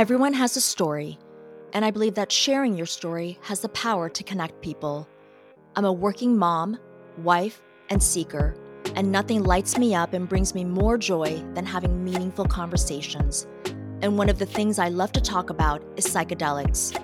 Everyone 0.00 0.32
has 0.32 0.56
a 0.56 0.62
story, 0.62 1.18
and 1.74 1.84
I 1.84 1.90
believe 1.90 2.14
that 2.14 2.32
sharing 2.32 2.74
your 2.74 2.86
story 2.86 3.38
has 3.42 3.60
the 3.60 3.68
power 3.68 4.08
to 4.08 4.24
connect 4.24 4.62
people. 4.62 5.06
I'm 5.76 5.84
a 5.84 5.92
working 5.92 6.38
mom, 6.38 6.78
wife, 7.18 7.60
and 7.90 8.02
seeker, 8.02 8.56
and 8.96 9.12
nothing 9.12 9.42
lights 9.42 9.76
me 9.76 9.94
up 9.94 10.14
and 10.14 10.26
brings 10.26 10.54
me 10.54 10.64
more 10.64 10.96
joy 10.96 11.44
than 11.52 11.66
having 11.66 12.02
meaningful 12.02 12.46
conversations. 12.46 13.46
And 14.00 14.16
one 14.16 14.30
of 14.30 14.38
the 14.38 14.46
things 14.46 14.78
I 14.78 14.88
love 14.88 15.12
to 15.12 15.20
talk 15.20 15.50
about 15.50 15.82
is 15.98 16.06
psychedelics. 16.06 16.98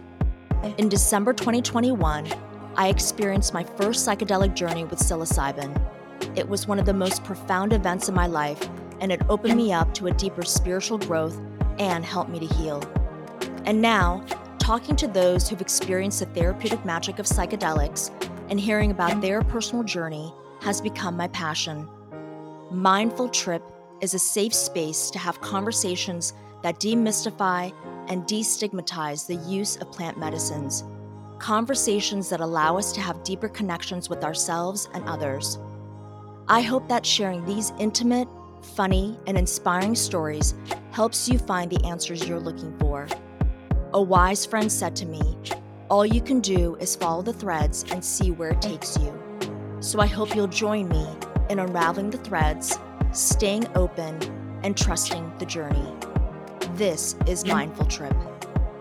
In 0.78 0.88
December 0.88 1.34
2021, 1.34 2.32
I 2.76 2.88
experienced 2.88 3.52
my 3.52 3.64
first 3.64 4.08
psychedelic 4.08 4.54
journey 4.54 4.84
with 4.84 5.00
psilocybin. 5.00 5.78
It 6.34 6.48
was 6.48 6.66
one 6.66 6.78
of 6.78 6.86
the 6.86 6.94
most 6.94 7.24
profound 7.24 7.74
events 7.74 8.08
in 8.08 8.14
my 8.14 8.26
life, 8.26 8.70
and 9.02 9.12
it 9.12 9.20
opened 9.28 9.54
me 9.54 9.70
up 9.70 9.92
to 9.96 10.06
a 10.06 10.12
deeper 10.12 10.44
spiritual 10.44 10.96
growth 10.96 11.38
and 11.78 12.04
helped 12.04 12.30
me 12.30 12.38
to 12.38 12.46
heal. 12.46 12.82
And 13.64 13.80
now, 13.80 14.24
talking 14.58 14.96
to 14.96 15.06
those 15.06 15.48
who've 15.48 15.60
experienced 15.60 16.20
the 16.20 16.26
therapeutic 16.26 16.84
magic 16.84 17.18
of 17.18 17.26
psychedelics 17.26 18.10
and 18.50 18.58
hearing 18.58 18.90
about 18.90 19.20
their 19.20 19.42
personal 19.42 19.84
journey 19.84 20.32
has 20.60 20.80
become 20.80 21.16
my 21.16 21.28
passion. 21.28 21.88
Mindful 22.70 23.28
Trip 23.28 23.62
is 24.00 24.14
a 24.14 24.18
safe 24.18 24.52
space 24.52 25.10
to 25.10 25.18
have 25.18 25.40
conversations 25.40 26.32
that 26.62 26.80
demystify 26.80 27.72
and 28.08 28.24
destigmatize 28.24 29.26
the 29.26 29.36
use 29.50 29.76
of 29.76 29.92
plant 29.92 30.18
medicines. 30.18 30.84
Conversations 31.38 32.28
that 32.28 32.40
allow 32.40 32.76
us 32.76 32.92
to 32.92 33.00
have 33.00 33.22
deeper 33.22 33.48
connections 33.48 34.08
with 34.08 34.24
ourselves 34.24 34.88
and 34.94 35.04
others. 35.08 35.58
I 36.48 36.60
hope 36.60 36.88
that 36.88 37.04
sharing 37.04 37.44
these 37.44 37.72
intimate, 37.78 38.28
funny, 38.62 39.18
and 39.26 39.36
inspiring 39.36 39.94
stories 39.94 40.54
helps 40.90 41.28
you 41.28 41.38
find 41.38 41.70
the 41.70 41.84
answers 41.84 42.26
you're 42.26 42.40
looking 42.40 42.76
for. 42.78 43.06
A 43.92 44.02
wise 44.02 44.44
friend 44.44 44.70
said 44.70 44.96
to 44.96 45.06
me, 45.06 45.38
All 45.88 46.04
you 46.04 46.20
can 46.20 46.40
do 46.40 46.76
is 46.76 46.96
follow 46.96 47.22
the 47.22 47.32
threads 47.32 47.84
and 47.90 48.04
see 48.04 48.30
where 48.30 48.50
it 48.50 48.62
takes 48.62 48.96
you. 48.98 49.12
So 49.80 50.00
I 50.00 50.06
hope 50.06 50.34
you'll 50.34 50.48
join 50.48 50.88
me 50.88 51.06
in 51.48 51.58
unraveling 51.58 52.10
the 52.10 52.18
threads, 52.18 52.78
staying 53.12 53.66
open, 53.76 54.18
and 54.62 54.76
trusting 54.76 55.32
the 55.38 55.46
journey. 55.46 55.92
This 56.74 57.16
is 57.26 57.46
Mindful 57.46 57.86
Trip. 57.86 58.16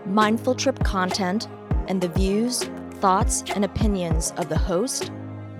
Mindful 0.04 0.54
Trip 0.54 0.82
content 0.84 1.48
and 1.88 2.00
the 2.00 2.08
views, 2.08 2.64
thoughts, 3.00 3.44
and 3.54 3.64
opinions 3.64 4.32
of 4.36 4.48
the 4.48 4.58
host, 4.58 5.12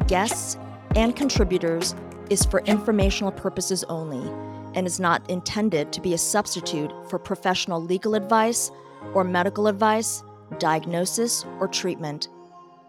guests, 0.07 0.57
and 0.97 1.15
contributors 1.15 1.95
is 2.31 2.45
for 2.45 2.61
informational 2.61 3.33
purposes 3.33 3.85
only 3.89 4.29
and 4.75 4.87
is 4.87 5.01
not 5.01 5.29
intended 5.31 5.93
to 5.93 6.01
be 6.01 6.15
a 6.15 6.19
substitute 6.19 6.93
for 7.09 7.19
professional 7.19 7.83
legal 7.83 8.15
advice 8.15 8.71
or 9.15 9.25
medical 9.25 9.67
advice, 9.67 10.23
diagnosis, 10.59 11.45
or 11.61 11.69
treatment. 11.69 12.29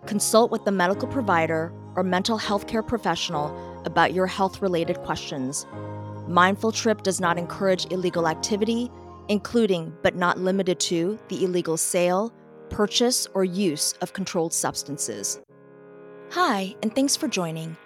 Consult 0.06 0.52
with 0.52 0.66
the 0.66 0.72
medical 0.72 1.08
provider 1.08 1.72
or 1.96 2.04
mental 2.04 2.38
health 2.38 2.68
care 2.68 2.84
professional 2.84 3.82
about 3.86 4.14
your 4.14 4.28
health 4.28 4.62
related 4.62 4.98
questions. 5.00 5.66
Mindful 6.28 6.72
Trip 6.72 7.04
does 7.04 7.22
not 7.22 7.38
encourage 7.38 7.92
illegal 7.92 8.28
activity, 8.28 8.92
including 9.30 9.94
but 10.04 10.16
not 10.16 10.38
limited 10.40 10.80
to 10.82 11.18
the 11.30 11.44
illegal 11.44 11.78
sale, 11.78 12.34
purchase, 12.70 13.28
or 13.34 13.46
use 13.46 13.94
of 14.02 14.14
controlled 14.14 14.54
substances. 14.54 15.40
Hi, 16.32 16.76
and 16.84 16.94
thanks 16.94 17.16
for 17.16 17.30
joining. 17.30 17.78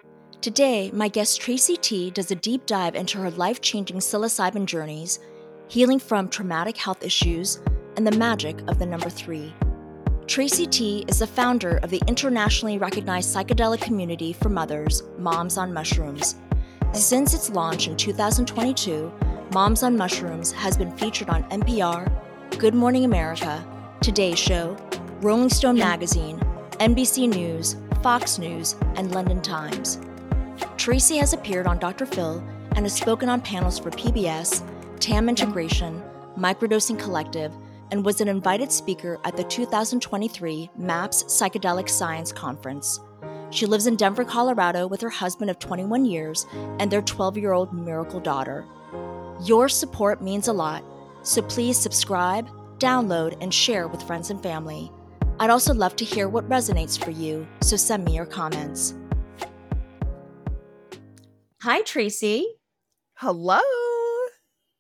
Today, 0.41 0.89
my 0.91 1.07
guest 1.07 1.39
Tracey 1.39 1.77
Tee 1.77 2.09
does 2.09 2.31
a 2.31 2.35
deep 2.35 2.65
dive 2.65 2.95
into 2.95 3.19
her 3.19 3.29
life 3.29 3.61
changing 3.61 3.97
psilocybin 3.97 4.65
journeys, 4.65 5.19
healing 5.67 5.99
from 5.99 6.27
traumatic 6.27 6.75
health 6.75 7.03
issues, 7.03 7.61
and 7.95 8.07
the 8.07 8.17
magic 8.17 8.59
of 8.67 8.79
the 8.79 8.85
number 8.87 9.11
three. 9.11 9.53
Tracey 10.25 10.65
Tee 10.65 11.05
is 11.07 11.19
the 11.19 11.27
founder 11.27 11.77
of 11.83 11.91
the 11.91 12.01
internationally 12.07 12.79
recognized 12.79 13.35
psychedelic 13.35 13.81
community 13.81 14.33
for 14.33 14.49
mothers, 14.49 15.03
Moms 15.19 15.59
on 15.59 15.71
Mushrooms. 15.71 16.37
Since 16.91 17.35
its 17.35 17.51
launch 17.51 17.87
in 17.87 17.95
2022, 17.95 19.13
Moms 19.53 19.83
on 19.83 19.95
Mushrooms 19.95 20.51
has 20.53 20.75
been 20.75 20.97
featured 20.97 21.29
on 21.29 21.43
NPR, 21.51 22.11
Good 22.57 22.73
Morning 22.73 23.05
America, 23.05 23.63
Today 24.01 24.33
Show, 24.33 24.75
Rolling 25.21 25.49
Stone 25.49 25.77
Magazine, 25.77 26.39
NBC 26.79 27.29
News, 27.29 27.75
Fox 28.01 28.39
News, 28.39 28.75
and 28.95 29.13
London 29.13 29.39
Times. 29.43 29.99
Tracey 30.77 31.17
has 31.17 31.33
appeared 31.33 31.67
on 31.67 31.79
Dr. 31.79 32.05
Phil 32.05 32.43
and 32.75 32.85
has 32.85 32.93
spoken 32.93 33.29
on 33.29 33.41
panels 33.41 33.77
for 33.77 33.91
PBS, 33.91 34.63
TAM 34.99 35.29
Integration, 35.29 36.01
Microdosing 36.37 36.99
Collective, 36.99 37.53
and 37.91 38.05
was 38.05 38.21
an 38.21 38.27
invited 38.27 38.71
speaker 38.71 39.19
at 39.25 39.35
the 39.35 39.43
2023 39.43 40.69
MAPS 40.77 41.23
Psychedelic 41.23 41.89
Science 41.89 42.31
Conference. 42.31 42.99
She 43.49 43.65
lives 43.65 43.85
in 43.85 43.97
Denver, 43.97 44.23
Colorado 44.23 44.87
with 44.87 45.01
her 45.01 45.09
husband 45.09 45.51
of 45.51 45.59
21 45.59 46.05
years 46.05 46.47
and 46.79 46.89
their 46.89 47.01
12 47.01 47.37
year 47.37 47.51
old 47.51 47.73
miracle 47.73 48.19
daughter. 48.19 48.65
Your 49.43 49.67
support 49.67 50.21
means 50.21 50.47
a 50.47 50.53
lot, 50.53 50.83
so 51.23 51.41
please 51.41 51.77
subscribe, 51.77 52.49
download, 52.79 53.37
and 53.41 53.53
share 53.53 53.87
with 53.87 54.03
friends 54.03 54.29
and 54.29 54.41
family. 54.41 54.91
I'd 55.39 55.49
also 55.49 55.73
love 55.73 55.95
to 55.97 56.05
hear 56.05 56.29
what 56.29 56.47
resonates 56.47 57.03
for 57.03 57.11
you, 57.11 57.45
so 57.61 57.75
send 57.75 58.05
me 58.05 58.15
your 58.15 58.25
comments. 58.25 58.93
Hi, 61.63 61.83
Tracey. 61.83 62.47
Hello. 63.13 63.59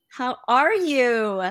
How 0.07 0.37
are 0.47 0.73
you? 0.73 1.43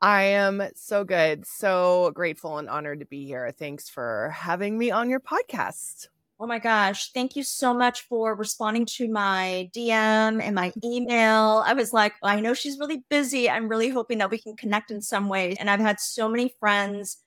I 0.00 0.22
am 0.22 0.62
so 0.76 1.04
good. 1.04 1.46
So 1.46 2.10
grateful 2.14 2.56
and 2.56 2.70
honored 2.70 3.00
to 3.00 3.04
be 3.04 3.26
here. 3.26 3.52
Thanks 3.52 3.90
for 3.90 4.32
having 4.34 4.78
me 4.78 4.90
on 4.90 5.10
your 5.10 5.20
podcast. 5.20 6.06
Oh 6.40 6.46
my 6.46 6.58
gosh. 6.58 7.12
Thank 7.12 7.36
you 7.36 7.42
so 7.42 7.74
much 7.74 8.08
for 8.08 8.34
responding 8.34 8.86
to 8.96 9.10
my 9.10 9.68
DM 9.76 10.42
and 10.42 10.54
my 10.54 10.72
email. 10.82 11.62
I 11.66 11.74
was 11.74 11.92
like, 11.92 12.14
I 12.22 12.40
know 12.40 12.54
she's 12.54 12.78
really 12.78 13.04
busy. 13.10 13.50
I'm 13.50 13.68
really 13.68 13.90
hoping 13.90 14.16
that 14.18 14.30
we 14.30 14.38
can 14.38 14.56
connect 14.56 14.90
in 14.90 15.02
some 15.02 15.28
way. 15.28 15.54
And 15.60 15.68
I've 15.68 15.80
had 15.80 16.00
so 16.00 16.30
many 16.30 16.54
friends 16.60 17.18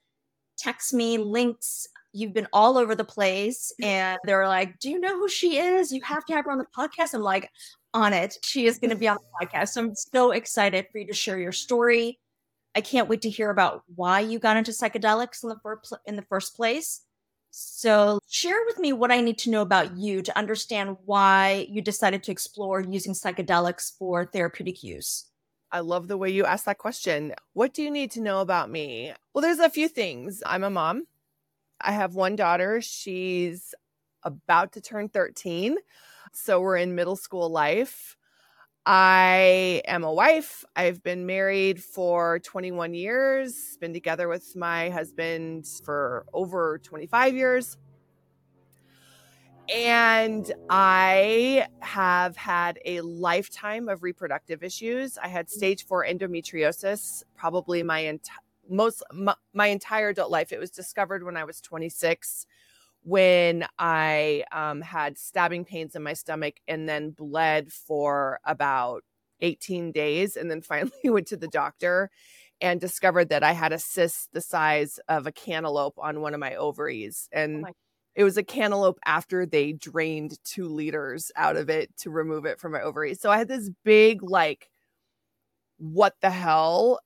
text 0.58 0.92
me 0.92 1.16
links. 1.16 1.86
You've 2.12 2.32
been 2.32 2.48
all 2.52 2.78
over 2.78 2.94
the 2.94 3.04
place. 3.04 3.72
Mm. 3.80 3.86
And 3.86 4.18
they're 4.24 4.48
like, 4.48 4.78
Do 4.78 4.90
you 4.90 5.00
know 5.00 5.18
who 5.18 5.28
she 5.28 5.58
is? 5.58 5.92
You 5.92 6.02
have 6.02 6.24
to 6.26 6.34
have 6.34 6.44
her 6.44 6.50
on 6.50 6.58
the 6.58 6.66
podcast. 6.76 7.14
I'm 7.14 7.22
like, 7.22 7.50
On 7.94 8.12
it. 8.12 8.38
She 8.42 8.66
is 8.66 8.78
going 8.78 8.90
to 8.90 8.96
be 8.96 9.08
on 9.08 9.16
the 9.16 9.46
podcast. 9.46 9.68
So 9.68 9.82
I'm 9.82 9.94
so 9.94 10.30
excited 10.32 10.86
for 10.90 10.98
you 10.98 11.06
to 11.06 11.14
share 11.14 11.38
your 11.38 11.52
story. 11.52 12.18
I 12.74 12.80
can't 12.80 13.08
wait 13.08 13.22
to 13.22 13.30
hear 13.30 13.50
about 13.50 13.82
why 13.94 14.20
you 14.20 14.38
got 14.38 14.56
into 14.56 14.70
psychedelics 14.70 15.42
in 15.42 15.50
the, 15.50 15.58
first, 15.62 15.92
in 16.06 16.16
the 16.16 16.22
first 16.22 16.56
place. 16.56 17.02
So, 17.54 18.18
share 18.26 18.64
with 18.64 18.78
me 18.78 18.94
what 18.94 19.12
I 19.12 19.20
need 19.20 19.36
to 19.38 19.50
know 19.50 19.60
about 19.60 19.98
you 19.98 20.22
to 20.22 20.38
understand 20.38 20.96
why 21.04 21.66
you 21.68 21.82
decided 21.82 22.22
to 22.22 22.32
explore 22.32 22.80
using 22.80 23.12
psychedelics 23.12 23.92
for 23.98 24.24
therapeutic 24.24 24.82
use. 24.82 25.26
I 25.70 25.80
love 25.80 26.08
the 26.08 26.16
way 26.16 26.30
you 26.30 26.46
asked 26.46 26.64
that 26.64 26.78
question. 26.78 27.34
What 27.52 27.74
do 27.74 27.82
you 27.82 27.90
need 27.90 28.10
to 28.12 28.22
know 28.22 28.40
about 28.40 28.70
me? 28.70 29.12
Well, 29.34 29.42
there's 29.42 29.58
a 29.58 29.68
few 29.68 29.88
things. 29.88 30.42
I'm 30.46 30.64
a 30.64 30.70
mom. 30.70 31.06
I 31.82 31.92
have 31.92 32.14
one 32.14 32.36
daughter. 32.36 32.80
She's 32.80 33.74
about 34.22 34.72
to 34.72 34.80
turn 34.80 35.08
13. 35.08 35.76
So, 36.32 36.60
we're 36.60 36.76
in 36.76 36.94
middle 36.94 37.16
school 37.16 37.50
life. 37.50 38.16
I 38.84 39.82
am 39.86 40.02
a 40.02 40.12
wife. 40.12 40.64
I've 40.74 41.02
been 41.02 41.24
married 41.24 41.82
for 41.82 42.40
21 42.40 42.94
years, 42.94 43.76
been 43.80 43.92
together 43.92 44.28
with 44.28 44.56
my 44.56 44.90
husband 44.90 45.66
for 45.84 46.26
over 46.32 46.80
25 46.82 47.34
years. 47.34 47.76
And 49.72 50.52
I 50.68 51.68
have 51.80 52.36
had 52.36 52.80
a 52.84 53.00
lifetime 53.02 53.88
of 53.88 54.02
reproductive 54.02 54.64
issues. 54.64 55.16
I 55.16 55.28
had 55.28 55.48
stage 55.48 55.86
4 55.86 56.04
endometriosis 56.06 57.22
probably 57.36 57.84
my 57.84 58.00
entire 58.00 58.38
most 58.68 59.02
my, 59.12 59.34
my 59.52 59.66
entire 59.66 60.10
adult 60.10 60.30
life. 60.30 60.52
It 60.52 60.60
was 60.60 60.70
discovered 60.70 61.24
when 61.24 61.36
I 61.36 61.44
was 61.44 61.60
26 61.60 62.46
when 63.04 63.66
I 63.80 64.44
um, 64.52 64.80
had 64.80 65.18
stabbing 65.18 65.64
pains 65.64 65.96
in 65.96 66.04
my 66.04 66.12
stomach 66.12 66.54
and 66.68 66.88
then 66.88 67.10
bled 67.10 67.72
for 67.72 68.38
about 68.44 69.02
18 69.40 69.90
days. 69.90 70.36
And 70.36 70.50
then 70.50 70.62
finally 70.62 70.92
went 71.04 71.26
to 71.28 71.36
the 71.36 71.48
doctor 71.48 72.10
and 72.60 72.80
discovered 72.80 73.30
that 73.30 73.42
I 73.42 73.52
had 73.52 73.72
a 73.72 73.78
cyst 73.78 74.32
the 74.32 74.40
size 74.40 75.00
of 75.08 75.26
a 75.26 75.32
cantaloupe 75.32 75.98
on 75.98 76.20
one 76.20 76.32
of 76.32 76.40
my 76.40 76.54
ovaries. 76.54 77.28
And 77.32 77.64
oh 77.66 77.72
it 78.14 78.24
was 78.24 78.36
a 78.36 78.42
cantaloupe 78.42 78.98
after 79.06 79.46
they 79.46 79.72
drained 79.72 80.38
two 80.44 80.68
liters 80.68 81.32
out 81.34 81.56
of 81.56 81.70
it 81.70 81.96
to 81.98 82.10
remove 82.10 82.44
it 82.44 82.60
from 82.60 82.72
my 82.72 82.82
ovaries. 82.82 83.20
So 83.20 83.30
I 83.30 83.38
had 83.38 83.48
this 83.48 83.70
big, 83.84 84.22
like, 84.22 84.68
what 85.78 86.14
the 86.20 86.30
hell 86.30 87.00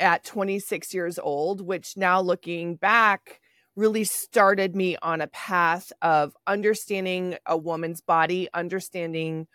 at 0.00 0.24
26 0.24 0.92
years 0.94 1.18
old, 1.18 1.60
which 1.60 1.96
now 1.96 2.20
looking 2.20 2.76
back, 2.76 3.40
really 3.76 4.04
started 4.04 4.74
me 4.74 4.96
on 5.00 5.20
a 5.20 5.28
path 5.28 5.92
of 6.02 6.34
understanding 6.46 7.36
a 7.46 7.56
woman's 7.56 8.00
body, 8.00 8.48
understanding 8.52 9.46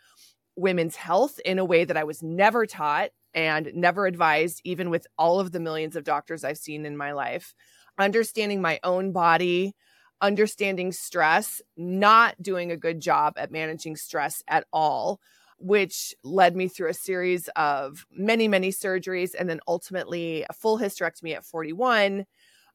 women's 0.55 0.95
health 0.95 1.39
in 1.43 1.59
a 1.59 1.65
way 1.65 1.83
that 1.83 1.97
I 1.97 2.05
was 2.05 2.23
never 2.23 2.65
taught 2.65 3.09
and 3.33 3.69
never 3.75 4.07
advised, 4.07 4.61
even 4.63 4.89
with 4.89 5.05
all 5.17 5.39
of 5.39 5.51
the 5.51 5.59
millions 5.59 5.95
of 5.95 6.05
doctors 6.05 6.43
I've 6.43 6.57
seen 6.57 6.85
in 6.85 6.95
my 6.95 7.11
life. 7.11 7.53
Understanding 7.99 8.61
my 8.61 8.79
own 8.83 9.11
body, 9.11 9.73
understanding 10.21 10.91
stress, 10.91 11.61
not 11.75 12.41
doing 12.41 12.71
a 12.71 12.77
good 12.77 13.01
job 13.01 13.33
at 13.37 13.51
managing 13.51 13.97
stress 13.97 14.41
at 14.47 14.65
all, 14.71 15.19
which 15.57 16.13
led 16.23 16.55
me 16.55 16.67
through 16.67 16.89
a 16.89 16.93
series 16.93 17.47
of 17.55 18.05
many, 18.11 18.47
many 18.47 18.71
surgeries 18.71 19.31
and 19.37 19.49
then 19.49 19.59
ultimately 19.67 20.45
a 20.49 20.53
full 20.53 20.77
hysterectomy 20.77 21.35
at 21.35 21.45
41. 21.45 22.25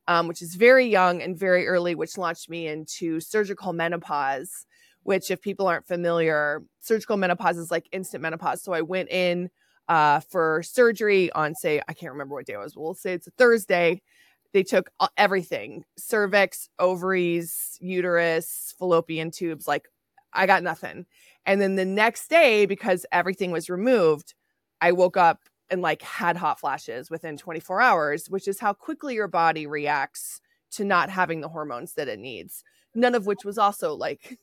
Um, 0.08 0.26
which 0.26 0.42
is 0.42 0.56
very 0.56 0.86
young 0.86 1.22
and 1.22 1.38
very 1.38 1.68
early, 1.68 1.94
which 1.94 2.18
launched 2.18 2.50
me 2.50 2.66
into 2.66 3.20
surgical 3.20 3.72
menopause. 3.72 4.66
Which, 5.04 5.30
if 5.30 5.40
people 5.40 5.68
aren't 5.68 5.86
familiar, 5.86 6.62
surgical 6.80 7.16
menopause 7.16 7.58
is 7.58 7.70
like 7.70 7.86
instant 7.92 8.22
menopause. 8.22 8.62
So 8.62 8.72
I 8.72 8.80
went 8.80 9.10
in 9.10 9.50
uh, 9.88 10.20
for 10.20 10.62
surgery 10.64 11.30
on, 11.32 11.54
say, 11.54 11.80
I 11.86 11.92
can't 11.92 12.12
remember 12.12 12.34
what 12.34 12.46
day 12.46 12.54
it 12.54 12.58
was. 12.58 12.76
We'll 12.76 12.94
say 12.94 13.12
it's 13.12 13.28
a 13.28 13.32
Thursday 13.32 14.02
they 14.52 14.62
took 14.62 14.90
everything 15.16 15.84
cervix, 15.96 16.68
ovaries, 16.78 17.76
uterus, 17.80 18.74
fallopian 18.78 19.30
tubes. 19.30 19.68
Like, 19.68 19.86
I 20.32 20.46
got 20.46 20.62
nothing. 20.62 21.06
And 21.46 21.60
then 21.60 21.76
the 21.76 21.84
next 21.84 22.28
day, 22.28 22.66
because 22.66 23.06
everything 23.12 23.50
was 23.50 23.70
removed, 23.70 24.34
I 24.80 24.92
woke 24.92 25.16
up 25.16 25.40
and 25.70 25.82
like 25.82 26.02
had 26.02 26.36
hot 26.36 26.60
flashes 26.60 27.10
within 27.10 27.36
24 27.36 27.80
hours, 27.80 28.28
which 28.28 28.48
is 28.48 28.60
how 28.60 28.72
quickly 28.72 29.14
your 29.14 29.28
body 29.28 29.66
reacts 29.66 30.40
to 30.72 30.84
not 30.84 31.10
having 31.10 31.40
the 31.40 31.48
hormones 31.48 31.94
that 31.94 32.08
it 32.08 32.18
needs. 32.18 32.64
None 32.94 33.14
of 33.14 33.26
which 33.26 33.44
was 33.44 33.58
also 33.58 33.94
like 33.94 34.38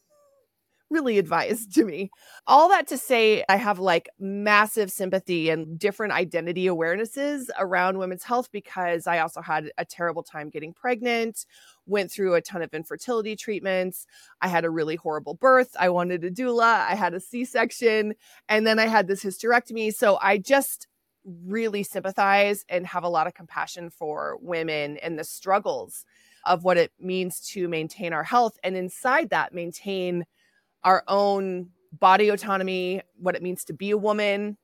really 0.89 1.17
advised 1.17 1.73
to 1.75 1.83
me. 1.83 2.09
All 2.45 2.69
that 2.69 2.87
to 2.87 2.97
say, 2.97 3.43
I 3.49 3.57
have 3.57 3.79
like 3.79 4.09
massive 4.19 4.91
sympathy 4.91 5.49
and 5.49 5.77
different 5.77 6.13
identity 6.13 6.65
awarenesses 6.65 7.47
around 7.59 7.97
women's 7.97 8.23
health 8.23 8.49
because 8.51 9.07
I 9.07 9.19
also 9.19 9.41
had 9.41 9.71
a 9.77 9.85
terrible 9.85 10.23
time 10.23 10.49
getting 10.49 10.73
pregnant, 10.73 11.45
went 11.85 12.11
through 12.11 12.35
a 12.35 12.41
ton 12.41 12.61
of 12.61 12.73
infertility 12.73 13.35
treatments. 13.35 14.05
I 14.41 14.47
had 14.47 14.65
a 14.65 14.69
really 14.69 14.95
horrible 14.95 15.33
birth. 15.33 15.75
I 15.79 15.89
wanted 15.89 16.23
a 16.23 16.31
doula. 16.31 16.87
I 16.87 16.95
had 16.95 17.13
a 17.13 17.19
C 17.19 17.43
section. 17.45 18.13
And 18.47 18.65
then 18.65 18.79
I 18.79 18.87
had 18.87 19.07
this 19.07 19.23
hysterectomy. 19.23 19.93
So 19.93 20.17
I 20.21 20.37
just 20.37 20.87
really 21.45 21.83
sympathize 21.83 22.63
and 22.69 22.87
have 22.87 23.03
a 23.03 23.09
lot 23.09 23.27
of 23.27 23.33
compassion 23.33 23.89
for 23.89 24.37
women 24.41 24.97
and 24.97 25.19
the 25.19 25.23
struggles 25.25 26.05
of 26.45 26.63
what 26.63 26.77
it 26.77 26.91
means 26.99 27.41
to 27.41 27.67
maintain 27.67 28.13
our 28.13 28.23
health 28.23 28.57
and 28.63 28.77
inside 28.77 29.29
that 29.29 29.53
maintain 29.53 30.23
our 30.83 31.03
own 31.07 31.69
body 31.91 32.29
autonomy, 32.29 33.01
what 33.17 33.35
it 33.35 33.41
means 33.41 33.63
to 33.65 33.73
be 33.73 33.91
a 33.91 33.97
woman, 33.97 34.57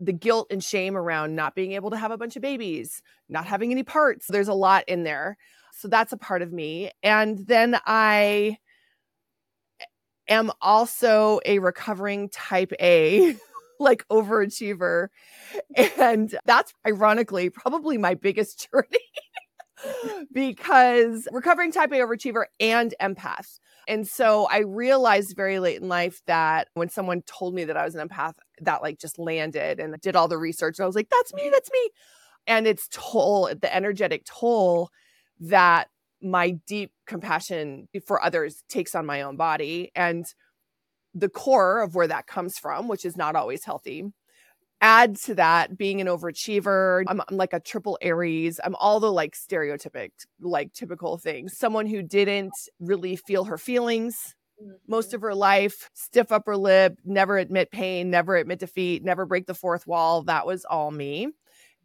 the 0.00 0.12
guilt 0.12 0.48
and 0.50 0.62
shame 0.62 0.96
around 0.96 1.34
not 1.34 1.54
being 1.54 1.72
able 1.72 1.90
to 1.90 1.96
have 1.96 2.10
a 2.10 2.18
bunch 2.18 2.36
of 2.36 2.42
babies, 2.42 3.02
not 3.28 3.46
having 3.46 3.70
any 3.70 3.82
parts. 3.82 4.26
There's 4.28 4.48
a 4.48 4.54
lot 4.54 4.84
in 4.88 5.04
there. 5.04 5.36
So 5.72 5.88
that's 5.88 6.12
a 6.12 6.16
part 6.16 6.42
of 6.42 6.52
me. 6.52 6.90
And 7.02 7.38
then 7.46 7.78
I 7.86 8.58
am 10.28 10.50
also 10.60 11.40
a 11.44 11.58
recovering 11.58 12.28
type 12.28 12.72
A, 12.80 13.36
like 13.80 14.06
overachiever. 14.08 15.08
And 15.76 16.36
that's 16.44 16.72
ironically 16.86 17.50
probably 17.50 17.98
my 17.98 18.14
biggest 18.14 18.68
journey 18.72 20.26
because 20.32 21.28
recovering 21.30 21.72
type 21.72 21.92
A 21.92 21.96
overachiever 21.96 22.44
and 22.58 22.94
empath. 23.00 23.58
And 23.88 24.06
so 24.06 24.48
I 24.50 24.58
realized 24.58 25.36
very 25.36 25.58
late 25.58 25.80
in 25.80 25.88
life 25.88 26.20
that 26.26 26.68
when 26.74 26.88
someone 26.88 27.22
told 27.22 27.54
me 27.54 27.64
that 27.64 27.76
I 27.76 27.84
was 27.84 27.94
an 27.94 28.06
empath, 28.06 28.34
that 28.60 28.82
like 28.82 28.98
just 28.98 29.18
landed 29.18 29.78
and 29.78 30.00
did 30.00 30.16
all 30.16 30.28
the 30.28 30.38
research. 30.38 30.78
And 30.78 30.84
I 30.84 30.86
was 30.86 30.96
like, 30.96 31.08
that's 31.10 31.32
me, 31.32 31.50
that's 31.52 31.70
me. 31.70 31.90
And 32.46 32.66
it's 32.66 32.88
toll, 32.90 33.48
the 33.60 33.74
energetic 33.74 34.24
toll 34.24 34.90
that 35.40 35.88
my 36.22 36.52
deep 36.66 36.92
compassion 37.06 37.88
for 38.06 38.22
others 38.22 38.64
takes 38.68 38.94
on 38.94 39.06
my 39.06 39.22
own 39.22 39.36
body. 39.36 39.92
And 39.94 40.24
the 41.14 41.28
core 41.28 41.82
of 41.82 41.94
where 41.94 42.08
that 42.08 42.26
comes 42.26 42.58
from, 42.58 42.88
which 42.88 43.04
is 43.04 43.16
not 43.16 43.36
always 43.36 43.64
healthy, 43.64 44.12
add 44.80 45.16
to 45.16 45.34
that 45.34 45.78
being 45.78 46.00
an 46.00 46.06
overachiever 46.06 47.02
I'm, 47.08 47.22
I'm, 47.28 47.36
like 47.36 47.52
a 47.52 47.60
triple 47.60 47.98
aries 48.02 48.60
i'm 48.62 48.74
all 48.76 49.00
the 49.00 49.10
like 49.10 49.34
stereotypic 49.34 50.10
like 50.40 50.72
typical 50.72 51.18
things. 51.18 51.56
Someone 51.56 51.86
who 51.86 52.02
didn't 52.02 52.52
really 52.80 53.16
feel 53.16 53.44
her 53.44 53.58
feelings 53.58 54.34
most 54.88 55.08
mm-hmm. 55.08 55.16
of 55.16 55.22
her 55.22 55.34
life 55.34 55.90
stiff 55.94 56.32
upper 56.32 56.56
lip 56.56 56.98
never 57.04 57.36
admit 57.38 57.70
pain 57.70 58.10
never 58.10 58.36
admit 58.36 58.58
defeat 58.58 59.04
never 59.04 59.26
break 59.26 59.46
the 59.46 59.54
fourth 59.54 59.86
wall 59.86 60.22
that 60.22 60.46
was 60.46 60.64
all 60.64 60.90
me. 60.90 61.28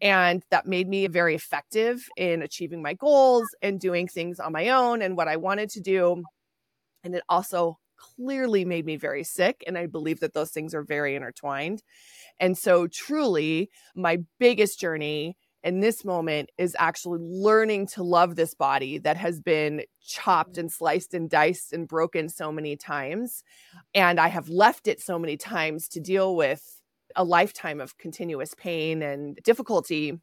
And 0.01 0.41
that 0.49 0.65
made 0.65 0.88
me 0.88 1.05
very 1.05 1.35
effective 1.35 2.03
in 2.17 2.41
achieving 2.41 2.81
my 2.81 2.95
goals 2.95 3.45
and 3.61 3.79
doing 3.79 4.07
things 4.07 4.39
on 4.39 4.51
my 4.51 4.69
own 4.69 5.01
and 5.01 5.15
what 5.15 5.27
i 5.27 5.38
wanted 5.38 5.69
to 5.71 5.81
do. 5.81 6.23
And 7.03 7.15
it 7.15 7.23
also 7.29 7.77
clearly 8.15 8.65
made 8.65 8.86
me 8.86 8.98
very 8.98 9.24
sick 9.24 9.63
and 9.68 9.77
i 9.77 9.86
believe 9.86 10.19
that 10.19 10.33
those 10.33 10.51
things 10.51 10.74
are 10.74 10.83
very 10.83 11.15
intertwined 11.15 11.83
and 12.42 12.57
so, 12.57 12.88
truly, 12.88 13.69
my 13.95 14.18
biggest 14.39 14.80
journey 14.80 15.38
in 15.63 15.80
this 15.80 16.03
moment 16.03 16.50
is 16.57 16.75
actually 16.80 17.19
learning 17.21 17.86
to 17.86 18.01
love 18.01 18.36
this 18.36 18.56
body 18.56 18.98
that 18.98 19.15
has 19.15 19.39
been 19.39 19.83
chopped 20.03 20.57
and 20.57 20.71
sliced 20.71 21.13
and 21.13 21.30
diced 21.30 21.71
and 21.71 21.88
broken 21.88 22.27
so 22.30 22.51
many 22.51 22.75
times. 22.75 23.44
And 23.94 24.19
I 24.19 24.27
have 24.27 24.50
left 24.50 24.88
it 24.88 25.00
so 25.00 25.19
many 25.19 25.38
times 25.38 25.88
to 25.89 26.00
deal 26.00 26.36
with 26.36 26.81
a 27.15 27.24
lifetime 27.24 27.80
of 27.80 28.00
continuous 28.00 28.56
pain 28.56 29.03
and 29.03 29.38
difficulty, 29.44 30.19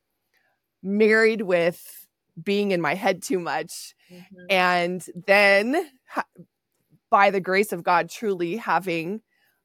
married 0.82 1.42
with 1.42 2.06
being 2.42 2.72
in 2.72 2.80
my 2.80 2.94
head 2.94 3.22
too 3.22 3.38
much. 3.38 3.94
Mm-hmm. 4.10 4.46
And 4.50 5.06
then, 5.26 5.86
by 7.10 7.30
the 7.30 7.40
grace 7.40 7.72
of 7.72 7.82
God, 7.82 8.10
truly 8.10 8.56
having 8.56 9.20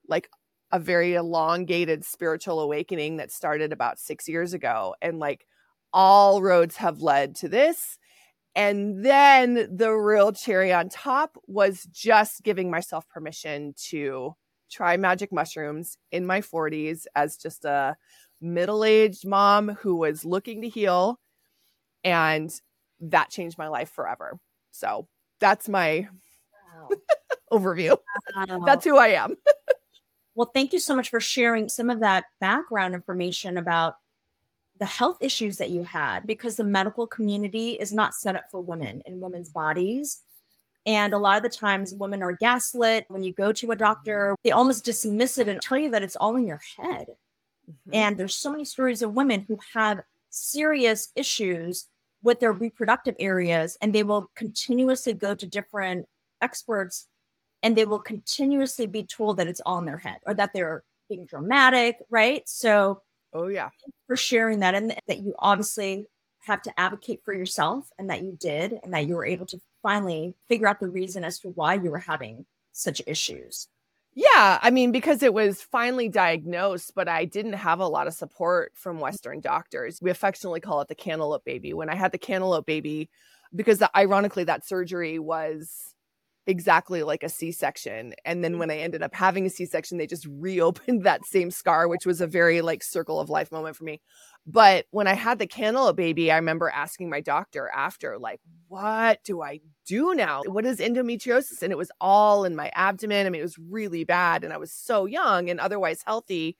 like 0.07 0.30
a 0.72 0.80
very 0.80 1.13
elongated 1.13 2.04
spiritual 2.04 2.60
awakening 2.60 3.18
that 3.18 3.31
started 3.31 3.72
about 3.72 4.00
six 4.00 4.28
years 4.28 4.54
ago. 4.54 4.95
And 5.01 5.19
like 5.19 5.45
all 5.94 6.42
roads 6.42 6.78
have 6.78 7.01
led 7.01 7.36
to 7.36 7.48
this. 7.48 7.98
And 8.56 9.04
then 9.04 9.75
the 9.75 9.92
real 9.92 10.31
cherry 10.31 10.72
on 10.74 10.90
top 10.90 11.38
was 11.48 11.88
just 11.92 12.44
giving 12.44 12.69
myself 12.69 13.07
permission 13.10 13.74
to 13.89 14.36
try 14.72 14.98
magic 14.98 15.31
mushrooms 15.31 15.98
in 16.12 16.25
my 16.25 16.42
40s 16.42 17.06
as 17.16 17.38
just 17.38 17.66
a 17.66 17.96
middle 18.42 18.84
aged 18.84 19.28
mom 19.28 19.69
who 19.69 19.96
was 19.96 20.25
looking 20.25 20.62
to 20.62 20.69
heal. 20.69 21.19
And 22.04 22.51
that 23.00 23.29
changed 23.29 23.58
my 23.58 23.67
life 23.67 23.89
forever. 23.89 24.39
So 24.72 25.08
that's 25.39 25.70
my 25.70 26.08
wow. 26.75 26.89
Overview. 27.53 27.98
Wow. 28.36 28.63
That's 28.65 28.86
who 28.86 28.98
I 28.98 29.10
am. 29.10 29.36
Well, 30.36 30.50
thank 30.51 30.74
you 30.74 30.79
so 30.79 30.95
much 30.95 31.10
for 31.10 31.19
sharing 31.19 31.69
some 31.69 31.91
of 31.91 32.00
that 32.00 32.25
background 32.39 32.95
information 32.95 33.57
about 33.57 33.98
the 34.79 34.86
health 34.86 35.17
issues 35.22 35.57
that 35.57 35.69
you 35.69 35.83
had 35.83 36.25
because 36.25 36.55
the 36.55 36.63
medical 36.63 37.05
community 37.05 37.74
is 37.74 37.93
not 37.93 38.15
set 38.15 38.36
up 38.36 38.45
for 38.50 38.60
women 38.60 39.03
and 39.05 39.22
women's 39.22 39.50
bodies. 39.50 40.22
And 40.86 41.13
a 41.13 41.17
lot 41.17 41.38
of 41.38 41.43
the 41.43 41.55
times, 41.55 41.93
women 41.93 42.24
are 42.24 42.33
gaslit. 42.33 43.05
When 43.07 43.24
you 43.24 43.31
go 43.31 43.53
to 43.53 43.72
a 43.72 43.75
doctor, 43.75 44.36
they 44.43 44.51
almost 44.51 44.83
dismiss 44.83 45.38
it 45.38 45.48
and 45.48 45.62
tell 45.62 45.77
you 45.77 45.91
that 45.91 46.03
it's 46.03 46.15
all 46.15 46.36
in 46.36 46.48
your 46.48 46.62
head. 46.77 47.07
Mm-hmm. 47.69 47.93
And 47.93 48.17
there's 48.17 48.36
so 48.36 48.51
many 48.51 48.65
stories 48.65 49.01
of 49.01 49.13
women 49.13 49.45
who 49.48 49.60
have 49.74 50.01
serious 50.29 51.10
issues 51.15 51.88
with 52.24 52.39
their 52.39 52.51
reproductive 52.51 53.15
areas, 53.19 53.77
and 53.81 53.93
they 53.93 54.03
will 54.03 54.29
continuously 54.36 55.13
go 55.13 55.36
to 55.36 55.45
different 55.45 56.07
experts 56.41 57.07
and 57.63 57.75
they 57.75 57.86
will 57.86 58.00
continuously 58.00 58.86
be 58.86 59.03
told 59.03 59.38
that 59.38 59.48
it's 59.48 59.62
all 59.65 59.79
in 59.79 59.86
their 59.86 59.98
head 59.98 60.17
or 60.27 60.34
that 60.36 60.51
they're 60.53 60.84
being 61.10 61.25
dramatic, 61.25 61.98
right? 62.10 62.48
So, 62.48 63.01
oh 63.34 63.48
yeah, 63.48 63.70
for 64.05 64.15
sharing 64.15 64.60
that 64.60 64.75
and 64.75 64.96
that 65.08 65.20
you 65.20 65.34
obviously 65.39 66.05
have 66.41 66.62
to 66.62 66.79
advocate 66.79 67.22
for 67.24 67.34
yourself 67.34 67.89
and 67.98 68.10
that 68.10 68.22
you 68.22 68.38
did 68.39 68.77
and 68.84 68.93
that 68.93 69.08
you 69.08 69.15
were 69.15 69.25
able 69.25 69.46
to 69.48 69.60
finally 69.82 70.36
figure 70.50 70.67
out 70.67 70.79
the 70.79 70.89
reason 70.89 71.24
as 71.24 71.39
to 71.39 71.50
why 71.50 71.74
you 71.74 71.89
were 71.89 72.00
having 72.00 72.46
such 72.74 73.01
issues. 73.08 73.67
Yeah, 74.15 74.60
I 74.62 74.70
mean, 74.70 74.91
because 74.91 75.24
it 75.24 75.34
was 75.34 75.62
finally 75.62 76.08
diagnosed, 76.08 76.91
but 76.93 77.08
I 77.08 77.25
didn't 77.25 77.53
have 77.53 77.79
a 77.79 77.88
lot 77.88 78.05
of 78.05 78.13
support 78.13 78.74
from 78.75 79.00
Western 79.00 79.39
doctors. 79.39 80.00
We 80.01 80.12
affectionately 80.12 80.60
call 80.60 80.82
it 80.82 80.88
the 80.88 80.96
cantaloupe 80.96 81.46
baby. 81.46 81.74
When 81.74 81.89
I 81.89 81.96
had 81.96 82.12
the 82.12 82.20
cantaloupe 82.20 82.67
baby, 82.67 83.10
because 83.55 83.79
the, 83.79 83.89
ironically, 83.98 84.43
that 84.43 84.67
surgery 84.67 85.17
was 85.17 85.96
exactly 86.45 87.03
like 87.03 87.23
a 87.23 87.29
c-section 87.29 88.13
and 88.25 88.43
then 88.43 88.55
mm. 88.55 88.59
when 88.59 88.69
i 88.69 88.77
ended 88.77 89.01
up 89.01 89.15
having 89.15 89.45
a 89.45 89.50
c-section 89.50 89.97
they 89.97 90.07
just 90.07 90.27
reopened 90.29 91.03
that 91.03 91.25
same 91.25 91.50
scar 91.50 91.88
which 91.88 92.05
was 92.05 92.19
a 92.19 92.27
very 92.27 92.62
like 92.62 92.83
circle 92.83 93.19
of 93.19 93.29
life 93.29 93.51
moment 93.51 93.75
for 93.75 93.83
me. 93.83 94.01
But 94.45 94.85
when 94.91 95.07
i 95.07 95.13
had 95.13 95.39
the 95.39 95.47
cantaloupe 95.47 95.95
baby 95.95 96.31
i 96.31 96.35
remember 96.35 96.69
asking 96.69 97.09
my 97.09 97.21
doctor 97.21 97.69
after 97.73 98.17
like 98.19 98.41
what 98.67 99.23
do 99.23 99.41
i 99.41 99.59
do 99.85 100.13
now? 100.15 100.41
What 100.45 100.65
is 100.65 100.79
endometriosis? 100.79 101.62
And 101.62 101.71
it 101.71 101.77
was 101.77 101.91
all 102.00 102.45
in 102.45 102.55
my 102.55 102.71
abdomen. 102.73 103.25
I 103.25 103.29
mean 103.29 103.39
it 103.39 103.43
was 103.43 103.57
really 103.57 104.03
bad 104.03 104.43
and 104.43 104.51
i 104.51 104.57
was 104.57 104.73
so 104.73 105.05
young 105.05 105.50
and 105.50 105.59
otherwise 105.59 106.01
healthy. 106.05 106.57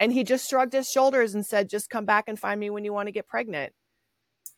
And 0.00 0.12
he 0.12 0.22
just 0.22 0.48
shrugged 0.48 0.74
his 0.74 0.88
shoulders 0.88 1.34
and 1.34 1.44
said, 1.44 1.68
just 1.68 1.90
come 1.90 2.04
back 2.04 2.28
and 2.28 2.38
find 2.38 2.60
me 2.60 2.70
when 2.70 2.84
you 2.84 2.92
want 2.92 3.08
to 3.08 3.12
get 3.12 3.26
pregnant. 3.26 3.72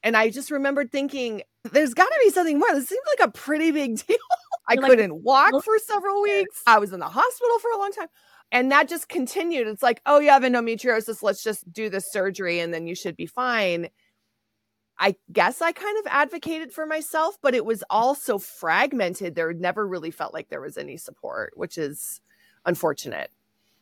And 0.02 0.16
I 0.16 0.30
just 0.30 0.50
remembered 0.50 0.90
thinking, 0.90 1.42
there's 1.73 1.95
got 1.95 2.07
to 2.07 2.21
be 2.25 2.30
something 2.30 2.59
more. 2.59 2.73
This 2.73 2.88
seems 2.88 3.02
like 3.19 3.28
a 3.28 3.33
pretty 3.33 3.71
big 3.71 3.99
deal. 4.07 4.16
I 4.69 4.76
couldn't 4.76 5.23
walk 5.23 5.52
for 5.64 5.78
several 5.78 6.23
weeks. 6.23 6.62
I 6.66 6.78
was 6.78 6.92
in 6.92 7.00
the 7.00 7.09
hospital 7.09 7.59
for 7.59 7.71
a 7.71 7.78
long 7.78 7.92
time. 7.92 8.09
And 8.52 8.73
that 8.73 8.88
just 8.88 9.09
continued. 9.09 9.69
It's 9.69 9.83
like, 9.83 10.00
oh, 10.07 10.19
you 10.19 10.30
have 10.30 10.42
endometriosis. 10.42 11.23
Let's 11.23 11.42
just 11.42 11.71
do 11.73 11.88
the 11.88 12.00
surgery 12.00 12.61
and 12.61 12.75
then 12.75 12.87
you 12.87 12.95
should 12.95 13.16
be 13.16 13.26
fine. 13.26 13.88
I 14.99 15.16
guess 15.33 15.62
I 15.62 15.73
kind 15.73 15.99
of 15.99 16.07
advocated 16.09 16.73
for 16.73 16.85
myself, 16.85 17.38
but 17.40 17.54
it 17.54 17.64
was 17.64 17.83
all 17.88 18.14
so 18.14 18.38
fragmented. 18.38 19.35
There 19.35 19.52
never 19.52 19.87
really 19.87 20.11
felt 20.11 20.35
like 20.35 20.50
there 20.50 20.61
was 20.61 20.76
any 20.76 20.97
support, 20.97 21.52
which 21.57 21.78
is 21.78 22.21
unfortunate. 22.66 23.30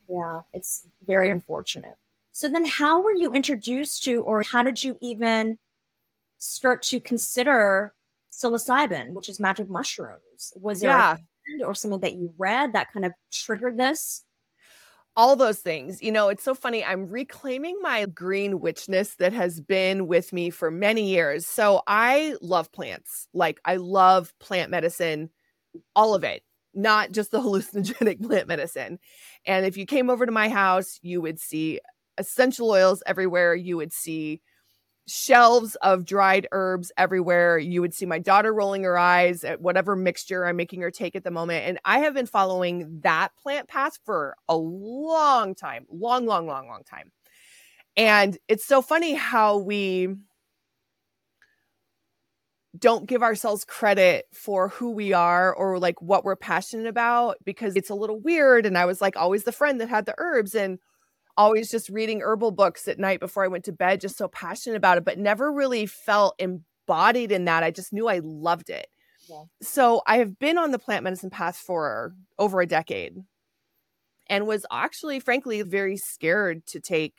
Yeah, 0.08 0.42
it's 0.52 0.86
very 1.06 1.30
unfortunate. 1.30 1.96
So 2.32 2.48
then 2.48 2.64
how 2.64 3.02
were 3.02 3.14
you 3.14 3.32
introduced 3.32 4.04
to 4.04 4.22
or 4.22 4.42
how 4.42 4.62
did 4.62 4.84
you 4.84 4.96
even 5.00 5.58
start 6.38 6.82
to 6.84 7.00
consider 7.00 7.94
psilocybin, 8.32 9.12
which 9.12 9.28
is 9.28 9.40
magic 9.40 9.68
mushrooms? 9.68 10.52
Was 10.56 10.80
there 10.80 10.90
yeah. 10.90 11.16
or 11.64 11.74
something 11.74 12.00
that 12.00 12.14
you 12.14 12.32
read 12.38 12.72
that 12.72 12.92
kind 12.92 13.04
of 13.04 13.12
triggered 13.30 13.78
this? 13.78 14.24
all 15.18 15.34
those 15.34 15.58
things. 15.58 16.00
You 16.00 16.12
know, 16.12 16.28
it's 16.28 16.44
so 16.44 16.54
funny. 16.54 16.84
I'm 16.84 17.08
reclaiming 17.08 17.76
my 17.82 18.06
green 18.06 18.60
witchness 18.60 19.16
that 19.16 19.32
has 19.32 19.60
been 19.60 20.06
with 20.06 20.32
me 20.32 20.48
for 20.48 20.70
many 20.70 21.08
years. 21.08 21.44
So 21.44 21.82
I 21.88 22.36
love 22.40 22.70
plants. 22.70 23.26
Like 23.34 23.58
I 23.64 23.76
love 23.76 24.32
plant 24.38 24.70
medicine, 24.70 25.30
all 25.96 26.14
of 26.14 26.22
it, 26.22 26.44
not 26.72 27.10
just 27.10 27.32
the 27.32 27.40
hallucinogenic 27.42 28.22
plant 28.24 28.46
medicine. 28.46 29.00
And 29.44 29.66
if 29.66 29.76
you 29.76 29.86
came 29.86 30.08
over 30.08 30.24
to 30.24 30.30
my 30.30 30.48
house, 30.48 31.00
you 31.02 31.20
would 31.20 31.40
see 31.40 31.80
essential 32.16 32.70
oils 32.70 33.02
everywhere. 33.04 33.56
You 33.56 33.76
would 33.76 33.92
see 33.92 34.40
shelves 35.08 35.74
of 35.76 36.04
dried 36.04 36.46
herbs 36.52 36.92
everywhere. 36.96 37.58
You 37.58 37.80
would 37.80 37.94
see 37.94 38.06
my 38.06 38.18
daughter 38.18 38.52
rolling 38.52 38.84
her 38.84 38.98
eyes 38.98 39.42
at 39.42 39.60
whatever 39.60 39.96
mixture 39.96 40.46
I'm 40.46 40.56
making 40.56 40.82
her 40.82 40.90
take 40.90 41.16
at 41.16 41.24
the 41.24 41.30
moment. 41.30 41.66
And 41.66 41.78
I 41.84 42.00
have 42.00 42.14
been 42.14 42.26
following 42.26 43.00
that 43.02 43.30
plant 43.42 43.68
path 43.68 43.98
for 44.04 44.36
a 44.48 44.56
long 44.56 45.54
time, 45.54 45.86
long, 45.90 46.26
long, 46.26 46.46
long, 46.46 46.68
long 46.68 46.84
time. 46.84 47.10
And 47.96 48.38
it's 48.46 48.64
so 48.64 48.82
funny 48.82 49.14
how 49.14 49.58
we 49.58 50.14
don't 52.78 53.06
give 53.06 53.22
ourselves 53.22 53.64
credit 53.64 54.26
for 54.32 54.68
who 54.68 54.90
we 54.90 55.12
are 55.12 55.54
or 55.54 55.78
like 55.78 56.00
what 56.02 56.24
we're 56.24 56.36
passionate 56.36 56.86
about 56.86 57.36
because 57.44 57.74
it's 57.76 57.90
a 57.90 57.94
little 57.94 58.20
weird. 58.20 58.66
And 58.66 58.76
I 58.76 58.84
was 58.84 59.00
like 59.00 59.16
always 59.16 59.44
the 59.44 59.52
friend 59.52 59.80
that 59.80 59.88
had 59.88 60.06
the 60.06 60.14
herbs 60.18 60.54
and 60.54 60.78
always 61.38 61.70
just 61.70 61.88
reading 61.88 62.20
herbal 62.20 62.50
books 62.50 62.88
at 62.88 62.98
night 62.98 63.20
before 63.20 63.44
I 63.44 63.48
went 63.48 63.64
to 63.64 63.72
bed, 63.72 64.00
just 64.00 64.18
so 64.18 64.26
passionate 64.28 64.76
about 64.76 64.98
it, 64.98 65.04
but 65.04 65.18
never 65.18 65.50
really 65.50 65.86
felt 65.86 66.34
embodied 66.38 67.32
in 67.32 67.44
that. 67.46 67.62
I 67.62 67.70
just 67.70 67.92
knew 67.92 68.08
I 68.08 68.20
loved 68.22 68.68
it. 68.68 68.88
Yeah. 69.30 69.44
So 69.62 70.02
I 70.06 70.18
have 70.18 70.38
been 70.38 70.58
on 70.58 70.72
the 70.72 70.78
plant 70.78 71.04
medicine 71.04 71.30
path 71.30 71.56
for 71.56 72.12
over 72.38 72.60
a 72.60 72.66
decade 72.66 73.18
and 74.28 74.46
was 74.46 74.66
actually, 74.70 75.20
frankly, 75.20 75.62
very 75.62 75.96
scared 75.96 76.66
to 76.66 76.80
take 76.80 77.14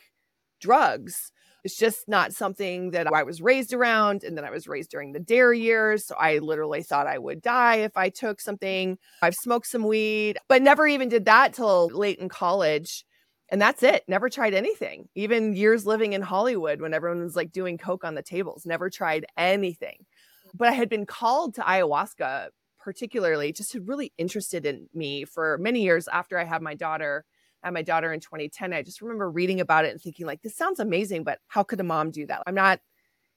drugs. 0.60 1.32
It's 1.64 1.78
just 1.78 2.08
not 2.08 2.34
something 2.34 2.92
that 2.92 3.08
I 3.08 3.24
was 3.24 3.42
raised 3.42 3.74
around. 3.74 4.24
And 4.24 4.38
then 4.38 4.44
I 4.44 4.50
was 4.50 4.68
raised 4.68 4.92
during 4.92 5.14
the 5.14 5.20
D.A.R.E. 5.20 5.60
years. 5.60 6.06
So 6.08 6.16
I 6.16 6.40
literally 6.40 6.84
thought 6.84 7.08
I 7.08 7.18
would 7.18 7.42
die 7.42 7.78
if 7.78 7.96
I 7.96 8.10
took 8.10 8.42
something. 8.42 8.98
I've 9.22 9.36
smoked 9.36 9.68
some 9.68 9.84
weed, 9.84 10.38
but 10.48 10.62
never 10.62 10.88
even 10.88 11.10
did 11.10 11.26
that 11.26 11.54
till 11.54 11.88
late 11.88 12.20
in 12.20 12.28
college 12.28 13.06
and 13.52 13.62
that's 13.62 13.84
it 13.84 14.04
never 14.08 14.30
tried 14.30 14.54
anything. 14.54 15.08
Even 15.16 15.54
years 15.54 15.86
living 15.86 16.14
in 16.14 16.22
hollywood 16.22 16.82
when 16.82 16.94
everyone 16.94 17.24
was 17.24 17.36
like 17.36 17.52
doing 17.52 17.78
coke 17.78 18.04
on 18.04 18.16
the 18.16 18.24
tables 18.24 18.66
never 18.66 18.90
tried 18.90 19.26
anything. 19.38 20.06
But 20.54 20.70
i 20.70 20.72
had 20.72 20.90
been 20.90 21.06
called 21.06 21.56
to 21.56 21.62
ayahuasca 21.62 22.50
particularly 22.80 23.52
just 23.52 23.76
really 23.76 24.14
interested 24.18 24.66
in 24.66 24.88
me 24.94 25.26
for 25.26 25.58
many 25.60 25.82
years 25.84 26.08
after 26.08 26.38
i 26.40 26.44
had 26.44 26.62
my 26.62 26.74
daughter 26.76 27.26
had 27.62 27.74
my 27.74 27.82
daughter 27.82 28.14
in 28.14 28.20
2010 28.20 28.74
i 28.74 28.82
just 28.82 29.02
remember 29.02 29.30
reading 29.30 29.60
about 29.60 29.86
it 29.86 29.92
and 29.92 30.02
thinking 30.02 30.26
like 30.26 30.42
this 30.42 30.56
sounds 30.56 30.80
amazing 30.80 31.24
but 31.24 31.40
how 31.48 31.62
could 31.62 31.80
a 31.80 31.84
mom 31.84 32.10
do 32.12 32.26
that? 32.26 32.42
I'm 32.48 32.56
not 32.56 32.80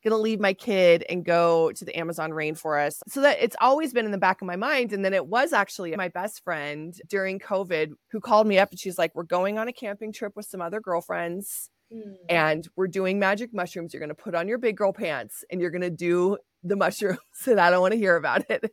going 0.03 0.13
to 0.13 0.17
leave 0.17 0.41
my 0.41 0.53
kid 0.53 1.05
and 1.09 1.25
go 1.25 1.73
to 1.73 1.85
the 1.85 1.97
Amazon 1.97 2.31
rainforest. 2.31 3.01
So 3.09 3.21
that 3.23 3.39
it's 3.41 3.57
always 3.61 3.93
been 3.93 4.05
in 4.05 4.11
the 4.11 4.19
back 4.19 4.41
of 4.41 4.47
my 4.47 4.57
mind. 4.57 4.93
And 4.93 5.05
then 5.05 5.15
it 5.15 5.27
was 5.27 5.53
actually 5.53 5.95
my 5.97 6.09
best 6.09 6.43
friend 6.45 6.95
during 7.09 7.39
COVID 7.39 7.93
who 8.11 8.21
called 8.21 8.47
me 8.47 8.59
up 8.59 8.71
and 8.71 8.79
she's 8.79 8.99
like, 8.99 9.13
We're 9.15 9.23
going 9.25 9.59
on 9.59 9.69
a 9.69 9.73
camping 9.73 10.13
trip 10.13 10.33
with 10.37 10.47
some 10.47 10.61
other 10.61 10.81
girlfriends 10.81 11.71
mm. 11.93 12.15
and 12.29 12.69
we're 12.77 12.89
doing 12.89 13.19
magic 13.19 13.55
mushrooms. 13.55 13.93
You're 13.93 14.01
going 14.01 14.09
to 14.09 14.15
put 14.15 14.35
on 14.35 14.49
your 14.49 14.59
big 14.59 14.77
girl 14.77 14.93
pants 14.93 15.45
and 15.51 15.61
you're 15.61 15.71
going 15.71 15.83
to 15.83 15.91
do 15.91 16.39
the 16.63 16.77
mushrooms. 16.77 17.19
And 17.47 17.61
I 17.61 17.71
don't 17.71 17.81
want 17.81 17.93
to 17.93 17.99
hear 17.99 18.17
about 18.17 18.49
it. 18.51 18.73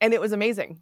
And 0.00 0.14
it 0.14 0.20
was 0.20 0.32
amazing. 0.32 0.80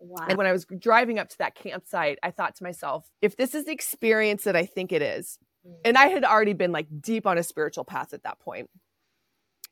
Wow. 0.00 0.26
And 0.28 0.36
when 0.36 0.46
I 0.46 0.52
was 0.52 0.66
driving 0.78 1.18
up 1.18 1.28
to 1.30 1.38
that 1.38 1.54
campsite, 1.54 2.18
I 2.22 2.30
thought 2.30 2.56
to 2.56 2.64
myself, 2.64 3.06
if 3.22 3.36
this 3.36 3.54
is 3.54 3.64
the 3.64 3.72
experience 3.72 4.44
that 4.44 4.56
I 4.56 4.66
think 4.66 4.92
it 4.92 5.02
is, 5.02 5.38
and 5.84 5.96
I 5.96 6.08
had 6.08 6.24
already 6.24 6.52
been 6.52 6.72
like 6.72 6.88
deep 7.00 7.26
on 7.26 7.38
a 7.38 7.42
spiritual 7.42 7.84
path 7.84 8.12
at 8.12 8.24
that 8.24 8.38
point 8.38 8.68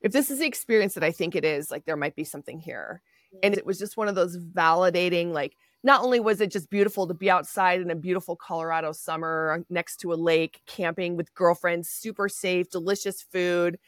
if 0.03 0.13
this 0.13 0.31
is 0.31 0.41
the 0.41 0.47
experience 0.47 0.95
that 0.95 1.05
I 1.05 1.13
think 1.13 1.35
it 1.35 1.45
is, 1.45 1.71
like 1.71 1.85
there 1.85 1.97
might 1.97 2.17
be 2.17 2.25
something 2.25 2.59
here. 2.59 3.03
And 3.43 3.55
it 3.55 3.65
was 3.65 3.79
just 3.79 3.97
one 3.97 4.09
of 4.09 4.15
those 4.15 4.37
validating, 4.37 5.33
like, 5.33 5.57
not 5.85 6.03
only 6.03 6.21
was 6.21 6.41
it 6.41 6.51
just 6.51 6.71
beautiful 6.71 7.07
to 7.09 7.15
be 7.15 7.31
outside 7.31 7.81
in 7.81 7.91
a 7.91 7.97
beautiful 7.97 8.37
Colorado 8.37 8.93
summer 8.93 9.59
uh, 9.59 9.65
next 9.69 9.97
to 9.99 10.13
a 10.13 10.15
lake, 10.15 10.61
camping 10.67 11.17
with 11.17 11.35
girlfriends, 11.35 11.89
super 11.89 12.29
safe, 12.29 12.71
delicious 12.71 13.23
food, 13.23 13.79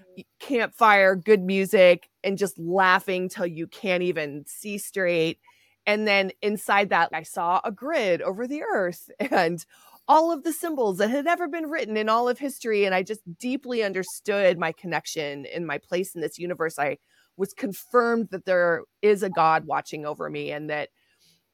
mm-hmm. 0.00 0.22
campfire, 0.40 1.14
good 1.14 1.42
music, 1.42 2.08
and 2.24 2.38
just 2.38 2.58
laughing 2.58 3.28
till 3.28 3.46
you 3.46 3.66
can't 3.66 4.02
even 4.02 4.44
see 4.46 4.78
straight. 4.78 5.38
And 5.86 6.08
then 6.08 6.32
inside 6.40 6.88
that, 6.90 7.10
I 7.12 7.22
saw 7.22 7.60
a 7.62 7.70
grid 7.70 8.22
over 8.22 8.46
the 8.46 8.62
earth 8.62 9.10
and 9.20 9.64
all 10.06 10.32
of 10.32 10.42
the 10.42 10.52
symbols 10.52 10.98
that 10.98 11.10
had 11.10 11.26
ever 11.26 11.48
been 11.48 11.68
written 11.68 11.96
in 11.96 12.08
all 12.08 12.28
of 12.28 12.38
history. 12.38 12.84
And 12.84 12.94
I 12.94 13.02
just 13.02 13.22
deeply 13.38 13.82
understood 13.82 14.58
my 14.58 14.72
connection 14.72 15.46
and 15.46 15.66
my 15.66 15.78
place 15.78 16.14
in 16.14 16.20
this 16.20 16.38
universe. 16.38 16.78
I 16.78 16.98
was 17.36 17.52
confirmed 17.52 18.28
that 18.30 18.44
there 18.44 18.82
is 19.02 19.22
a 19.22 19.30
God 19.30 19.66
watching 19.66 20.04
over 20.04 20.28
me 20.28 20.50
and 20.50 20.70
that 20.70 20.90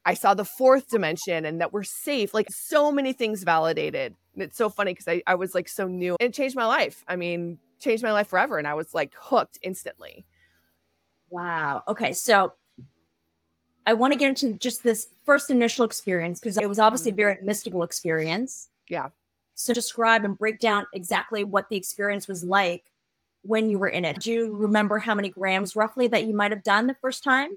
I 0.04 0.14
saw 0.14 0.34
the 0.34 0.44
fourth 0.44 0.88
dimension 0.88 1.44
and 1.44 1.60
that 1.60 1.72
we're 1.72 1.84
safe. 1.84 2.34
Like 2.34 2.48
so 2.50 2.90
many 2.90 3.12
things 3.12 3.42
validated. 3.44 4.14
And 4.34 4.42
it's 4.42 4.56
so 4.56 4.68
funny 4.68 4.92
because 4.92 5.08
I, 5.08 5.22
I 5.26 5.34
was 5.34 5.54
like 5.54 5.68
so 5.68 5.86
new. 5.86 6.16
And 6.20 6.30
it 6.30 6.34
changed 6.34 6.56
my 6.56 6.66
life. 6.66 7.04
I 7.06 7.16
mean, 7.16 7.58
changed 7.78 8.02
my 8.02 8.12
life 8.12 8.28
forever. 8.28 8.58
And 8.58 8.66
I 8.66 8.74
was 8.74 8.94
like 8.94 9.14
hooked 9.18 9.58
instantly. 9.62 10.26
Wow. 11.30 11.82
Okay. 11.86 12.12
So 12.12 12.54
I 13.86 13.94
want 13.94 14.12
to 14.12 14.18
get 14.18 14.28
into 14.28 14.58
just 14.58 14.82
this 14.82 15.08
first 15.24 15.50
initial 15.50 15.84
experience 15.84 16.40
because 16.40 16.58
it 16.58 16.68
was 16.68 16.78
obviously 16.78 17.10
a 17.10 17.14
very 17.14 17.38
mystical 17.42 17.82
experience. 17.82 18.68
Yeah. 18.88 19.08
So 19.54 19.72
describe 19.72 20.24
and 20.24 20.36
break 20.38 20.58
down 20.58 20.86
exactly 20.94 21.44
what 21.44 21.68
the 21.68 21.76
experience 21.76 22.28
was 22.28 22.44
like 22.44 22.84
when 23.42 23.70
you 23.70 23.78
were 23.78 23.88
in 23.88 24.04
it. 24.04 24.20
Do 24.20 24.32
you 24.32 24.54
remember 24.54 24.98
how 24.98 25.14
many 25.14 25.28
grams 25.28 25.76
roughly 25.76 26.08
that 26.08 26.24
you 26.24 26.34
might 26.34 26.50
have 26.50 26.62
done 26.62 26.86
the 26.86 26.96
first 27.00 27.24
time? 27.24 27.50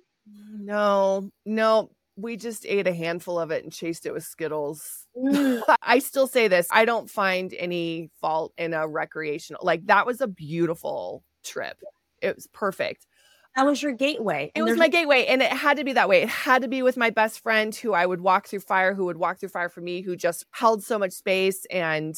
No, 0.51 1.29
no. 1.45 1.91
We 2.15 2.37
just 2.37 2.65
ate 2.67 2.87
a 2.87 2.93
handful 2.93 3.39
of 3.39 3.49
it 3.51 3.63
and 3.63 3.73
chased 3.73 4.05
it 4.05 4.13
with 4.13 4.23
Skittles. 4.23 5.07
Mm. 5.17 5.63
I 5.81 5.99
still 5.99 6.27
say 6.27 6.47
this 6.47 6.67
I 6.71 6.85
don't 6.85 7.09
find 7.09 7.53
any 7.57 8.11
fault 8.21 8.53
in 8.57 8.73
a 8.73 8.87
recreational, 8.87 9.61
like, 9.63 9.85
that 9.87 10.05
was 10.05 10.21
a 10.21 10.27
beautiful 10.27 11.23
trip. 11.43 11.77
It 12.21 12.35
was 12.35 12.47
perfect. 12.47 13.07
That 13.55 13.65
was 13.65 13.83
your 13.83 13.91
gateway. 13.91 14.51
It 14.55 14.63
was 14.63 14.77
my 14.77 14.87
gateway. 14.87 15.25
And 15.27 15.41
it 15.41 15.51
had 15.51 15.77
to 15.77 15.83
be 15.83 15.93
that 15.93 16.09
way. 16.09 16.23
It 16.23 16.29
had 16.29 16.63
to 16.63 16.67
be 16.67 16.81
with 16.81 16.97
my 16.97 17.11
best 17.11 17.39
friend 17.39 17.73
who 17.75 17.93
I 17.93 18.05
would 18.05 18.21
walk 18.21 18.47
through 18.47 18.61
fire, 18.61 18.95
who 18.95 19.05
would 19.05 19.17
walk 19.17 19.39
through 19.39 19.49
fire 19.49 19.69
for 19.69 19.81
me, 19.81 20.01
who 20.01 20.15
just 20.15 20.45
held 20.51 20.83
so 20.83 20.97
much 20.97 21.11
space. 21.11 21.65
And 21.69 22.15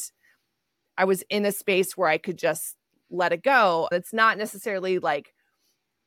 I 0.96 1.04
was 1.04 1.22
in 1.28 1.44
a 1.44 1.52
space 1.52 1.96
where 1.96 2.08
I 2.08 2.16
could 2.18 2.38
just 2.38 2.76
let 3.10 3.32
it 3.32 3.42
go. 3.42 3.88
It's 3.92 4.14
not 4.14 4.38
necessarily 4.38 4.98
like 4.98 5.34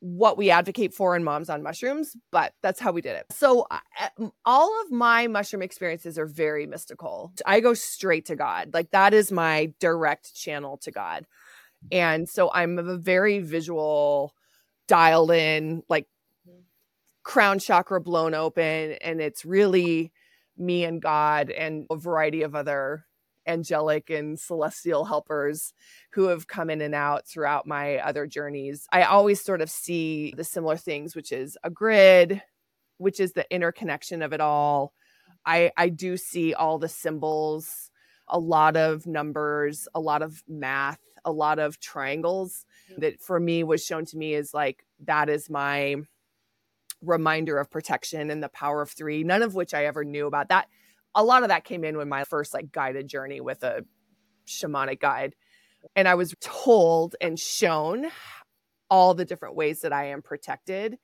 what 0.01 0.37
we 0.37 0.49
advocate 0.49 0.93
for 0.93 1.15
in 1.15 1.23
Moms 1.23 1.49
on 1.49 1.61
Mushrooms, 1.61 2.15
but 2.31 2.53
that's 2.63 2.79
how 2.79 2.91
we 2.91 3.01
did 3.01 3.17
it. 3.17 3.25
So, 3.31 3.67
all 4.45 4.81
of 4.81 4.91
my 4.91 5.27
mushroom 5.27 5.61
experiences 5.61 6.17
are 6.17 6.25
very 6.25 6.65
mystical. 6.65 7.33
I 7.45 7.59
go 7.59 7.73
straight 7.73 8.25
to 8.27 8.35
God. 8.35 8.73
Like, 8.73 8.91
that 8.91 9.13
is 9.13 9.31
my 9.31 9.73
direct 9.79 10.33
channel 10.33 10.77
to 10.83 10.91
God. 10.91 11.25
And 11.91 12.29
so, 12.29 12.49
I'm 12.53 12.79
a 12.79 12.97
very 12.97 13.39
visual 13.39 14.33
dialed 14.89 15.31
in, 15.31 15.83
like 15.87 16.07
mm-hmm. 16.47 16.59
crown 17.23 17.59
chakra 17.59 18.01
blown 18.01 18.33
open. 18.33 18.97
And 19.01 19.21
it's 19.21 19.45
really 19.45 20.11
me 20.57 20.83
and 20.83 21.01
God 21.01 21.49
and 21.49 21.85
a 21.89 21.95
variety 21.95 22.41
of 22.41 22.55
other 22.55 23.05
angelic 23.47 24.09
and 24.09 24.37
celestial 24.37 25.05
helpers 25.05 25.73
who 26.11 26.27
have 26.27 26.47
come 26.47 26.69
in 26.69 26.81
and 26.81 26.93
out 26.93 27.25
throughout 27.25 27.65
my 27.65 27.97
other 27.97 28.27
journeys. 28.27 28.85
I 28.91 29.03
always 29.03 29.41
sort 29.41 29.61
of 29.61 29.69
see 29.69 30.33
the 30.35 30.43
similar 30.43 30.75
things, 30.75 31.15
which 31.15 31.31
is 31.31 31.57
a 31.63 31.69
grid, 31.69 32.41
which 32.97 33.19
is 33.19 33.31
the 33.31 33.49
interconnection 33.51 34.21
of 34.21 34.33
it 34.33 34.41
all. 34.41 34.93
I, 35.45 35.71
I 35.77 35.89
do 35.89 36.17
see 36.17 36.53
all 36.53 36.77
the 36.77 36.89
symbols 36.89 37.89
a 38.29 38.39
lot 38.39 38.77
of 38.77 39.07
numbers, 39.07 39.87
a 39.95 39.99
lot 39.99 40.21
of 40.21 40.43
math, 40.47 40.99
a 41.25 41.31
lot 41.31 41.59
of 41.59 41.79
triangles. 41.79 42.65
That 42.97 43.21
for 43.21 43.39
me 43.39 43.63
was 43.63 43.83
shown 43.83 44.05
to 44.05 44.17
me 44.17 44.33
is 44.33 44.53
like 44.53 44.85
that 45.05 45.29
is 45.29 45.49
my 45.49 45.97
reminder 47.01 47.57
of 47.57 47.69
protection 47.69 48.29
and 48.29 48.43
the 48.43 48.49
power 48.49 48.81
of 48.81 48.91
three, 48.91 49.23
none 49.23 49.41
of 49.41 49.55
which 49.55 49.73
I 49.73 49.85
ever 49.85 50.03
knew 50.03 50.27
about. 50.27 50.49
That 50.49 50.67
a 51.15 51.23
lot 51.23 51.43
of 51.43 51.49
that 51.49 51.63
came 51.63 51.83
in 51.83 51.97
when 51.97 52.09
my 52.09 52.23
first 52.23 52.53
like 52.53 52.71
guided 52.71 53.07
journey 53.07 53.41
with 53.41 53.63
a 53.63 53.85
shamanic 54.47 54.99
guide. 54.99 55.35
And 55.95 56.07
I 56.07 56.15
was 56.15 56.35
told 56.41 57.15
and 57.21 57.39
shown 57.39 58.07
all 58.89 59.13
the 59.13 59.25
different 59.25 59.55
ways 59.55 59.81
that 59.81 59.93
I 59.93 60.09
am 60.09 60.21
protected 60.21 60.97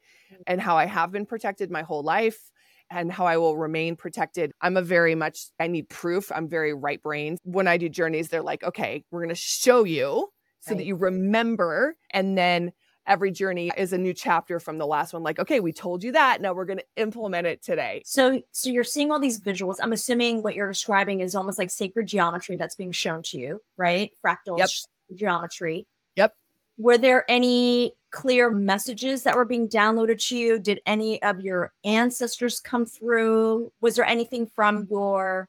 and 0.47 0.59
how 0.59 0.75
I 0.77 0.85
have 0.85 1.11
been 1.11 1.25
protected 1.25 1.71
my 1.71 1.83
whole 1.83 2.03
life 2.03 2.51
and 2.89 3.11
how 3.11 3.25
I 3.25 3.37
will 3.37 3.57
remain 3.57 3.95
protected. 3.95 4.51
I'm 4.61 4.77
a 4.77 4.81
very 4.81 5.15
much, 5.15 5.47
I 5.59 5.67
need 5.67 5.89
proof. 5.89 6.31
I'm 6.31 6.49
very 6.49 6.73
right 6.73 7.01
brained. 7.01 7.39
When 7.43 7.67
I 7.67 7.77
do 7.77 7.89
journeys, 7.89 8.29
they're 8.29 8.43
like, 8.43 8.63
okay, 8.63 9.03
we're 9.11 9.21
going 9.21 9.29
to 9.29 9.35
show 9.35 9.85
you 9.85 10.29
so 10.65 10.71
right. 10.71 10.79
that 10.79 10.85
you 10.85 10.95
remember. 10.95 11.95
And 12.11 12.37
then 12.37 12.73
every 13.07 13.31
journey 13.31 13.71
is 13.77 13.93
a 13.93 13.97
new 13.97 14.13
chapter 14.13 14.59
from 14.59 14.77
the 14.77 14.87
last 14.87 15.13
one. 15.13 15.23
Like, 15.23 15.39
okay, 15.39 15.59
we 15.59 15.71
told 15.71 16.03
you 16.03 16.11
that. 16.13 16.41
Now 16.41 16.53
we're 16.53 16.65
going 16.65 16.79
to 16.79 16.85
implement 16.97 17.45
it 17.45 17.61
today. 17.61 18.01
So, 18.05 18.41
so 18.51 18.69
you're 18.69 18.83
seeing 18.83 19.11
all 19.11 19.19
these 19.19 19.39
visuals. 19.39 19.75
I'm 19.81 19.93
assuming 19.93 20.41
what 20.41 20.55
you're 20.55 20.71
describing 20.71 21.19
is 21.19 21.35
almost 21.35 21.59
like 21.59 21.69
sacred 21.69 22.07
geometry 22.07 22.55
that's 22.55 22.75
being 22.75 22.91
shown 22.91 23.21
to 23.23 23.37
you, 23.37 23.61
right? 23.77 24.11
Fractal 24.25 24.57
yep. 24.57 24.69
geometry. 25.13 25.85
Yep. 26.15 26.33
Were 26.77 26.97
there 26.97 27.29
any 27.29 27.93
clear 28.11 28.49
messages 28.49 29.23
that 29.23 29.35
were 29.35 29.45
being 29.45 29.67
downloaded 29.69 30.25
to 30.27 30.37
you? 30.37 30.57
Did 30.57 30.81
any 30.85 31.21
of 31.21 31.41
your 31.41 31.73
ancestors 31.83 32.59
come 32.59 32.85
through? 32.85 33.71
Was 33.81 33.95
there 33.95 34.05
anything 34.05 34.47
from 34.47 34.87
your 34.89 35.47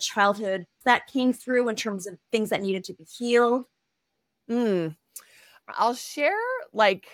childhood 0.00 0.66
that 0.84 1.06
came 1.06 1.32
through 1.32 1.68
in 1.68 1.76
terms 1.76 2.06
of 2.06 2.18
things 2.32 2.50
that 2.50 2.62
needed 2.62 2.84
to 2.84 2.94
be 2.94 3.04
healed? 3.04 3.64
Hmm. 4.48 4.88
I'll 5.68 5.94
share 5.94 6.36
like 6.72 7.06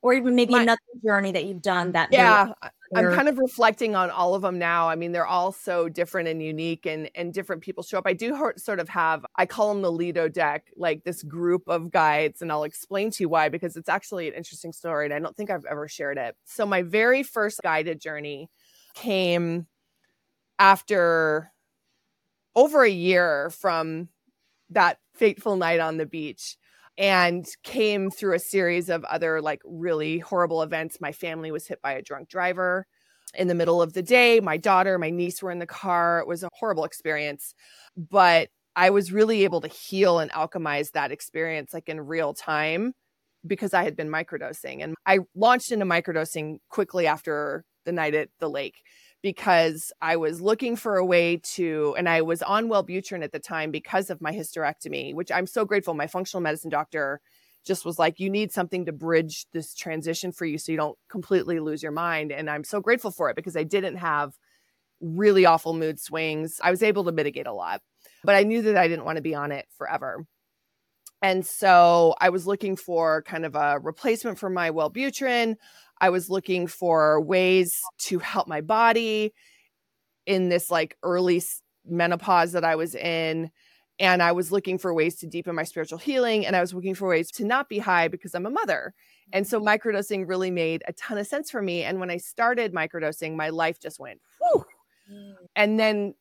or 0.00 0.14
even 0.14 0.34
maybe 0.34 0.52
my, 0.52 0.62
another 0.62 0.80
journey 1.04 1.32
that 1.32 1.44
you've 1.44 1.62
done 1.62 1.92
that 1.92 2.08
yeah 2.12 2.52
i'm 2.94 3.14
kind 3.14 3.28
of 3.28 3.36
reflecting 3.36 3.94
on 3.94 4.10
all 4.10 4.34
of 4.34 4.42
them 4.42 4.58
now. 4.58 4.88
I 4.88 4.94
mean 4.94 5.12
they're 5.12 5.26
all 5.26 5.52
so 5.52 5.88
different 5.88 6.28
and 6.28 6.42
unique 6.42 6.86
and 6.86 7.10
and 7.14 7.34
different 7.34 7.62
people 7.62 7.82
show 7.82 7.98
up. 7.98 8.06
I 8.06 8.14
do 8.14 8.52
sort 8.56 8.80
of 8.80 8.88
have 8.88 9.26
i 9.36 9.44
call 9.44 9.72
them 9.72 9.82
the 9.82 9.92
lido 9.92 10.28
deck 10.28 10.66
like 10.76 11.04
this 11.04 11.22
group 11.22 11.62
of 11.66 11.90
guides 11.90 12.40
and 12.40 12.50
i'll 12.50 12.64
explain 12.64 13.10
to 13.10 13.24
you 13.24 13.28
why 13.28 13.48
because 13.48 13.76
it's 13.76 13.88
actually 13.88 14.28
an 14.28 14.34
interesting 14.34 14.72
story 14.72 15.04
and 15.04 15.12
i 15.12 15.18
don't 15.18 15.36
think 15.36 15.50
i've 15.50 15.66
ever 15.66 15.88
shared 15.88 16.16
it. 16.16 16.36
So 16.44 16.64
my 16.64 16.82
very 16.82 17.22
first 17.22 17.60
guided 17.62 18.00
journey 18.00 18.48
came 18.94 19.66
after 20.58 21.52
over 22.56 22.82
a 22.82 22.90
year 22.90 23.50
from 23.50 24.08
that 24.70 24.98
fateful 25.14 25.56
night 25.56 25.80
on 25.80 25.96
the 25.96 26.06
beach 26.06 26.56
and 26.96 27.46
came 27.62 28.10
through 28.10 28.34
a 28.34 28.40
series 28.40 28.88
of 28.88 29.04
other 29.04 29.40
like 29.40 29.60
really 29.64 30.18
horrible 30.18 30.62
events. 30.62 31.00
My 31.00 31.12
family 31.12 31.50
was 31.50 31.66
hit 31.66 31.80
by 31.80 31.92
a 31.92 32.02
drunk 32.02 32.28
driver 32.28 32.86
in 33.34 33.48
the 33.48 33.54
middle 33.54 33.80
of 33.80 33.92
the 33.92 34.02
day. 34.02 34.40
My 34.40 34.56
daughter, 34.56 34.98
my 34.98 35.10
niece 35.10 35.42
were 35.42 35.50
in 35.50 35.60
the 35.60 35.66
car. 35.66 36.18
It 36.18 36.26
was 36.26 36.42
a 36.42 36.48
horrible 36.52 36.84
experience, 36.84 37.54
but 37.96 38.48
I 38.74 38.90
was 38.90 39.12
really 39.12 39.44
able 39.44 39.60
to 39.60 39.68
heal 39.68 40.18
and 40.18 40.30
alchemize 40.32 40.92
that 40.92 41.12
experience 41.12 41.72
like 41.72 41.88
in 41.88 42.00
real 42.00 42.34
time 42.34 42.92
because 43.46 43.74
I 43.74 43.84
had 43.84 43.96
been 43.96 44.08
microdosing. 44.08 44.82
And 44.82 44.94
I 45.06 45.20
launched 45.34 45.72
into 45.72 45.84
microdosing 45.84 46.58
quickly 46.68 47.06
after 47.06 47.64
the 47.84 47.92
night 47.92 48.14
at 48.14 48.28
the 48.38 48.50
lake 48.50 48.76
because 49.22 49.92
I 50.00 50.16
was 50.16 50.40
looking 50.40 50.76
for 50.76 50.96
a 50.96 51.04
way 51.04 51.40
to, 51.54 51.94
and 51.98 52.08
I 52.08 52.22
was 52.22 52.42
on 52.42 52.68
Wellbutrin 52.68 53.24
at 53.24 53.32
the 53.32 53.40
time 53.40 53.70
because 53.70 54.10
of 54.10 54.20
my 54.20 54.32
hysterectomy, 54.32 55.14
which 55.14 55.32
I'm 55.32 55.46
so 55.46 55.64
grateful. 55.64 55.94
My 55.94 56.06
functional 56.06 56.40
medicine 56.40 56.70
doctor 56.70 57.20
just 57.66 57.84
was 57.84 57.98
like, 57.98 58.20
you 58.20 58.30
need 58.30 58.52
something 58.52 58.86
to 58.86 58.92
bridge 58.92 59.46
this 59.52 59.74
transition 59.74 60.30
for 60.32 60.44
you 60.44 60.56
so 60.56 60.72
you 60.72 60.78
don't 60.78 60.98
completely 61.10 61.58
lose 61.58 61.82
your 61.82 61.92
mind. 61.92 62.30
And 62.30 62.48
I'm 62.48 62.64
so 62.64 62.80
grateful 62.80 63.10
for 63.10 63.28
it 63.28 63.36
because 63.36 63.56
I 63.56 63.64
didn't 63.64 63.96
have 63.96 64.34
really 65.00 65.44
awful 65.44 65.74
mood 65.74 66.00
swings. 66.00 66.60
I 66.62 66.70
was 66.70 66.82
able 66.82 67.04
to 67.04 67.12
mitigate 67.12 67.46
a 67.46 67.52
lot, 67.52 67.82
but 68.24 68.36
I 68.36 68.44
knew 68.44 68.62
that 68.62 68.76
I 68.76 68.88
didn't 68.88 69.04
want 69.04 69.16
to 69.16 69.22
be 69.22 69.34
on 69.34 69.52
it 69.52 69.66
forever. 69.76 70.24
And 71.20 71.44
so 71.44 72.14
I 72.20 72.28
was 72.28 72.46
looking 72.46 72.76
for 72.76 73.22
kind 73.22 73.44
of 73.44 73.56
a 73.56 73.80
replacement 73.80 74.38
for 74.38 74.48
my 74.48 74.70
Wellbutrin. 74.70 75.56
I 76.00 76.10
was 76.10 76.30
looking 76.30 76.66
for 76.66 77.20
ways 77.20 77.80
to 78.00 78.18
help 78.18 78.48
my 78.48 78.60
body 78.60 79.32
in 80.26 80.48
this 80.48 80.70
like 80.70 80.96
early 81.02 81.42
menopause 81.86 82.52
that 82.52 82.64
I 82.64 82.76
was 82.76 82.94
in. 82.94 83.50
And 84.00 84.22
I 84.22 84.30
was 84.30 84.52
looking 84.52 84.78
for 84.78 84.94
ways 84.94 85.16
to 85.16 85.26
deepen 85.26 85.56
my 85.56 85.64
spiritual 85.64 85.98
healing. 85.98 86.46
And 86.46 86.54
I 86.54 86.60
was 86.60 86.72
looking 86.72 86.94
for 86.94 87.08
ways 87.08 87.32
to 87.32 87.44
not 87.44 87.68
be 87.68 87.78
high 87.78 88.06
because 88.06 88.34
I'm 88.34 88.46
a 88.46 88.50
mother. 88.50 88.94
And 89.32 89.46
so 89.46 89.58
mm-hmm. 89.58 89.68
microdosing 89.68 90.28
really 90.28 90.50
made 90.50 90.82
a 90.86 90.92
ton 90.92 91.18
of 91.18 91.26
sense 91.26 91.50
for 91.50 91.60
me. 91.60 91.82
And 91.82 91.98
when 91.98 92.10
I 92.10 92.18
started 92.18 92.72
microdosing, 92.72 93.34
my 93.34 93.48
life 93.48 93.80
just 93.80 93.98
went, 93.98 94.20
whew. 94.40 94.64
Mm. 95.12 95.34
And 95.56 95.80
then 95.80 96.14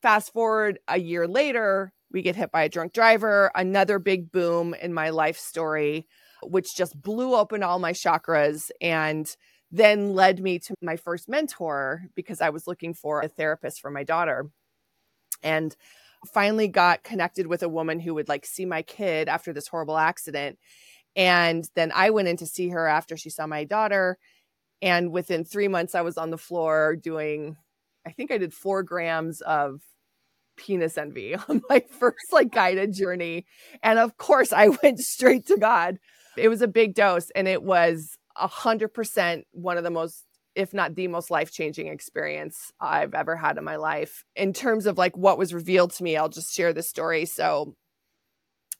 fast 0.00 0.32
forward 0.32 0.78
a 0.88 0.98
year 0.98 1.28
later, 1.28 1.92
we 2.10 2.22
get 2.22 2.36
hit 2.36 2.50
by 2.50 2.62
a 2.62 2.68
drunk 2.68 2.92
driver, 2.92 3.50
another 3.54 3.98
big 3.98 4.32
boom 4.32 4.74
in 4.74 4.94
my 4.94 5.10
life 5.10 5.38
story 5.38 6.06
which 6.42 6.74
just 6.76 7.00
blew 7.00 7.34
open 7.34 7.62
all 7.62 7.78
my 7.78 7.92
chakras 7.92 8.70
and 8.80 9.36
then 9.70 10.14
led 10.14 10.40
me 10.40 10.58
to 10.58 10.74
my 10.82 10.96
first 10.96 11.28
mentor 11.28 12.02
because 12.14 12.40
I 12.40 12.50
was 12.50 12.66
looking 12.66 12.94
for 12.94 13.20
a 13.20 13.28
therapist 13.28 13.80
for 13.80 13.90
my 13.90 14.04
daughter. 14.04 14.50
And 15.42 15.74
finally 16.32 16.68
got 16.68 17.02
connected 17.02 17.46
with 17.46 17.62
a 17.62 17.68
woman 17.68 17.98
who 17.98 18.14
would 18.14 18.28
like 18.28 18.46
see 18.46 18.64
my 18.64 18.82
kid 18.82 19.28
after 19.28 19.52
this 19.52 19.66
horrible 19.66 19.98
accident. 19.98 20.58
And 21.16 21.68
then 21.74 21.92
I 21.94 22.10
went 22.10 22.28
in 22.28 22.36
to 22.38 22.46
see 22.46 22.68
her 22.68 22.86
after 22.86 23.16
she 23.16 23.30
saw 23.30 23.46
my 23.46 23.64
daughter. 23.64 24.18
And 24.80 25.12
within 25.12 25.44
three 25.44 25.68
months, 25.68 25.94
I 25.94 26.02
was 26.02 26.16
on 26.16 26.30
the 26.30 26.38
floor 26.38 26.96
doing, 26.96 27.56
I 28.06 28.12
think 28.12 28.30
I 28.30 28.38
did 28.38 28.54
four 28.54 28.82
grams 28.82 29.40
of 29.40 29.80
penis 30.56 30.98
envy 30.98 31.34
on 31.48 31.62
my 31.68 31.82
first 31.98 32.32
like 32.32 32.52
guided 32.52 32.92
journey. 32.92 33.46
And 33.82 33.98
of 33.98 34.16
course, 34.16 34.52
I 34.52 34.68
went 34.82 35.00
straight 35.00 35.46
to 35.46 35.56
God. 35.56 35.98
It 36.36 36.48
was 36.48 36.62
a 36.62 36.68
big 36.68 36.94
dose 36.94 37.30
and 37.30 37.46
it 37.48 37.62
was 37.62 38.16
a 38.36 38.46
hundred 38.46 38.88
percent 38.88 39.46
one 39.52 39.76
of 39.76 39.84
the 39.84 39.90
most 39.90 40.24
if 40.54 40.74
not 40.74 40.94
the 40.94 41.08
most 41.08 41.30
life 41.30 41.50
changing 41.50 41.88
experience 41.88 42.72
I've 42.80 43.14
ever 43.14 43.36
had 43.36 43.56
in 43.56 43.64
my 43.64 43.76
life. 43.76 44.24
In 44.36 44.52
terms 44.52 44.86
of 44.86 44.98
like 44.98 45.16
what 45.16 45.38
was 45.38 45.54
revealed 45.54 45.92
to 45.94 46.02
me, 46.02 46.16
I'll 46.16 46.28
just 46.28 46.54
share 46.54 46.72
the 46.72 46.82
story. 46.82 47.24
So 47.24 47.74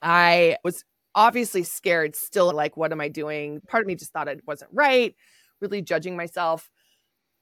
I 0.02 0.58
was 0.64 0.84
obviously 1.14 1.62
scared, 1.62 2.16
still 2.16 2.52
like, 2.52 2.76
what 2.76 2.92
am 2.92 3.00
I 3.00 3.08
doing? 3.08 3.60
Part 3.68 3.82
of 3.82 3.86
me 3.86 3.94
just 3.94 4.12
thought 4.12 4.28
it 4.28 4.42
wasn't 4.46 4.70
right, 4.72 5.14
really 5.60 5.82
judging 5.82 6.16
myself, 6.16 6.70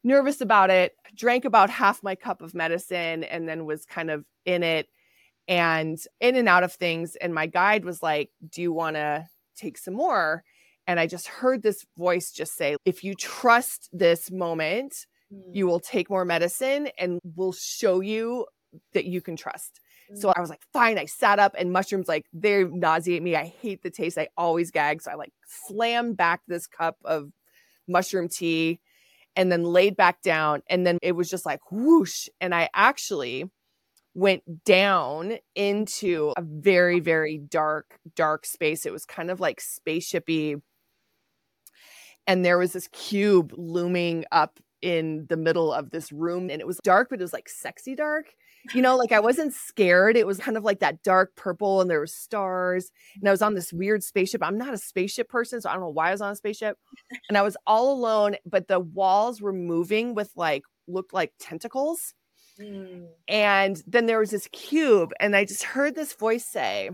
nervous 0.05 0.41
about 0.41 0.71
it, 0.71 0.95
drank 1.15 1.45
about 1.45 1.71
half 1.71 2.03
my 2.03 2.15
cup 2.15 2.43
of 2.43 2.55
medicine, 2.55 3.25
and 3.25 3.49
then 3.49 3.65
was 3.65 3.85
kind 3.85 4.11
of 4.11 4.25
in 4.45 4.63
it 4.63 4.89
and 5.49 5.99
in 6.21 6.37
and 6.37 6.49
out 6.49 6.63
of 6.63 6.73
things. 6.73 7.17
And 7.17 7.35
my 7.35 7.47
guide 7.47 7.85
was 7.85 8.03
like, 8.03 8.31
Do 8.49 8.63
you 8.63 8.73
want 8.73 8.97
to 8.97 9.27
take 9.61 9.79
some 9.79 9.95
more. 9.95 10.43
And 10.87 10.99
I 10.99 11.07
just 11.07 11.29
heard 11.29 11.63
this 11.63 11.85
voice 11.97 12.33
just 12.33 12.57
say, 12.57 12.77
if 12.85 13.05
you 13.05 13.15
trust 13.15 13.89
this 13.93 14.31
moment, 14.31 15.07
mm. 15.33 15.41
you 15.53 15.67
will 15.67 15.81
take 15.81 16.11
more 16.11 16.25
medicine 16.25 16.89
and 16.99 17.21
we'll 17.37 17.53
show 17.53 18.01
you 18.01 18.47
that 18.95 19.05
you 19.05 19.21
can 19.21 19.37
trust. 19.37 19.81
Mm. 20.13 20.19
So 20.19 20.33
I 20.35 20.41
was 20.41 20.51
like, 20.51 20.63
fine. 20.73 20.99
I 20.99 21.05
sat 21.05 21.39
up 21.39 21.55
and 21.59 21.73
mushrooms, 21.73 22.09
like, 22.09 22.25
they 22.33 22.65
nauseate 22.65 23.23
me. 23.23 23.37
I 23.37 23.45
hate 23.45 23.83
the 23.83 23.91
taste. 23.91 24.19
I 24.19 24.29
always 24.37 24.71
gag. 24.71 25.03
So 25.03 25.11
I 25.11 25.15
like 25.15 25.33
slammed 25.47 26.17
back 26.17 26.41
this 26.49 26.67
cup 26.67 26.97
of 27.05 27.31
mushroom 27.87 28.29
tea 28.29 28.81
and 29.37 29.53
then 29.53 29.63
laid 29.63 29.97
back 29.97 30.23
down. 30.23 30.63
And 30.69 30.87
then 30.87 30.99
it 31.03 31.13
was 31.13 31.31
just 31.31 31.47
like 31.47 31.61
whoosh. 31.71 32.29
And 32.41 32.55
I 32.55 32.69
actually 32.75 33.45
went 34.15 34.65
down 34.65 35.39
into 35.55 36.33
a 36.37 36.43
very 36.43 37.01
very 37.01 37.39
dark 37.39 37.99
dark 38.17 38.45
space. 38.45 38.87
It 38.87 38.93
was 38.93 39.07
kind 39.07 39.31
of 39.31 39.41
like 39.41 39.61
spaceshipy. 39.61 40.61
And 42.27 42.45
there 42.45 42.59
was 42.59 42.73
this 42.73 42.89
cube 42.89 43.53
looming 43.57 44.25
up 44.31 44.61
in 44.83 45.27
the 45.29 45.37
middle 45.37 45.73
of 45.73 45.91
this 45.91 46.11
room. 46.11 46.51
And 46.51 46.61
it 46.61 46.67
was 46.67 46.79
dark 46.83 47.09
but 47.11 47.21
it 47.21 47.23
was 47.23 47.33
like 47.33 47.49
sexy 47.49 47.95
dark. 47.95 48.35
You 48.75 48.83
know 48.83 48.97
like 48.97 49.13
i 49.13 49.21
wasn't 49.21 49.55
scared. 49.55 50.17
It 50.17 50.27
was 50.27 50.39
kind 50.39 50.57
of 50.57 50.65
like 50.65 50.81
that 50.81 51.03
dark 51.03 51.35
purple 51.37 51.81
and 51.81 51.89
there 51.89 52.01
were 52.01 52.07
stars. 52.07 52.91
And 53.15 53.29
i 53.29 53.31
was 53.31 53.43
on 53.43 53.55
this 53.55 53.73
weird 53.73 54.03
spaceship. 54.03 54.43
I'm 54.43 54.59
not 54.59 54.75
a 54.75 54.79
spaceship 54.79 55.29
person 55.29 55.61
so 55.61 55.71
i 55.71 55.73
don't 55.73 55.83
know 55.83 55.89
why 55.89 56.09
i 56.09 56.13
was 56.13 56.21
on 56.21 56.33
a 56.33 56.37
spaceship. 56.37 56.77
And 57.29 57.39
i 57.39 57.43
was 57.43 57.57
all 57.67 57.93
alone 57.93 58.37
but 58.45 58.67
the 58.67 58.81
walls 58.81 59.41
were 59.41 59.53
moving 59.53 60.15
with 60.15 60.33
like 60.35 60.63
looked 60.89 61.15
like 61.15 61.33
tentacles 61.39 62.15
Mm. 62.61 63.07
And 63.29 63.83
then 63.87 64.07
there 64.07 64.19
was 64.19 64.31
this 64.31 64.49
cube, 64.53 65.13
and 65.21 65.35
I 65.35 65.45
just 65.45 65.63
heard 65.63 65.95
this 65.95 66.13
voice 66.13 66.45
say, 66.45 66.91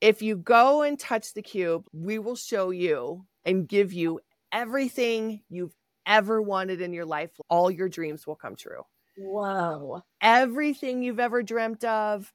If 0.00 0.22
you 0.22 0.36
go 0.36 0.82
and 0.82 0.98
touch 0.98 1.34
the 1.34 1.42
cube, 1.42 1.84
we 1.92 2.18
will 2.18 2.36
show 2.36 2.70
you 2.70 3.26
and 3.44 3.68
give 3.68 3.92
you 3.92 4.20
everything 4.52 5.42
you've 5.48 5.74
ever 6.06 6.42
wanted 6.42 6.80
in 6.80 6.92
your 6.92 7.06
life. 7.06 7.30
All 7.48 7.70
your 7.70 7.88
dreams 7.88 8.26
will 8.26 8.36
come 8.36 8.56
true. 8.56 8.82
Whoa. 9.16 10.02
Everything 10.20 11.02
you've 11.02 11.20
ever 11.20 11.42
dreamt 11.42 11.84
of, 11.84 12.32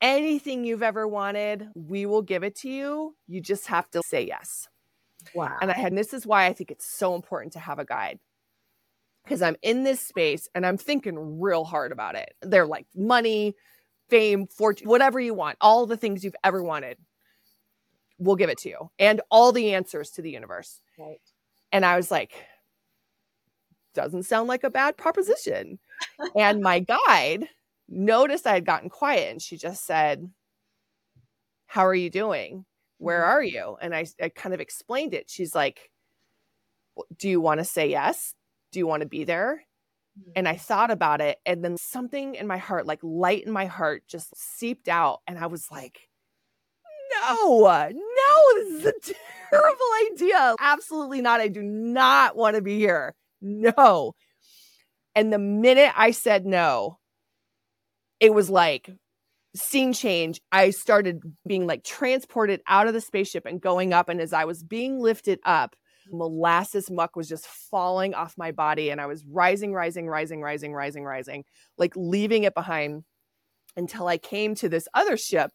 anything 0.00 0.64
you've 0.64 0.82
ever 0.82 1.06
wanted, 1.06 1.68
we 1.74 2.06
will 2.06 2.22
give 2.22 2.42
it 2.42 2.56
to 2.56 2.70
you. 2.70 3.14
You 3.26 3.40
just 3.40 3.66
have 3.66 3.90
to 3.90 4.02
say 4.06 4.26
yes. 4.26 4.68
Wow. 5.34 5.56
And 5.60 5.70
I 5.70 5.74
had, 5.74 5.92
and 5.92 5.98
this 5.98 6.14
is 6.14 6.26
why 6.26 6.46
I 6.46 6.52
think 6.52 6.70
it's 6.70 6.86
so 6.86 7.14
important 7.14 7.52
to 7.54 7.58
have 7.58 7.78
a 7.78 7.84
guide 7.84 8.18
because 9.30 9.42
I'm 9.42 9.54
in 9.62 9.84
this 9.84 10.00
space 10.00 10.48
and 10.56 10.66
I'm 10.66 10.76
thinking 10.76 11.38
real 11.40 11.62
hard 11.64 11.92
about 11.92 12.16
it. 12.16 12.34
They're 12.42 12.66
like 12.66 12.86
money, 12.96 13.54
fame, 14.08 14.48
fortune, 14.48 14.88
whatever 14.88 15.20
you 15.20 15.34
want, 15.34 15.56
all 15.60 15.86
the 15.86 15.96
things 15.96 16.24
you've 16.24 16.34
ever 16.42 16.60
wanted, 16.64 16.98
we'll 18.18 18.34
give 18.34 18.50
it 18.50 18.58
to 18.58 18.68
you 18.68 18.90
and 18.98 19.20
all 19.30 19.52
the 19.52 19.72
answers 19.72 20.10
to 20.10 20.22
the 20.22 20.32
universe. 20.32 20.80
Right. 20.98 21.20
And 21.70 21.86
I 21.86 21.96
was 21.96 22.10
like, 22.10 22.32
doesn't 23.94 24.24
sound 24.24 24.48
like 24.48 24.64
a 24.64 24.70
bad 24.70 24.96
proposition. 24.96 25.78
and 26.34 26.60
my 26.60 26.80
guide 27.06 27.48
noticed 27.88 28.48
I 28.48 28.54
had 28.54 28.66
gotten 28.66 28.88
quiet 28.90 29.30
and 29.30 29.40
she 29.40 29.56
just 29.56 29.86
said, 29.86 30.28
How 31.66 31.86
are 31.86 31.94
you 31.94 32.10
doing? 32.10 32.64
Where 32.98 33.22
Mm-hmm. 33.22 33.30
are 33.30 33.42
you? 33.44 33.76
And 33.80 33.94
I, 33.94 34.06
I 34.20 34.28
kind 34.28 34.54
of 34.54 34.60
explained 34.60 35.14
it. 35.14 35.30
She's 35.30 35.54
like, 35.54 35.90
Do 37.16 37.28
you 37.28 37.40
want 37.40 37.58
to 37.58 37.64
say 37.64 37.90
yes? 37.90 38.34
Do 38.72 38.78
you 38.78 38.86
want 38.86 39.02
to 39.02 39.08
be 39.08 39.24
there? 39.24 39.64
Mm. 40.18 40.32
And 40.36 40.48
I 40.48 40.56
thought 40.56 40.90
about 40.90 41.20
it. 41.20 41.38
And 41.46 41.64
then 41.64 41.76
something 41.76 42.34
in 42.34 42.46
my 42.46 42.58
heart, 42.58 42.86
like 42.86 43.00
light 43.02 43.44
in 43.44 43.52
my 43.52 43.66
heart, 43.66 44.04
just 44.08 44.36
seeped 44.36 44.88
out. 44.88 45.20
And 45.26 45.38
I 45.38 45.46
was 45.46 45.66
like, 45.70 46.08
No, 47.22 47.68
no, 47.68 48.54
this 48.54 48.72
is 48.72 48.86
a 48.86 49.14
terrible 49.50 49.76
idea. 50.12 50.54
Absolutely 50.58 51.20
not. 51.20 51.40
I 51.40 51.48
do 51.48 51.62
not 51.62 52.36
want 52.36 52.56
to 52.56 52.62
be 52.62 52.78
here. 52.78 53.14
No. 53.40 54.14
And 55.14 55.32
the 55.32 55.38
minute 55.38 55.92
I 55.96 56.12
said 56.12 56.46
no, 56.46 56.98
it 58.20 58.32
was 58.32 58.48
like 58.48 58.90
scene 59.56 59.92
change. 59.92 60.40
I 60.52 60.70
started 60.70 61.22
being 61.46 61.66
like 61.66 61.82
transported 61.82 62.60
out 62.66 62.86
of 62.86 62.94
the 62.94 63.00
spaceship 63.00 63.46
and 63.46 63.60
going 63.60 63.92
up. 63.92 64.08
And 64.08 64.20
as 64.20 64.32
I 64.32 64.44
was 64.44 64.62
being 64.62 65.00
lifted 65.00 65.40
up, 65.44 65.74
molasses 66.12 66.90
muck 66.90 67.16
was 67.16 67.28
just 67.28 67.46
falling 67.46 68.14
off 68.14 68.34
my 68.36 68.52
body. 68.52 68.90
And 68.90 69.00
I 69.00 69.06
was 69.06 69.24
rising, 69.24 69.72
rising, 69.72 70.08
rising, 70.08 70.40
rising, 70.40 70.72
rising, 70.72 71.04
rising, 71.04 71.44
like 71.78 71.92
leaving 71.96 72.44
it 72.44 72.54
behind 72.54 73.04
until 73.76 74.06
I 74.06 74.18
came 74.18 74.54
to 74.56 74.68
this 74.68 74.88
other 74.94 75.16
ship 75.16 75.52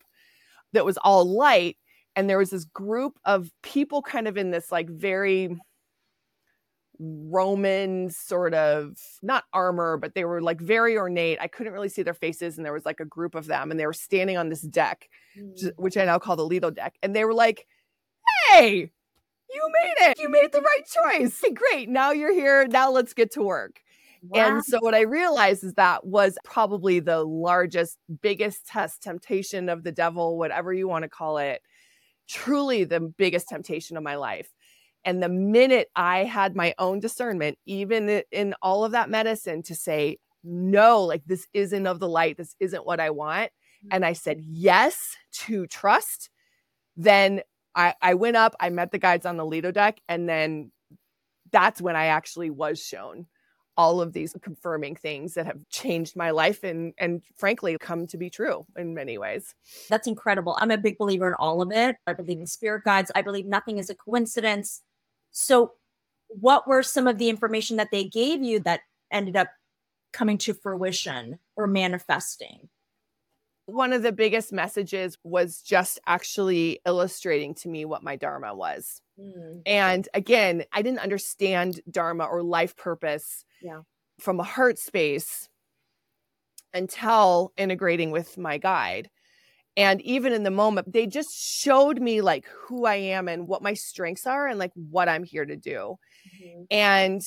that 0.74 0.86
was 0.86 0.98
all 0.98 1.26
light. 1.26 1.78
And 2.16 2.30
there 2.30 2.38
was 2.38 2.50
this 2.52 2.66
group 2.66 3.20
of 3.26 3.52
people 3.62 4.02
kind 4.02 4.28
of 4.28 4.38
in 4.38 4.52
this 4.52 4.72
like 4.72 4.90
very 4.90 5.58
Roman 6.98 8.10
sort 8.10 8.54
of 8.54 8.96
not 9.22 9.44
armor, 9.52 9.98
but 9.98 10.16
they 10.16 10.24
were 10.24 10.42
like 10.42 10.62
very 10.62 10.98
ornate. 10.98 11.38
I 11.42 11.48
couldn't 11.48 11.74
really 11.74 11.90
see 11.90 12.04
their 12.04 12.14
faces, 12.14 12.56
and 12.56 12.66
there 12.66 12.72
was 12.72 12.86
like 12.86 13.02
a 13.02 13.06
group 13.06 13.36
of 13.36 13.48
them, 13.48 13.70
and 13.70 13.78
they 13.78 13.86
were 13.86 13.92
standing 13.92 14.38
on 14.38 14.48
this 14.48 14.62
deck, 14.62 15.10
Mm. 15.38 15.74
which 15.76 15.98
I 15.98 16.06
now 16.06 16.20
call 16.20 16.38
the 16.38 16.46
Lido 16.46 16.70
deck, 16.72 16.96
and 17.04 17.14
they 17.14 17.26
were 17.26 17.34
like, 17.34 17.68
"Hey, 18.48 18.92
you 19.54 19.72
made 19.82 20.10
it! 20.10 20.20
You 20.20 20.30
made 20.30 20.52
the 20.52 20.62
right 20.62 21.20
choice! 21.20 21.42
Great! 21.54 21.90
Now 21.90 22.12
you're 22.12 22.34
here. 22.34 22.68
Now 22.68 22.92
let's 22.92 23.14
get 23.14 23.32
to 23.34 23.44
work." 23.44 23.82
Wow. 24.28 24.56
And 24.56 24.66
so 24.66 24.80
what 24.80 24.96
I 24.96 25.02
realized 25.02 25.64
is 25.64 25.74
that 25.74 26.06
was 26.06 26.38
probably 26.44 27.00
the 27.00 27.24
largest, 27.24 28.00
biggest 28.22 28.66
test, 28.66 29.04
temptation 29.04 29.70
of 29.70 29.84
the 29.84 29.92
devil, 29.92 30.38
whatever 30.38 30.74
you 30.74 30.88
want 30.88 31.04
to 31.04 31.10
call 31.10 31.38
it. 31.38 31.62
Truly 32.28 32.86
the 32.86 33.02
biggest 33.02 33.48
temptation 33.48 33.98
of 33.98 34.04
my 34.04 34.16
life. 34.16 34.50
And 35.04 35.22
the 35.22 35.30
minute 35.30 35.90
I 35.96 36.24
had 36.24 36.56
my 36.56 36.74
own 36.80 37.00
discernment, 37.00 37.60
even 37.68 38.24
in 38.32 38.56
all 38.64 38.84
of 38.84 38.94
that 38.94 39.10
medicine, 39.10 39.62
to 39.64 39.76
say, 39.76 40.18
no, 40.44 41.04
like 41.04 41.24
this 41.26 41.48
isn't 41.54 41.86
of 41.86 42.00
the 42.00 42.10
light, 42.10 42.38
this 42.38 42.56
isn't 42.60 42.86
what 42.86 43.00
I 43.00 43.12
want. 43.12 43.52
Mm. 43.86 43.90
And 43.92 44.06
I 44.06 44.14
said 44.14 44.40
yes 44.42 45.16
to 45.46 45.68
trust. 45.68 46.32
Then 46.98 47.42
I, 47.76 47.94
I 48.02 48.14
went 48.14 48.38
up, 48.38 48.56
I 48.60 48.70
met 48.70 48.92
the 48.92 48.98
guides 48.98 49.26
on 49.26 49.38
the 49.38 49.46
Lido 49.46 49.72
deck, 49.72 50.00
and 50.08 50.28
then 50.30 50.72
that's 51.52 51.82
when 51.82 51.96
I 51.96 52.08
actually 52.08 52.50
was 52.50 52.82
shown 52.82 53.28
all 53.78 54.02
of 54.02 54.14
these 54.14 54.36
confirming 54.42 54.96
things 54.96 55.34
that 55.34 55.46
have 55.46 55.60
changed 55.70 56.16
my 56.16 56.32
life 56.32 56.64
and 56.64 56.94
and 56.98 57.22
frankly 57.38 57.78
come 57.80 58.08
to 58.08 58.18
be 58.18 58.30
true 58.30 58.66
in 58.78 58.94
many 58.94 59.18
ways. 59.18 59.54
That's 59.90 60.08
incredible. 60.08 60.58
I'm 60.60 60.72
a 60.72 60.78
big 60.78 60.98
believer 60.98 61.28
in 61.28 61.34
all 61.36 61.62
of 61.62 61.72
it. 61.72 61.98
I 62.08 62.14
believe 62.14 62.40
in 62.40 62.48
spirit 62.48 62.84
guides. 62.86 63.12
I 63.16 63.22
believe 63.22 63.46
nothing 63.46 63.78
is 63.78 63.90
a 63.90 63.96
coincidence. 63.96 64.82
So, 65.32 65.74
what 66.30 66.68
were 66.68 66.84
some 66.84 67.08
of 67.08 67.18
the 67.18 67.30
information 67.30 67.78
that 67.78 67.92
they 67.92 68.06
gave 68.06 68.42
you 68.42 68.60
that 68.62 68.82
ended 69.12 69.36
up 69.36 69.50
coming 70.14 70.38
to 70.40 70.54
fruition 70.54 71.40
or 71.56 71.68
manifesting? 71.68 72.70
One 73.66 73.94
of 73.94 74.04
the 74.04 74.12
biggest 74.12 74.54
messages 74.54 75.18
was 75.24 75.62
just 75.62 76.00
actually 76.06 76.80
illustrating 76.86 77.56
to 77.56 77.70
me 77.70 77.86
what 77.86 78.04
my 78.04 78.16
dharma 78.16 78.54
was. 78.56 79.02
Mm, 79.18 79.66
And 79.66 80.10
again, 80.14 80.66
I 80.74 80.82
didn't 80.82 81.00
understand 81.00 81.82
dharma 81.90 82.26
or 82.26 82.44
life 82.44 82.76
purpose 82.78 83.46
Yeah. 83.60 83.82
from 84.20 84.40
a 84.40 84.44
heart 84.44 84.80
space 84.80 85.50
until 86.74 87.54
integrating 87.58 88.12
with 88.12 88.38
my 88.38 88.58
guide. 88.58 89.10
And 89.78 90.02
even 90.04 90.34
in 90.34 90.44
the 90.44 90.52
moment, 90.52 90.94
they 90.94 91.08
just 91.08 91.34
showed 91.36 92.02
me 92.02 92.22
like 92.22 92.46
who 92.48 92.86
I 92.86 92.96
am 92.96 93.28
and 93.28 93.48
what 93.48 93.64
my 93.64 93.74
strengths 93.74 94.28
are 94.28 94.48
and 94.48 94.60
like 94.60 94.72
what 94.76 95.10
I'm 95.10 95.24
here 95.24 95.46
to 95.46 95.58
do. 95.58 95.98
mhm. 96.26 96.68
and 96.72 97.22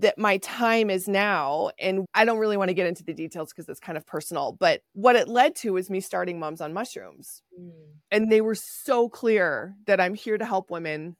that 0.00 0.18
my 0.18 0.36
time 0.38 0.90
is 0.90 1.08
now 1.08 1.70
and 1.78 2.04
i 2.14 2.24
don't 2.24 2.38
really 2.38 2.56
want 2.56 2.68
to 2.68 2.74
get 2.74 2.86
into 2.86 3.02
the 3.02 3.14
details 3.14 3.50
because 3.50 3.68
it's 3.68 3.80
kind 3.80 3.96
of 3.96 4.06
personal 4.06 4.52
but 4.58 4.82
what 4.92 5.16
it 5.16 5.26
led 5.28 5.54
to 5.54 5.72
was 5.72 5.88
me 5.88 6.00
starting 6.00 6.38
moms 6.38 6.60
on 6.60 6.72
mushrooms. 6.72 7.42
Mm, 7.58 7.70
and 8.10 8.30
they 8.30 8.40
were 8.40 8.54
so 8.54 9.08
clear 9.08 9.74
that 9.86 10.00
i'm 10.00 10.14
here 10.14 10.36
to 10.38 10.44
help 10.44 10.70
women. 10.70 11.16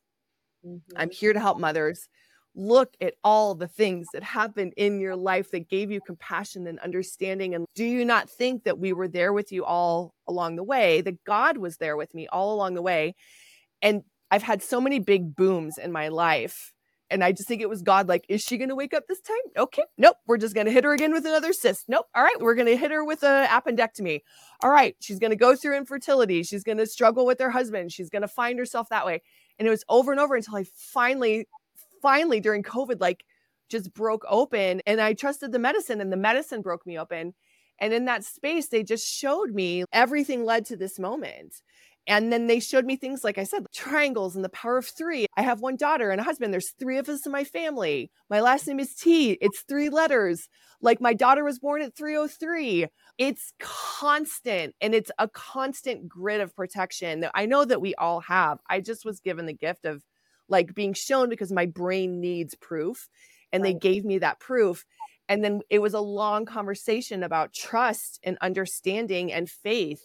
Mhm. 0.65 0.81
i'm 0.97 1.11
here 1.11 1.33
to 1.33 1.41
help 1.41 1.59
mothers. 1.59 2.09
Look 2.59 2.97
at 3.03 3.15
all 3.23 3.55
the 3.55 3.69
things 3.69 4.07
that 4.15 4.23
happened 4.23 4.73
in 4.79 4.99
your 4.99 5.15
life 5.15 5.51
that 5.51 5.69
gave 5.69 5.91
you 5.91 6.01
compassion 6.01 6.67
and 6.67 6.79
understanding 6.81 7.55
and 7.55 7.67
do 7.75 7.85
you 7.85 8.05
not 8.05 8.31
think 8.31 8.65
that 8.65 8.79
we 8.79 8.93
were 8.95 9.09
there 9.09 9.33
with 9.33 9.53
you 9.53 9.65
all 9.65 10.15
along 10.27 10.57
the 10.57 10.65
way 10.65 11.03
that 11.03 11.23
god 11.25 11.59
was 11.59 11.77
there 11.77 11.97
with 11.97 12.15
me 12.15 12.27
all 12.29 12.55
along 12.55 12.75
the 12.75 12.83
way? 12.83 13.15
And 13.83 14.03
i've 14.31 14.43
had 14.43 14.63
so 14.63 14.81
many 14.81 14.99
big 14.99 15.37
booms 15.37 15.79
in 15.79 15.93
my 15.93 16.09
life 16.09 16.73
and 17.11 17.23
I 17.23 17.33
just 17.33 17.49
think 17.49 17.63
it 17.63 17.69
was 17.69 17.83
God, 17.83 18.09
like, 18.09 18.25
is 18.29 18.43
she 18.43 18.59
going 18.59 18.69
to 18.69 18.75
wake 18.75 18.93
up 18.93 19.07
this 19.07 19.21
time? 19.21 19.37
Okay. 19.57 19.85
Nope. 19.97 20.17
We're 20.27 20.39
just 20.39 20.55
going 20.55 20.67
to 20.67 20.73
hit 20.73 20.85
her 20.85 20.93
again 20.93 21.13
with 21.13 21.25
another 21.25 21.53
cyst. 21.53 21.85
Nope. 21.89 22.07
All 22.15 22.23
right. 22.23 22.41
We're 22.41 22.55
going 22.55 22.67
to 22.67 22.77
hit 22.77 22.91
her 22.91 23.05
with 23.05 23.23
an 23.23 23.47
appendectomy. 23.47 24.23
All 24.63 24.71
right. 24.71 24.97
She's 25.01 25.19
going 25.19 25.31
to 25.31 25.37
go 25.37 25.55
through 25.55 25.77
infertility. 25.77 26.43
She's 26.43 26.65
going 26.65 26.79
to 26.79 26.87
struggle 26.87 27.25
with 27.25 27.39
her 27.41 27.51
husband. 27.51 27.93
She's 27.93 28.11
going 28.11 28.23
to 28.23 28.29
find 28.29 28.59
herself 28.59 28.89
that 28.89 29.07
way. 29.07 29.23
And 29.59 29.69
it 29.69 29.71
was 29.71 29.85
over 29.89 30.11
and 30.11 30.21
over 30.21 30.35
until 30.35 30.57
I 30.57 30.65
finally, 30.65 31.47
finally 32.03 32.41
during 32.41 32.63
COVID, 32.63 33.01
like 33.01 33.25
just 33.69 33.93
broke 33.95 34.25
open 34.29 34.81
and 34.87 35.01
I 35.01 35.13
trusted 35.13 35.53
the 35.53 35.59
medicine 35.59 36.01
and 36.01 36.13
the 36.13 36.17
medicine 36.17 36.61
broke 36.61 36.87
me 36.87 36.99
open. 36.99 37.35
And 37.79 37.93
in 37.93 38.07
that 38.07 38.25
space, 38.25 38.69
they 38.69 38.83
just 38.83 39.07
showed 39.07 39.53
me 39.53 39.85
everything 39.93 40.45
led 40.45 40.65
to 40.67 40.77
this 40.77 40.99
moment. 40.99 41.63
And 42.09 42.33
then 42.33 42.47
they 42.47 42.61
showed 42.61 42.85
me 42.85 42.97
things 42.97 43.25
like 43.25 43.37
I 43.37 43.45
said, 43.45 43.67
triangles 43.75 44.37
and 44.37 44.45
the 44.45 44.51
power 44.51 44.79
of 44.79 44.87
three. 44.87 45.27
I 45.37 45.43
have 45.43 45.61
one 45.61 45.77
daughter 45.77 46.11
and 46.11 46.21
a 46.21 46.25
husband. 46.25 46.53
There's 46.53 46.71
three 46.71 46.99
of 46.99 47.09
us 47.09 47.27
in 47.27 47.33
my 47.33 47.43
family. 47.43 48.11
My 48.31 48.41
last 48.41 48.67
name 48.67 48.79
is 48.79 48.95
Tee. 48.95 49.33
It's 49.41 49.63
three 49.63 49.89
letters. 49.89 50.49
Like 50.81 51.01
my 51.01 51.15
daughter 51.15 51.43
was 51.43 51.59
born 51.59 51.83
at 51.83 51.97
303. 51.97 52.87
It's 53.19 53.53
constant 53.59 54.75
and 54.81 54.95
it's 54.95 55.11
a 55.19 55.29
constant 55.29 56.09
grid 56.09 56.41
of 56.41 56.55
protection 56.55 57.21
that 57.21 57.33
I 57.35 57.47
know 57.47 57.65
that 57.65 57.81
we 57.81 57.95
all 57.97 58.21
have. 58.21 58.61
I 58.69 58.81
just 58.81 59.05
was 59.05 59.21
given 59.21 59.47
the 59.47 59.53
gift 59.53 59.85
of 59.85 60.05
like 60.49 60.75
being 60.75 60.95
shown 60.95 61.29
because 61.29 61.51
my 61.51 61.67
brain 61.67 62.21
needs 62.21 62.55
proof. 62.55 63.09
And 63.53 63.65
they 63.65 63.75
gave 63.75 64.05
me 64.05 64.19
that 64.19 64.39
proof. 64.39 64.85
And 65.29 65.43
then 65.43 65.63
it 65.71 65.79
was 65.79 65.95
a 65.95 66.01
long 66.01 66.45
conversation 66.45 67.23
about 67.23 67.55
trust 67.55 68.21
and 68.23 68.37
understanding 68.41 69.33
and 69.33 69.49
faith. 69.49 70.03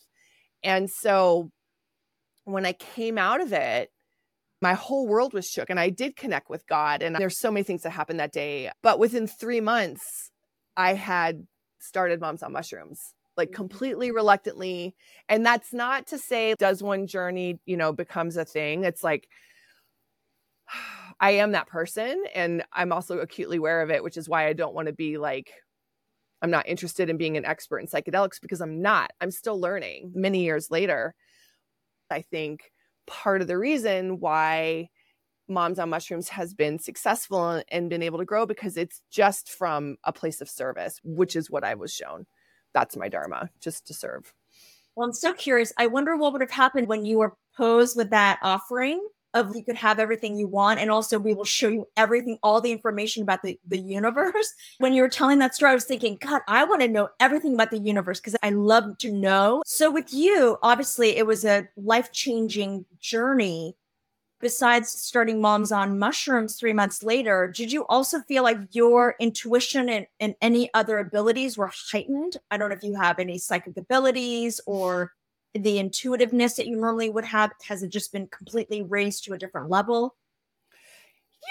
And 0.64 0.90
so 0.90 1.52
when 2.46 2.66
I 2.66 2.74
came 2.74 3.18
out 3.18 3.42
of 3.42 3.54
it, 3.54 3.92
my 4.62 4.74
whole 4.74 5.08
world 5.08 5.34
was 5.34 5.50
shook 5.50 5.70
and 5.70 5.80
I 5.80 5.90
did 5.90 6.16
connect 6.16 6.50
with 6.50 6.68
God. 6.68 7.02
And 7.02 7.16
there's 7.16 7.38
so 7.40 7.52
many 7.52 7.64
things 7.64 7.84
that 7.84 7.92
happened 7.92 8.20
that 8.20 8.32
day. 8.34 8.72
But 8.84 9.00
within 9.00 9.28
three 9.28 9.62
months, 9.62 10.32
I 10.78 10.94
had 10.94 11.48
started 11.80 12.22
Moms 12.22 12.44
on 12.44 12.54
Mushrooms, 12.54 13.16
like 13.38 13.52
Mhm. 13.52 13.56
completely 13.56 14.12
reluctantly. 14.12 14.96
And 15.30 15.46
that's 15.46 15.74
not 15.74 16.08
to 16.08 16.18
say, 16.20 16.56
does 16.60 16.84
one 16.84 17.08
journey, 17.08 17.60
you 17.66 17.78
know, 17.78 17.92
becomes 17.94 18.38
a 18.38 18.46
thing? 18.46 18.84
It's 18.84 19.04
like, 19.04 19.28
I 21.20 21.32
am 21.32 21.52
that 21.52 21.68
person. 21.68 22.24
And 22.34 22.64
I'm 22.74 22.92
also 22.92 23.20
acutely 23.20 23.58
aware 23.58 23.82
of 23.82 23.92
it, 23.92 24.04
which 24.04 24.18
is 24.18 24.30
why 24.30 24.48
I 24.48 24.54
don't 24.54 24.74
want 24.74 24.88
to 24.88 24.94
be 24.94 25.18
like, 25.18 25.52
I'm 26.42 26.52
not 26.52 26.68
interested 26.68 27.10
in 27.10 27.18
being 27.18 27.38
an 27.38 27.46
expert 27.46 27.80
in 27.80 27.88
psychedelics 27.88 28.42
because 28.42 28.62
I'm 28.62 28.82
not. 28.82 29.12
I'm 29.22 29.32
still 29.32 29.60
learning 29.60 30.12
many 30.16 30.44
years 30.44 30.72
later. 30.72 31.16
I 32.12 32.22
think 32.22 32.72
part 33.08 33.42
of 33.42 33.48
the 33.48 33.58
reason 33.58 34.20
why 34.20 34.90
Moms 35.48 35.80
on 35.80 35.90
Mushrooms 35.90 36.30
has 36.30 36.54
been 36.54 36.80
successful 36.80 37.62
and 37.70 37.90
been 37.90 38.04
able 38.04 38.20
to 38.20 38.26
grow 38.26 38.46
because 38.46 38.78
it's 38.78 39.02
just 39.12 39.50
from 39.50 39.98
a 40.04 40.14
place 40.14 40.42
of 40.42 40.50
service, 40.50 41.00
which 41.04 41.36
is 41.36 41.50
what 41.50 41.64
I 41.64 41.76
was 41.76 41.94
shown. 41.94 42.26
That's 42.74 42.96
my 42.96 43.10
dharma, 43.10 43.50
just 43.60 43.86
to 43.88 43.94
serve. 43.94 44.34
Well, 44.96 45.08
I'm 45.08 45.14
so 45.14 45.34
curious. 45.34 45.74
I 45.78 45.88
wonder 45.88 46.16
what 46.16 46.32
would 46.34 46.42
have 46.42 46.52
happened 46.52 46.88
when 46.88 47.06
you 47.06 47.20
were 47.20 47.36
posed 47.56 47.98
with 47.98 48.10
that 48.12 48.40
offering 48.42 49.06
of 49.34 49.56
you 49.56 49.64
could 49.64 49.76
have 49.76 50.00
everything 50.00 50.38
you 50.38 50.48
want 50.48 50.80
and 50.80 50.92
also 50.92 51.18
we 51.18 51.34
will 51.34 51.46
show 51.46 51.70
you 51.70 51.88
everything 51.98 52.38
all 52.44 52.62
the 52.62 52.72
information 52.72 53.24
about 53.24 53.42
the, 53.44 53.60
the 53.68 53.78
universe. 53.78 54.54
When 54.80 54.94
you 54.94 55.02
were 55.02 55.10
telling 55.10 55.40
that 55.40 55.56
story 55.56 55.72
i 55.72 55.76
was 55.76 55.86
thinking 55.86 56.18
god 56.20 56.42
i 56.48 56.64
want 56.64 56.82
to 56.82 56.88
know 56.88 57.10
everything 57.20 57.54
about 57.54 57.72
the 57.72 57.80
universe 57.80 58.20
because 58.20 58.36
i 58.44 58.50
love 58.50 58.98
to 59.00 59.12
know. 59.12 59.64
So 59.66 59.92
with 59.92 60.14
you 60.14 60.58
obviously 60.62 61.18
it 61.18 61.26
was 61.26 61.46
a 61.46 61.68
life-changing 61.78 62.86
journey. 63.00 63.76
Besides 64.40 64.90
starting 64.90 65.40
moms 65.40 65.72
on 65.72 66.00
mushrooms 66.00 66.56
three 66.56 66.74
months 66.74 67.04
later 67.04 67.52
did 67.54 67.72
you 67.72 67.86
also 67.88 68.20
feel 68.22 68.44
like 68.44 68.58
your 68.72 69.16
intuition 69.20 69.88
and, 69.90 70.08
and 70.20 70.36
any 70.42 70.70
other 70.74 70.98
abilities 70.98 71.58
were 71.58 71.72
heightened? 71.92 72.38
I 72.50 72.58
don't 72.58 72.70
know 72.70 72.76
if 72.76 72.84
you 72.84 72.96
have 72.96 73.20
any 73.20 73.38
psychic 73.38 73.78
abilities 73.78 74.60
or 74.66 75.14
the 75.54 75.80
intuitiveness 75.80 76.56
that 76.56 76.68
you 76.68 76.76
normally 76.76 77.10
would 77.10 77.26
have 77.26 77.52
has 77.68 77.84
it 77.84 77.90
just 77.90 78.12
been 78.14 78.28
completely 78.28 78.82
raised 78.82 79.26
to 79.26 79.34
a 79.34 79.38
different 79.38 79.70
level? 79.70 80.16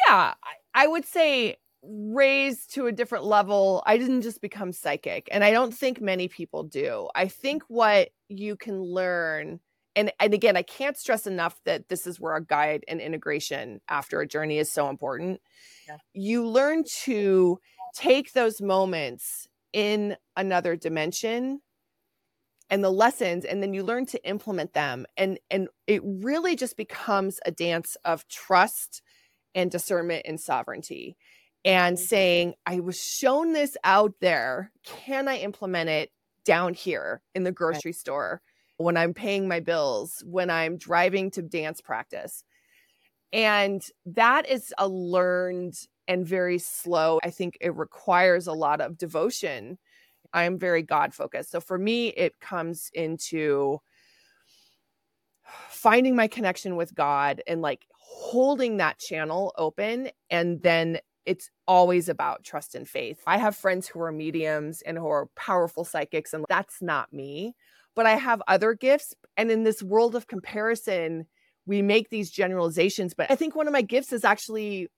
Yeah 0.07 0.35
i 0.75 0.87
would 0.87 1.05
say 1.05 1.57
raised 1.83 2.75
to 2.75 2.87
a 2.87 2.93
different 2.93 3.25
level. 3.25 3.83
I 3.87 3.97
didn't 3.97 4.21
just 4.23 4.43
become 4.43 4.73
psychic 4.73 5.29
and 5.33 5.43
i 5.43 5.51
don't 5.51 5.73
think 5.73 6.01
many 6.01 6.29
people 6.29 6.63
do. 6.63 7.09
I 7.15 7.29
think 7.29 7.63
what 7.69 8.11
you 8.29 8.57
can 8.57 8.83
learn 8.83 9.61
and 9.97 10.13
and 10.21 10.35
again 10.35 10.57
i 10.57 10.63
can't 10.63 10.97
stress 10.97 11.27
enough 11.27 11.59
that 11.65 11.89
this 11.89 12.07
is 12.07 12.21
where 12.21 12.37
a 12.37 12.45
guide 12.45 12.85
and 12.87 13.01
integration 13.01 13.81
after 13.89 14.21
a 14.21 14.29
journey 14.29 14.59
is 14.59 14.71
so 14.71 14.89
important. 14.89 15.41
Yeah. 15.89 15.97
you 16.13 16.47
learn 16.47 16.85
to 17.05 17.59
take 17.95 18.33
those 18.33 18.61
moments 18.61 19.49
in 19.73 20.17
another 20.37 20.77
dimension 20.77 21.61
and 22.71 22.85
the 22.85 22.91
lessons 22.91 23.45
and 23.45 23.63
then 23.63 23.75
you 23.75 23.83
learn 23.83 24.07
to 24.07 24.29
implement 24.29 24.73
them 24.73 25.05
and 25.17 25.39
and 25.51 25.69
it 25.87 26.01
really 26.05 26.57
just 26.57 26.77
becomes 26.77 27.41
a 27.45 27.51
dance 27.51 27.97
of 28.05 28.27
trust 28.29 29.03
and 29.55 29.71
discernment 29.71 30.23
and 30.27 30.41
sovereignty. 30.41 31.17
And 31.65 31.97
mm-hmm. 31.97 32.05
saying 32.05 32.55
i 32.65 32.81
was 32.81 33.03
shown 33.03 33.53
this 33.53 33.77
out 33.85 34.15
there. 34.21 34.73
Can 34.85 35.29
i 35.29 35.39
implement 35.39 35.91
it 35.91 36.11
down 36.45 36.75
here 36.75 37.21
in 37.35 37.45
the 37.45 37.53
grocery 37.53 37.93
store 37.93 38.41
when 38.79 38.97
i'm 38.97 39.13
paying 39.13 39.47
my 39.47 39.61
bills 39.61 40.23
when 40.25 40.49
i'm 40.49 40.79
driving 40.79 41.31
to 41.33 41.43
dance 41.43 41.81
practice? 41.81 42.45
And 43.33 43.83
that 44.07 44.49
is 44.49 44.73
a 44.79 44.89
learned 44.89 45.75
and 46.09 46.27
very 46.27 46.59
slow. 46.59 47.21
I 47.23 47.31
think 47.31 47.57
it 47.61 47.77
requires 47.77 48.49
a 48.49 48.53
lot 48.53 48.81
of 48.81 48.99
devotion 48.99 49.79
I'm 50.33 50.59
very 50.59 50.83
God 50.83 51.15
focused. 51.15 51.51
So 51.51 51.61
for 51.61 51.79
me, 51.79 52.09
it 52.09 52.39
comes 52.41 52.91
into 52.95 53.79
finding 55.69 56.15
my 56.15 56.29
connection 56.29 56.77
with 56.77 56.95
God 56.95 57.43
and 57.47 57.61
like 57.61 57.87
holding 57.91 58.77
that 58.77 58.99
channel 58.99 59.53
open. 59.57 60.11
And 60.31 60.63
then 60.63 60.99
it's 61.27 61.51
always 61.67 62.09
about 62.09 62.45
trust 62.45 62.75
and 62.75 62.89
faith. 62.89 63.23
I 63.27 63.39
have 63.39 63.57
friends 63.57 63.89
who 63.89 64.01
are 64.01 64.13
mediums 64.13 64.83
and 64.83 64.97
who 64.97 65.09
are 65.09 65.29
powerful 65.37 65.85
psychics, 65.85 66.33
and 66.33 66.45
that's 66.49 66.81
not 66.81 67.13
me. 67.13 67.55
But 67.95 68.07
I 68.07 68.17
have 68.17 68.43
other 68.49 68.75
gifts. 68.75 69.15
And 69.37 69.51
in 69.51 69.65
this 69.65 69.83
world 69.83 70.15
of 70.15 70.27
comparison, 70.27 71.27
we 71.67 71.83
make 71.83 72.09
these 72.09 72.31
generalizations. 72.31 73.15
But 73.15 73.31
I 73.31 73.35
think 73.35 73.55
one 73.55 73.67
of 73.67 73.73
my 73.73 73.83
gifts 73.83 74.13
is 74.13 74.25
actually 74.25 74.89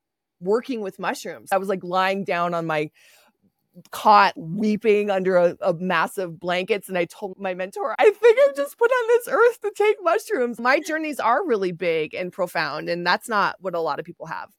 working 0.40 0.80
with 0.80 0.98
mushrooms. 0.98 1.50
I 1.52 1.58
was 1.58 1.68
like 1.68 1.82
lying 1.82 2.24
down 2.24 2.54
on 2.54 2.66
my 2.66 2.90
caught 3.90 4.34
weeping 4.36 5.10
under 5.10 5.36
a, 5.36 5.56
a, 5.62 5.72
massive 5.74 6.38
blankets 6.38 6.88
and 6.88 6.98
i 6.98 7.06
told 7.06 7.38
my 7.38 7.54
mentor 7.54 7.94
i 7.98 8.10
think 8.10 8.38
i'm 8.46 8.54
just 8.54 8.76
put 8.76 8.90
on 8.90 9.08
this 9.08 9.28
earth 9.28 9.60
to 9.60 9.72
take 9.74 9.96
mushrooms. 10.02 10.60
My 10.60 10.78
journeys 10.80 11.18
are 11.18 11.46
really 11.46 11.72
big 11.72 12.14
and 12.14 12.32
profound 12.32 12.88
and 12.88 13.06
that's 13.06 13.28
not 13.28 13.56
what 13.60 13.74
a 13.74 13.80
lot 13.80 13.98
of 13.98 14.04
people 14.04 14.26
have. 14.26 14.50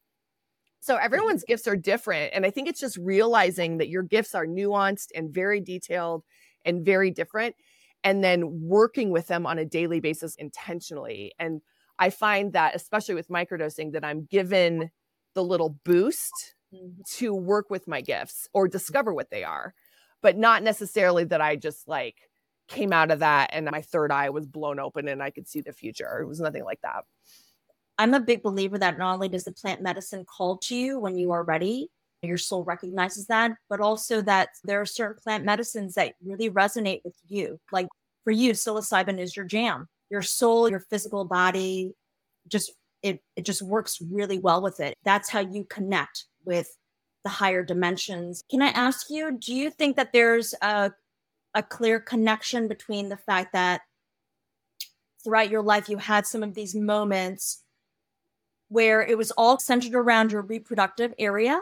So 0.80 0.96
everyone's 0.96 1.44
mm-hmm. 1.44 1.54
gifts 1.54 1.68
are 1.68 1.76
different 1.76 2.32
and 2.34 2.46
i 2.46 2.50
think 2.50 2.68
it's 2.68 2.80
just 2.80 2.98
realizing 2.98 3.78
that 3.78 3.90
your 3.90 4.04
gifts 4.04 4.34
are 4.34 4.48
nuanced 4.48 5.08
and 5.16 5.34
very 5.34 5.62
detailed 5.62 6.24
and 6.66 6.86
very 6.86 7.12
different 7.12 7.56
and 8.04 8.24
then 8.24 8.62
working 8.62 9.12
with 9.12 9.28
them 9.28 9.46
on 9.46 9.58
a 9.58 9.66
daily 9.66 10.00
basis 10.00 10.36
intentionally. 10.36 11.34
And 11.40 11.62
i 12.00 12.10
find 12.10 12.54
that 12.54 12.76
especially 12.76 13.16
with 13.16 13.30
microdosing 13.30 13.92
that 13.94 14.04
i'm 14.04 14.26
given 14.26 14.90
the 15.36 15.44
little 15.44 15.78
boost 15.84 16.53
mm-hmm. 16.74 17.02
to 17.18 17.34
work 17.34 17.70
with 17.70 17.88
my 17.88 18.02
gifts 18.02 18.48
or 18.54 18.68
discover 18.68 19.14
what 19.14 19.30
they 19.30 19.44
are, 19.44 19.74
but 20.22 20.38
not 20.38 20.64
necessarily 20.64 21.24
that 21.26 21.42
I 21.42 21.56
just 21.56 21.88
like 21.88 22.16
came 22.68 22.94
out 22.94 23.12
of 23.12 23.20
that 23.20 23.50
and 23.54 23.70
my 23.70 23.82
third 23.82 24.12
eye 24.12 24.30
was 24.30 24.46
blown 24.46 24.80
open 24.80 25.08
and 25.08 25.22
I 25.22 25.30
could 25.30 25.48
see 25.48 25.62
the 25.62 25.74
future. 25.74 26.20
It 26.22 26.28
was 26.28 26.40
nothing 26.40 26.64
like 26.64 26.82
that. 26.82 27.04
I'm 27.98 28.14
a 28.14 28.20
big 28.20 28.42
believer 28.42 28.78
that 28.80 28.98
not 28.98 29.14
only 29.14 29.30
does 29.30 29.44
the 29.44 29.52
plant 29.52 29.82
medicine 29.82 30.26
call 30.26 30.58
to 30.60 30.76
you 30.76 31.00
when 31.00 31.18
you 31.18 31.32
are 31.32 31.44
ready, 31.44 31.90
your 32.24 32.38
soul 32.38 32.64
recognizes 32.64 33.28
that, 33.28 33.52
but 33.70 33.82
also 33.82 34.22
that 34.22 34.50
there 34.64 34.82
are 34.82 34.86
certain 34.86 35.22
plant 35.22 35.44
medicines 35.44 35.96
that 35.96 36.14
really 36.24 36.50
resonate 36.50 37.02
with 37.04 37.16
you. 37.28 37.60
Like 37.72 37.88
for 38.24 38.32
you, 38.32 38.54
psilocybin 38.54 39.20
is 39.20 39.36
your 39.36 39.46
jam. 39.46 39.88
Your 40.10 40.22
soul, 40.22 40.70
your 40.70 40.80
physical 40.80 41.26
body, 41.26 41.92
just 42.48 42.72
it 43.02 43.22
it 43.36 43.46
just 43.46 43.62
works 43.62 44.00
really 44.02 44.40
well 44.40 44.62
with 44.62 44.80
it. 44.80 44.98
That's 45.04 45.30
how 45.30 45.40
you 45.40 45.66
connect 45.66 46.26
with 46.46 46.78
the 47.24 47.30
higher 47.30 47.64
dimensions. 47.64 48.44
Can 48.50 48.62
I 48.62 48.70
ask 48.70 49.10
you, 49.10 49.38
do 49.38 49.54
you 49.54 49.70
think 49.70 49.96
that 49.96 50.12
there's 50.14 50.54
a, 50.62 50.92
a 51.54 51.64
clear 51.64 52.00
connection 52.00 52.68
between 52.68 53.10
the 53.10 53.18
fact 53.18 53.54
that 53.54 53.82
throughout 55.24 55.50
your 55.50 55.62
life 55.62 55.88
you 55.88 55.98
had 55.98 56.26
some 56.26 56.44
of 56.44 56.54
these 56.54 56.76
moments 56.76 57.64
where 58.68 59.02
it 59.02 59.18
was 59.18 59.32
all 59.32 59.58
centered 59.58 59.96
around 59.96 60.32
your 60.32 60.42
reproductive 60.42 61.14
area, 61.18 61.62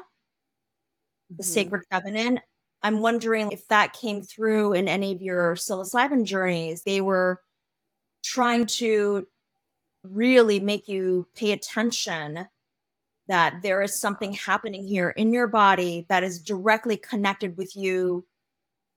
the 1.29 1.43
mm-hmm. 1.43 1.43
sacred 1.43 1.83
feminine? 1.91 2.39
I'm 2.83 2.99
wondering 2.99 3.51
if 3.51 3.67
that 3.67 3.93
came 3.93 4.23
through 4.23 4.73
in 4.73 4.87
any 4.87 5.11
of 5.11 5.21
your 5.21 5.55
psilocybin 5.55 6.25
journeys. 6.25 6.81
They 6.81 7.01
were 7.01 7.39
trying 8.23 8.65
to 8.65 9.27
really 10.03 10.59
make 10.59 10.87
you 10.87 11.27
pay 11.35 11.51
attention 11.51 12.47
that 13.31 13.61
there 13.63 13.81
is 13.81 13.97
something 13.99 14.33
happening 14.33 14.85
here 14.85 15.11
in 15.11 15.31
your 15.31 15.47
body 15.47 16.05
that 16.09 16.21
is 16.21 16.39
directly 16.41 16.97
connected 16.97 17.55
with 17.57 17.75
you 17.75 18.25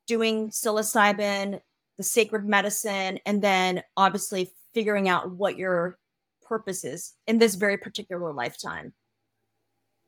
doing 0.07 0.51
psilocybin, 0.51 1.61
the 1.97 2.03
sacred 2.03 2.45
medicine, 2.45 3.21
and 3.27 3.41
then 3.41 3.83
obviously 3.97 4.53
figuring 4.75 5.09
out 5.09 5.31
what 5.31 5.57
your 5.57 5.99
purpose 6.43 6.85
is 6.85 7.15
in 7.27 7.39
this 7.39 7.55
very 7.55 7.79
particular 7.79 8.33
lifetime. 8.33 8.93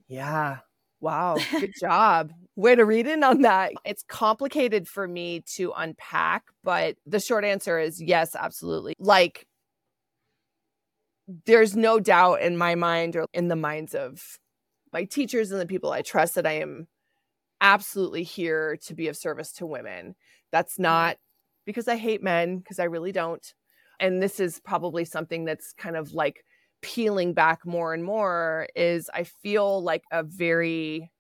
Yeah. 0.09 0.59
Wow. 1.01 1.39
Good 1.53 1.75
job. 1.81 2.33
Way 2.57 2.75
to 2.75 2.85
read 2.85 3.07
in 3.07 3.23
on 3.23 3.43
that. 3.43 3.73
It's 3.85 4.03
complicated 4.09 4.89
for 4.89 5.07
me 5.07 5.45
to 5.55 5.73
unpack, 5.77 6.45
but 6.65 6.97
the 7.07 7.21
short 7.21 7.45
answer 7.45 7.79
is 7.79 8.03
yes, 8.03 8.35
absolutely. 8.35 8.95
Like 8.99 9.47
there's 11.45 11.77
no 11.77 11.99
doubt 11.99 12.43
in 12.43 12.57
my 12.57 12.75
mind 12.75 13.17
or 13.17 13.27
in 13.33 13.49
the 13.49 13.57
minds 13.57 13.95
of 13.95 14.39
my 14.93 15.05
teachers 15.05 15.51
and 15.51 15.61
the 15.61 15.67
people 15.67 15.91
I 15.91 16.03
trust 16.03 16.35
that 16.37 16.47
I 16.47 16.53
am 16.53 16.87
absolutely 17.61 18.23
here 18.23 18.77
to 18.87 18.95
be 18.95 19.09
of 19.09 19.17
service 19.17 19.53
to 19.55 19.67
women. 19.67 20.15
That's 20.53 20.79
not 20.79 21.17
because 21.65 21.89
I 21.89 21.97
hate 21.97 22.23
men, 22.23 22.59
because 22.59 22.79
I 22.79 22.85
really 22.85 23.13
don't. 23.13 23.45
And 23.99 24.23
this 24.23 24.39
is 24.39 24.61
probably 24.61 25.05
something 25.05 25.45
that's 25.45 25.73
kind 25.73 25.97
of 25.97 26.13
like 26.13 26.45
peeling 26.83 27.33
back 27.33 27.67
more 27.67 27.93
and 27.95 28.05
more 28.05 28.69
is 28.77 29.11
I 29.13 29.25
feel 29.25 29.83
like 29.83 30.05
a 30.13 30.23
very 30.23 31.11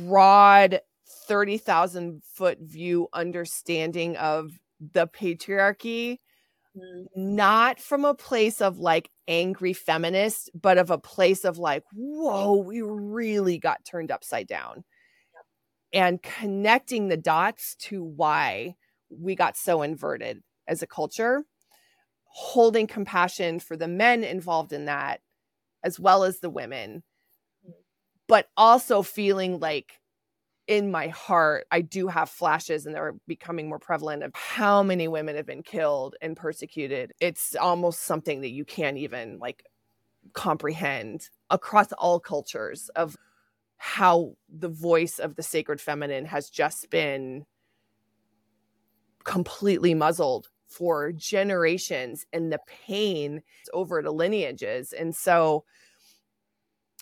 broad 0.00 0.80
30,000 1.28 2.22
foot 2.24 2.58
view 2.60 3.08
understanding 3.14 4.16
of 4.16 4.50
the 4.92 5.06
patriarchy 5.06 6.18
Mm-hmm. 6.78 7.34
not 7.34 7.80
from 7.80 8.04
a 8.04 8.14
place 8.14 8.60
of 8.60 8.78
like 8.78 9.10
angry 9.26 9.72
feminist, 9.72 10.50
but 10.54 10.78
of 10.78 10.90
a 10.90 10.98
place 10.98 11.44
of 11.44 11.58
like, 11.58 11.82
whoa, 11.92 12.56
we 12.56 12.82
really 12.82 13.58
got 13.58 13.84
turned 13.84 14.10
upside 14.10 14.46
down. 14.46 14.84
Yep. 15.92 16.02
And 16.04 16.22
connecting 16.22 17.08
the 17.08 17.16
dots 17.16 17.74
to 17.80 18.04
why 18.04 18.76
we 19.10 19.34
got 19.34 19.56
so 19.56 19.82
inverted 19.82 20.42
as 20.68 20.82
a 20.82 20.86
culture, 20.86 21.44
holding 22.26 22.86
compassion 22.86 23.58
for 23.58 23.76
the 23.76 23.88
men 23.88 24.22
involved 24.22 24.72
in 24.72 24.84
that, 24.84 25.20
as 25.82 25.98
well 25.98 26.24
as 26.24 26.40
the 26.40 26.50
women, 26.50 27.02
mm-hmm. 27.66 27.72
but 28.28 28.48
also 28.56 29.02
feeling 29.02 29.58
like 29.58 29.97
in 30.68 30.90
my 30.90 31.08
heart, 31.08 31.66
I 31.72 31.80
do 31.80 32.08
have 32.08 32.28
flashes 32.28 32.84
and 32.84 32.94
they're 32.94 33.14
becoming 33.26 33.70
more 33.70 33.78
prevalent 33.78 34.22
of 34.22 34.32
how 34.34 34.82
many 34.82 35.08
women 35.08 35.34
have 35.34 35.46
been 35.46 35.62
killed 35.62 36.14
and 36.20 36.36
persecuted. 36.36 37.14
It's 37.20 37.56
almost 37.56 38.02
something 38.02 38.42
that 38.42 38.50
you 38.50 38.66
can't 38.66 38.98
even 38.98 39.38
like 39.38 39.64
comprehend 40.34 41.30
across 41.48 41.90
all 41.92 42.20
cultures 42.20 42.90
of 42.90 43.16
how 43.78 44.34
the 44.50 44.68
voice 44.68 45.18
of 45.18 45.36
the 45.36 45.42
sacred 45.42 45.80
feminine 45.80 46.26
has 46.26 46.50
just 46.50 46.90
been 46.90 47.46
completely 49.24 49.94
muzzled 49.94 50.48
for 50.66 51.12
generations 51.12 52.26
and 52.30 52.52
the 52.52 52.60
pain 52.66 53.42
over 53.72 54.02
the 54.02 54.12
lineages. 54.12 54.92
And 54.92 55.16
so 55.16 55.64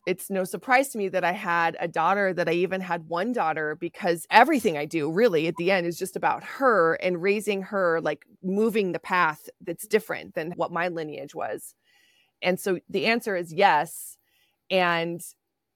it's 0.07 0.31
no 0.31 0.45
surprise 0.45 0.91
to 0.91 0.99
me 0.99 1.09
that 1.09 1.25
I 1.25 1.33
had 1.33 1.77
a 1.81 1.89
daughter, 1.89 2.33
that 2.33 2.49
I 2.49 2.53
even 2.53 2.81
had 2.81 3.09
one 3.09 3.33
daughter, 3.33 3.75
because 3.75 4.25
everything 4.31 4.79
I 4.79 4.85
do 4.85 5.11
really 5.11 5.49
at 5.49 5.57
the 5.57 5.73
end 5.73 5.87
is 5.87 5.99
just 5.99 6.15
about 6.15 6.45
her 6.45 6.95
and 6.95 7.21
raising 7.21 7.63
her, 7.63 8.01
like 8.01 8.25
moving 8.43 8.93
the 8.93 9.01
path 9.01 9.49
that's 9.61 9.87
different 9.87 10.35
than 10.35 10.53
what 10.53 10.73
my 10.73 10.89
lineage 10.89 11.35
was. 11.35 11.75
And 12.41 12.61
so 12.61 12.79
the 12.89 13.07
answer 13.07 13.35
is 13.35 13.53
yes. 13.53 14.17
And 14.71 15.21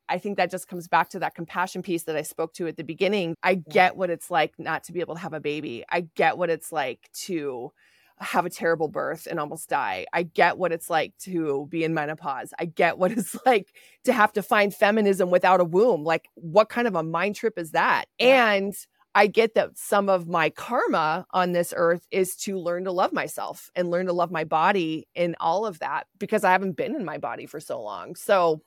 I 0.08 0.18
think 0.18 0.36
that 0.36 0.50
just 0.50 0.68
comes 0.68 0.88
back 0.88 1.10
to 1.10 1.18
that 1.20 1.34
compassion 1.34 1.82
piece 1.82 2.04
that 2.04 2.16
I 2.16 2.22
spoke 2.22 2.52
to 2.54 2.68
at 2.68 2.76
the 2.76 2.84
beginning. 2.84 3.34
I 3.42 3.54
get 3.54 3.96
what 3.96 4.10
it's 4.10 4.30
like 4.30 4.54
not 4.58 4.84
to 4.84 4.92
be 4.92 5.00
able 5.00 5.14
to 5.14 5.20
have 5.20 5.32
a 5.32 5.40
baby. 5.40 5.84
I 5.90 6.08
get 6.14 6.38
what 6.38 6.50
it's 6.50 6.72
like 6.72 7.10
to 7.26 7.72
have 8.20 8.44
a 8.44 8.50
terrible 8.50 8.88
birth 8.88 9.26
and 9.28 9.40
almost 9.40 9.68
die. 9.68 10.06
I 10.12 10.24
get 10.24 10.59
what 10.59 10.72
it's 10.72 10.90
like 10.90 11.14
to 11.20 11.66
be 11.70 11.85
in 11.85 11.94
menopause. 11.94 12.52
I 12.59 12.66
get 12.66 12.98
what 12.98 13.12
it's 13.18 13.37
like 13.46 13.74
to 14.04 14.12
have 14.12 14.33
to 14.35 14.42
find 14.42 14.74
feminism 14.74 15.30
without 15.30 15.61
a 15.61 15.64
womb. 15.64 16.04
Like, 16.04 16.28
what 16.35 16.68
kind 16.68 16.87
of 16.87 16.94
a 16.94 17.02
mind 17.02 17.37
trip 17.37 17.59
is 17.59 17.72
that? 17.72 18.06
And 18.18 18.74
I 19.14 19.26
get 19.26 19.54
that 19.54 19.76
some 19.76 20.09
of 20.09 20.28
my 20.28 20.50
karma 20.50 21.26
on 21.33 21.52
this 21.52 21.74
earth 21.76 22.06
is 22.11 22.37
to 22.37 22.59
learn 22.59 22.85
to 22.85 22.92
love 22.92 23.12
myself 23.12 23.68
and 23.74 23.90
learn 23.90 24.06
to 24.06 24.12
love 24.12 24.30
my 24.30 24.44
body 24.44 25.09
and 25.16 25.35
all 25.40 25.66
of 25.66 25.80
that 25.80 26.06
because 26.18 26.44
I 26.44 26.52
haven't 26.52 26.76
been 26.76 26.94
in 26.94 27.04
my 27.04 27.18
body 27.18 27.46
for 27.46 27.59
so 27.59 27.83
long. 27.83 28.14
So 28.14 28.62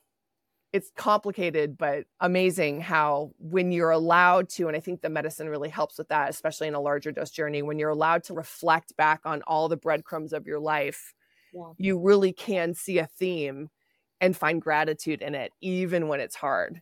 it's 0.73 0.91
complicated 0.97 1.77
but 1.77 2.05
amazing 2.19 2.81
how 2.81 3.31
when 3.37 3.71
you're 3.71 3.91
allowed 3.91 4.49
to 4.49 4.67
and 4.67 4.75
i 4.75 4.79
think 4.79 5.01
the 5.01 5.09
medicine 5.09 5.47
really 5.47 5.69
helps 5.69 5.97
with 5.97 6.07
that 6.09 6.29
especially 6.29 6.67
in 6.67 6.73
a 6.73 6.81
larger 6.81 7.11
dose 7.11 7.29
journey 7.29 7.61
when 7.61 7.79
you're 7.79 7.89
allowed 7.89 8.23
to 8.23 8.33
reflect 8.33 8.95
back 8.97 9.21
on 9.23 9.41
all 9.43 9.69
the 9.69 9.77
breadcrumbs 9.77 10.33
of 10.33 10.47
your 10.47 10.59
life 10.59 11.13
yeah. 11.53 11.71
you 11.77 11.97
really 11.97 12.33
can 12.33 12.73
see 12.73 12.97
a 12.97 13.07
theme 13.07 13.69
and 14.19 14.35
find 14.35 14.61
gratitude 14.61 15.21
in 15.21 15.35
it 15.35 15.51
even 15.61 16.07
when 16.07 16.19
it's 16.19 16.35
hard 16.35 16.81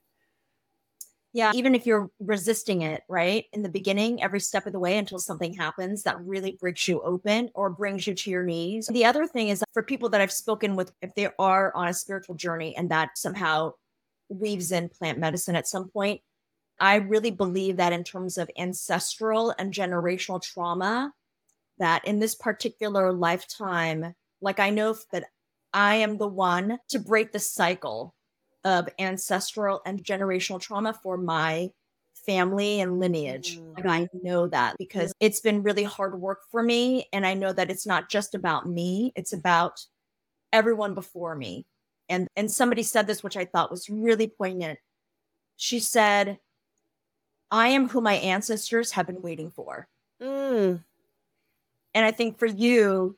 yeah 1.33 1.51
even 1.53 1.75
if 1.75 1.85
you're 1.85 2.09
resisting 2.19 2.81
it 2.81 3.03
right 3.09 3.45
in 3.51 3.61
the 3.61 3.69
beginning 3.69 4.23
every 4.23 4.39
step 4.39 4.65
of 4.65 4.73
the 4.73 4.79
way 4.79 4.97
until 4.97 5.19
something 5.19 5.53
happens 5.53 6.03
that 6.03 6.19
really 6.21 6.57
breaks 6.61 6.87
you 6.87 7.01
open 7.01 7.49
or 7.55 7.69
brings 7.69 8.07
you 8.07 8.13
to 8.13 8.29
your 8.29 8.43
knees 8.43 8.87
the 8.87 9.05
other 9.05 9.27
thing 9.27 9.49
is 9.49 9.63
for 9.73 9.83
people 9.83 10.07
that 10.07 10.21
i've 10.21 10.31
spoken 10.31 10.75
with 10.75 10.93
if 11.01 11.13
they 11.15 11.27
are 11.39 11.75
on 11.75 11.87
a 11.87 11.93
spiritual 11.93 12.35
journey 12.35 12.75
and 12.77 12.89
that 12.89 13.17
somehow 13.17 13.71
weaves 14.31 14.71
in 14.71 14.89
plant 14.89 15.19
medicine 15.19 15.55
at 15.55 15.67
some 15.67 15.89
point. 15.89 16.21
I 16.79 16.95
really 16.95 17.31
believe 17.31 17.77
that 17.77 17.93
in 17.93 18.03
terms 18.03 18.37
of 18.37 18.49
ancestral 18.57 19.53
and 19.59 19.73
generational 19.73 20.41
trauma, 20.41 21.13
that 21.77 22.05
in 22.05 22.19
this 22.19 22.35
particular 22.35 23.13
lifetime, 23.13 24.15
like 24.41 24.59
I 24.59 24.69
know 24.71 24.95
that 25.11 25.25
I 25.73 25.95
am 25.95 26.17
the 26.17 26.27
one 26.27 26.79
to 26.89 26.99
break 26.99 27.31
the 27.31 27.39
cycle 27.39 28.15
of 28.63 28.89
ancestral 28.99 29.81
and 29.85 30.03
generational 30.03 30.59
trauma 30.59 30.93
for 31.03 31.17
my 31.17 31.69
family 32.25 32.81
and 32.81 32.99
lineage. 32.99 33.59
Mm. 33.59 33.75
Like 33.77 33.85
I 33.85 34.07
know 34.21 34.47
that 34.47 34.75
because 34.77 35.13
it's 35.19 35.39
been 35.39 35.63
really 35.63 35.83
hard 35.83 36.19
work 36.19 36.39
for 36.51 36.61
me. 36.61 37.07
And 37.13 37.25
I 37.25 37.33
know 37.33 37.53
that 37.53 37.71
it's 37.71 37.87
not 37.87 38.09
just 38.09 38.35
about 38.35 38.67
me, 38.67 39.11
it's 39.15 39.33
about 39.33 39.85
everyone 40.53 40.93
before 40.93 41.35
me 41.35 41.65
and 42.11 42.27
and 42.35 42.51
somebody 42.51 42.83
said 42.83 43.07
this 43.07 43.23
which 43.23 43.37
i 43.37 43.45
thought 43.45 43.71
was 43.71 43.89
really 43.89 44.27
poignant 44.27 44.77
she 45.55 45.79
said 45.79 46.37
i 47.49 47.69
am 47.69 47.89
who 47.89 48.01
my 48.01 48.15
ancestors 48.15 48.91
have 48.91 49.07
been 49.07 49.21
waiting 49.21 49.49
for 49.49 49.87
mm. 50.21 50.83
and 51.95 52.05
i 52.05 52.11
think 52.11 52.37
for 52.37 52.45
you 52.45 53.17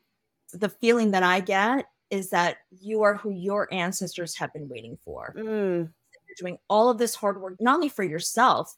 the 0.53 0.69
feeling 0.69 1.11
that 1.11 1.23
i 1.23 1.41
get 1.41 1.85
is 2.09 2.29
that 2.29 2.57
you 2.69 3.01
are 3.01 3.15
who 3.15 3.31
your 3.31 3.67
ancestors 3.73 4.35
have 4.35 4.53
been 4.53 4.69
waiting 4.69 4.97
for 5.03 5.33
mm. 5.37 5.79
you're 5.79 6.35
doing 6.39 6.57
all 6.69 6.89
of 6.89 6.97
this 6.97 7.15
hard 7.15 7.41
work 7.41 7.55
not 7.59 7.75
only 7.75 7.89
for 7.89 8.03
yourself 8.03 8.75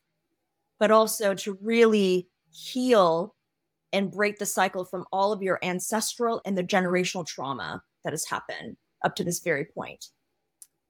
but 0.80 0.92
also 0.92 1.34
to 1.34 1.58
really 1.62 2.28
heal 2.52 3.36
and 3.94 4.12
break 4.12 4.38
the 4.40 4.46
cycle 4.46 4.84
from 4.84 5.06
all 5.12 5.32
of 5.32 5.42
your 5.42 5.60
ancestral 5.64 6.42
and 6.46 6.58
the 6.58 6.64
generational 6.64 7.26
trauma 7.26 7.82
that 8.04 8.12
has 8.14 8.26
happened 8.26 8.76
up 9.06 9.16
to 9.16 9.24
this 9.24 9.40
very 9.40 9.66
point. 9.66 10.08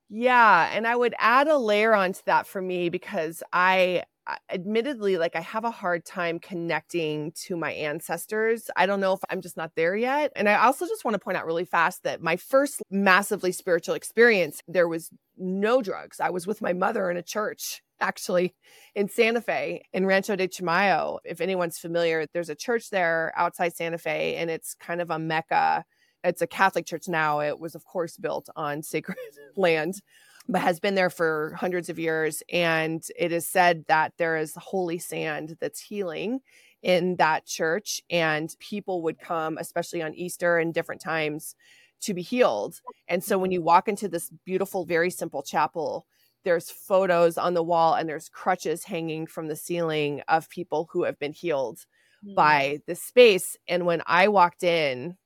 Yeah, 0.09 0.69
and 0.71 0.87
I 0.87 0.95
would 0.95 1.15
add 1.19 1.47
a 1.47 1.57
layer 1.57 1.93
onto 1.93 2.21
that 2.25 2.47
for 2.47 2.61
me 2.61 2.89
because 2.89 3.43
I 3.51 4.03
uh, 4.27 4.35
admittedly 4.49 5.17
like 5.17 5.35
I 5.35 5.41
have 5.41 5.65
a 5.65 5.71
hard 5.71 6.05
time 6.05 6.39
connecting 6.39 7.31
to 7.45 7.55
my 7.55 7.71
ancestors. 7.73 8.69
I 8.75 8.85
don't 8.85 8.99
know 8.99 9.13
if 9.13 9.19
I'm 9.29 9.41
just 9.41 9.57
not 9.57 9.71
there 9.75 9.95
yet. 9.95 10.31
And 10.35 10.49
I 10.49 10.55
also 10.55 10.87
just 10.87 11.05
want 11.05 11.13
to 11.13 11.19
point 11.19 11.37
out 11.37 11.45
really 11.45 11.65
fast 11.65 12.03
that 12.03 12.21
my 12.21 12.35
first 12.35 12.81
massively 12.89 13.51
spiritual 13.51 13.93
experience 13.95 14.61
there 14.67 14.87
was 14.87 15.09
no 15.37 15.81
drugs. 15.81 16.19
I 16.19 16.29
was 16.29 16.47
with 16.47 16.61
my 16.61 16.73
mother 16.73 17.11
in 17.11 17.17
a 17.17 17.23
church 17.23 17.81
actually 17.99 18.55
in 18.95 19.09
Santa 19.09 19.41
Fe 19.41 19.83
in 19.93 20.05
Rancho 20.05 20.35
de 20.35 20.47
Chimayo. 20.47 21.19
If 21.23 21.39
anyone's 21.39 21.77
familiar, 21.77 22.25
there's 22.33 22.49
a 22.49 22.55
church 22.55 22.89
there 22.89 23.31
outside 23.35 23.75
Santa 23.75 23.97
Fe 23.97 24.35
and 24.37 24.49
it's 24.49 24.75
kind 24.75 25.01
of 25.01 25.11
a 25.11 25.19
mecca 25.19 25.85
it's 26.25 26.41
a 26.41 26.47
Catholic 26.47 26.85
church 26.85 27.07
now. 27.07 27.39
It 27.39 27.59
was, 27.59 27.75
of 27.75 27.85
course, 27.85 28.17
built 28.17 28.49
on 28.55 28.81
sacred 28.81 29.17
land, 29.55 30.01
but 30.49 30.61
has 30.61 30.79
been 30.79 30.95
there 30.95 31.09
for 31.09 31.55
hundreds 31.57 31.89
of 31.89 31.99
years. 31.99 32.43
And 32.51 33.03
it 33.17 33.31
is 33.31 33.47
said 33.47 33.85
that 33.87 34.13
there 34.17 34.37
is 34.37 34.53
holy 34.57 34.97
sand 34.97 35.57
that's 35.61 35.79
healing 35.79 36.41
in 36.81 37.15
that 37.17 37.45
church. 37.45 38.01
And 38.09 38.53
people 38.59 39.01
would 39.03 39.19
come, 39.19 39.57
especially 39.57 40.01
on 40.01 40.13
Easter 40.15 40.57
and 40.57 40.73
different 40.73 41.01
times, 41.01 41.55
to 42.01 42.13
be 42.13 42.21
healed. 42.21 42.81
And 43.07 43.23
so 43.23 43.37
when 43.37 43.51
you 43.51 43.61
walk 43.61 43.87
into 43.87 44.07
this 44.07 44.31
beautiful, 44.45 44.85
very 44.85 45.09
simple 45.09 45.41
chapel, 45.43 46.05
there's 46.43 46.69
photos 46.69 47.37
on 47.37 47.55
the 47.55 47.63
wall 47.63 47.95
and 47.95 48.07
there's 48.07 48.29
crutches 48.29 48.83
hanging 48.83 49.25
from 49.25 49.47
the 49.47 49.55
ceiling 49.55 50.21
of 50.27 50.49
people 50.49 50.87
who 50.91 51.03
have 51.03 51.17
been 51.17 51.33
healed 51.33 51.79
mm. 52.25 52.35
by 52.35 52.79
this 52.85 53.01
space. 53.01 53.57
And 53.67 53.85
when 53.85 54.03
I 54.05 54.27
walked 54.27 54.63
in, 54.63 55.17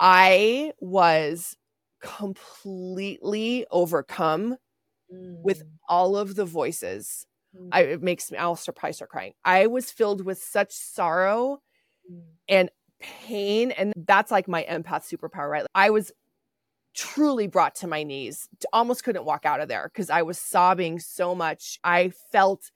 I 0.00 0.72
was 0.80 1.56
completely 2.02 3.66
overcome 3.70 4.56
mm. 5.12 5.42
with 5.42 5.62
all 5.88 6.16
of 6.16 6.34
the 6.34 6.44
voices. 6.44 7.26
Mm. 7.56 7.68
I, 7.72 7.80
it 7.82 8.02
makes 8.02 8.30
me, 8.30 8.38
I'll 8.38 8.56
probably 8.56 8.92
start 8.92 9.10
crying. 9.10 9.32
I 9.44 9.66
was 9.66 9.90
filled 9.90 10.24
with 10.24 10.38
such 10.38 10.72
sorrow 10.72 11.60
mm. 12.10 12.22
and 12.48 12.70
pain. 13.00 13.70
And 13.72 13.92
that's 13.96 14.30
like 14.30 14.48
my 14.48 14.64
empath 14.68 15.04
superpower, 15.08 15.50
right? 15.50 15.66
I 15.74 15.90
was 15.90 16.12
truly 16.94 17.46
brought 17.46 17.74
to 17.74 17.86
my 17.86 18.02
knees, 18.02 18.48
almost 18.72 19.04
couldn't 19.04 19.24
walk 19.24 19.44
out 19.44 19.60
of 19.60 19.68
there 19.68 19.90
because 19.92 20.10
I 20.10 20.22
was 20.22 20.38
sobbing 20.38 21.00
so 21.00 21.34
much. 21.34 21.78
I 21.82 22.12
felt 22.30 22.70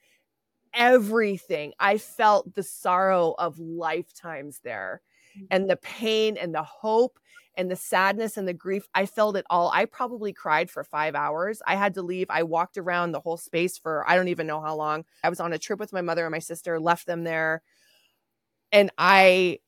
everything. 0.75 1.73
I 1.79 1.99
felt 1.99 2.55
the 2.55 2.63
sorrow 2.63 3.35
of 3.39 3.59
lifetimes 3.59 4.61
there 4.65 5.03
and 5.51 5.69
the 5.69 5.77
pain 5.77 6.37
and 6.37 6.55
the 6.55 6.63
hope 6.63 7.19
and 7.57 7.71
the 7.71 7.77
sadness 7.77 8.37
and 8.37 8.47
the 8.47 8.53
grief. 8.55 8.87
I 8.95 9.05
felt 9.07 9.37
it 9.37 9.45
all. 9.51 9.71
I 9.75 9.85
probably 9.85 10.33
cried 10.33 10.71
for 10.71 10.85
five 10.85 11.15
hours. 11.15 11.61
I 11.67 11.75
had 11.75 11.95
to 11.95 12.03
leave. 12.03 12.29
I 12.31 12.45
walked 12.45 12.79
around 12.79 13.13
the 13.13 13.21
whole 13.21 13.37
space 13.37 13.77
for 13.77 14.09
I 14.09 14.15
don't 14.15 14.29
even 14.29 14.47
know 14.47 14.61
how 14.61 14.77
long. 14.77 15.05
I 15.25 15.29
was 15.29 15.41
on 15.41 15.53
a 15.53 15.59
trip 15.59 15.81
with 15.81 15.93
my 15.93 16.01
mother 16.01 16.25
and 16.25 16.33
my 16.33 16.39
sister, 16.39 16.79
left 16.79 17.07
them 17.07 17.25
there. 17.25 17.63
And 18.71 18.91
I 18.97 19.59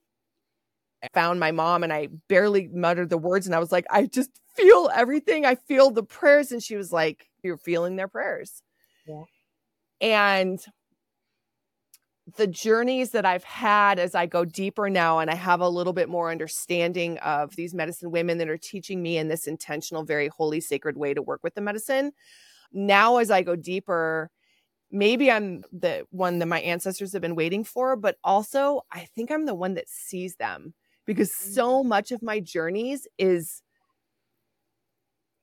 found 1.14 1.40
my 1.40 1.50
mom 1.50 1.82
and 1.82 1.92
I 1.92 2.08
barely 2.28 2.68
muttered 2.68 3.10
the 3.10 3.18
words. 3.18 3.46
And 3.46 3.54
I 3.54 3.58
was 3.58 3.72
like, 3.72 3.86
I 3.90 4.06
just 4.06 4.30
feel 4.54 4.90
everything. 4.94 5.44
I 5.44 5.56
feel 5.56 5.90
the 5.90 6.02
prayers. 6.02 6.52
And 6.52 6.62
she 6.62 6.76
was 6.76 6.92
like, 6.92 7.28
You're 7.42 7.56
feeling 7.56 7.96
their 7.96 8.08
prayers. 8.08 8.62
Yeah. 9.06 9.24
And 10.00 10.64
the 12.36 12.46
journeys 12.46 13.10
that 13.10 13.24
I've 13.24 13.44
had 13.44 13.98
as 13.98 14.14
I 14.14 14.26
go 14.26 14.44
deeper 14.44 14.90
now 14.90 15.18
and 15.18 15.30
I 15.30 15.34
have 15.34 15.60
a 15.60 15.68
little 15.68 15.92
bit 15.92 16.08
more 16.08 16.30
understanding 16.30 17.18
of 17.18 17.56
these 17.56 17.74
medicine 17.74 18.10
women 18.10 18.38
that 18.38 18.48
are 18.48 18.58
teaching 18.58 19.02
me 19.02 19.16
in 19.18 19.28
this 19.28 19.46
intentional, 19.46 20.04
very 20.04 20.28
holy, 20.28 20.60
sacred 20.60 20.96
way 20.96 21.14
to 21.14 21.22
work 21.22 21.40
with 21.42 21.54
the 21.54 21.60
medicine. 21.60 22.12
Now, 22.72 23.16
as 23.16 23.30
I 23.30 23.42
go 23.42 23.56
deeper, 23.56 24.30
maybe 24.90 25.30
I'm 25.30 25.62
the 25.72 26.06
one 26.10 26.38
that 26.40 26.46
my 26.46 26.60
ancestors 26.60 27.12
have 27.12 27.22
been 27.22 27.36
waiting 27.36 27.64
for, 27.64 27.96
but 27.96 28.16
also 28.24 28.82
I 28.92 29.06
think 29.14 29.30
I'm 29.30 29.46
the 29.46 29.54
one 29.54 29.74
that 29.74 29.88
sees 29.88 30.36
them 30.36 30.74
because 31.06 31.34
so 31.34 31.82
mm. 31.82 31.86
much 31.86 32.12
of 32.12 32.22
my 32.22 32.40
journeys 32.40 33.06
is 33.18 33.62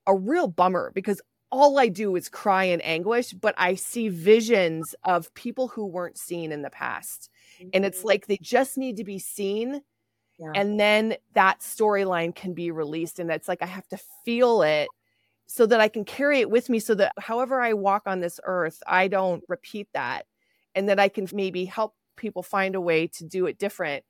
a 0.05 0.15
real 0.15 0.47
bummer 0.47 0.91
because 0.93 1.21
all 1.51 1.79
I 1.79 1.87
do 1.87 2.15
is 2.15 2.29
cry 2.29 2.65
in 2.65 2.81
anguish, 2.81 3.31
but 3.33 3.55
I 3.57 3.75
see 3.75 4.09
visions 4.09 4.95
of 5.03 5.33
people 5.33 5.69
who 5.69 5.85
weren't 5.85 6.17
seen 6.17 6.51
in 6.51 6.61
the 6.61 6.69
past. 6.69 7.29
Mm-hmm. 7.59 7.69
And 7.73 7.85
it's 7.85 7.99
mm-hmm. 7.99 8.07
like 8.07 8.27
they 8.27 8.37
just 8.41 8.77
need 8.77 8.97
to 8.97 9.03
be 9.03 9.19
seen. 9.19 9.81
Yeah. 10.37 10.51
And 10.55 10.79
then 10.79 11.15
that 11.33 11.61
storyline 11.61 12.35
can 12.35 12.53
be 12.53 12.71
released. 12.71 13.19
And 13.19 13.31
it's 13.31 13.47
like 13.47 13.61
I 13.61 13.65
have 13.65 13.87
to 13.89 13.99
feel 14.25 14.61
it 14.61 14.89
so 15.47 15.65
that 15.65 15.79
I 15.79 15.87
can 15.87 16.03
carry 16.03 16.41
it 16.41 16.49
with 16.49 16.69
me 16.69 16.79
so 16.79 16.93
that 16.95 17.13
however 17.17 17.61
I 17.61 17.73
walk 17.73 18.03
on 18.05 18.19
this 18.19 18.39
earth, 18.43 18.83
I 18.85 19.07
don't 19.07 19.43
repeat 19.47 19.87
that. 19.93 20.25
And 20.75 20.89
that 20.89 20.99
I 20.99 21.09
can 21.09 21.27
maybe 21.33 21.65
help 21.65 21.95
people 22.17 22.43
find 22.43 22.75
a 22.75 22.81
way 22.81 23.07
to 23.07 23.25
do 23.25 23.47
it 23.47 23.57
different. 23.57 24.03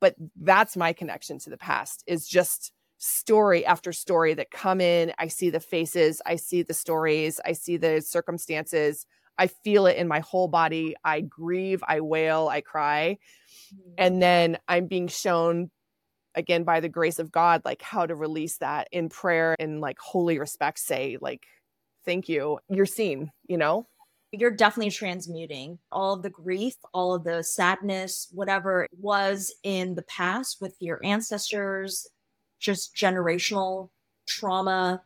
But 0.00 0.16
that's 0.40 0.76
my 0.76 0.92
connection 0.92 1.38
to 1.40 1.50
the 1.50 1.58
past 1.58 2.02
is 2.06 2.26
just 2.26 2.72
story 3.00 3.64
after 3.64 3.92
story 3.92 4.34
that 4.34 4.50
come 4.50 4.80
in. 4.80 5.12
I 5.18 5.28
see 5.28 5.50
the 5.50 5.58
faces, 5.58 6.22
I 6.26 6.36
see 6.36 6.62
the 6.62 6.74
stories, 6.74 7.40
I 7.44 7.52
see 7.52 7.76
the 7.76 8.00
circumstances. 8.00 9.06
I 9.38 9.46
feel 9.46 9.86
it 9.86 9.96
in 9.96 10.06
my 10.06 10.20
whole 10.20 10.48
body. 10.48 10.94
I 11.02 11.22
grieve, 11.22 11.82
I 11.88 12.00
wail, 12.02 12.48
I 12.48 12.60
cry. 12.60 13.16
Mm-hmm. 13.74 13.94
And 13.96 14.22
then 14.22 14.58
I'm 14.68 14.86
being 14.86 15.08
shown 15.08 15.70
again 16.34 16.62
by 16.62 16.80
the 16.80 16.90
grace 16.90 17.18
of 17.18 17.32
God 17.32 17.62
like 17.64 17.80
how 17.80 18.06
to 18.06 18.14
release 18.14 18.58
that 18.58 18.86
in 18.92 19.08
prayer 19.08 19.56
and 19.58 19.80
like 19.80 19.98
holy 19.98 20.38
respect 20.38 20.78
say 20.78 21.16
like 21.20 21.44
thank 22.04 22.28
you. 22.28 22.58
You're 22.68 22.86
seen, 22.86 23.32
you 23.48 23.56
know? 23.56 23.86
you're 24.32 24.50
definitely 24.50 24.92
transmuting 24.92 25.78
all 25.90 26.14
of 26.14 26.22
the 26.22 26.30
grief, 26.30 26.74
all 26.94 27.14
of 27.14 27.24
the 27.24 27.42
sadness, 27.42 28.28
whatever 28.32 28.86
was 28.92 29.52
in 29.64 29.94
the 29.94 30.02
past 30.02 30.58
with 30.60 30.76
your 30.78 31.04
ancestors, 31.04 32.06
just 32.60 32.94
generational 32.94 33.90
trauma, 34.26 35.02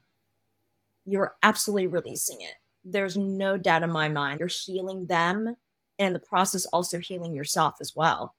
you're 1.07 1.35
absolutely 1.43 1.87
releasing 1.87 2.41
it. 2.41 2.55
There's 2.85 3.17
no 3.17 3.57
doubt 3.57 3.83
in 3.83 3.91
my 3.91 4.09
mind. 4.09 4.41
You're 4.41 4.49
healing 4.49 5.07
them 5.07 5.57
and 5.99 6.09
in 6.09 6.13
the 6.13 6.19
process 6.19 6.67
also 6.67 6.99
healing 6.99 7.33
yourself 7.33 7.77
as 7.81 7.95
well. 7.97 8.35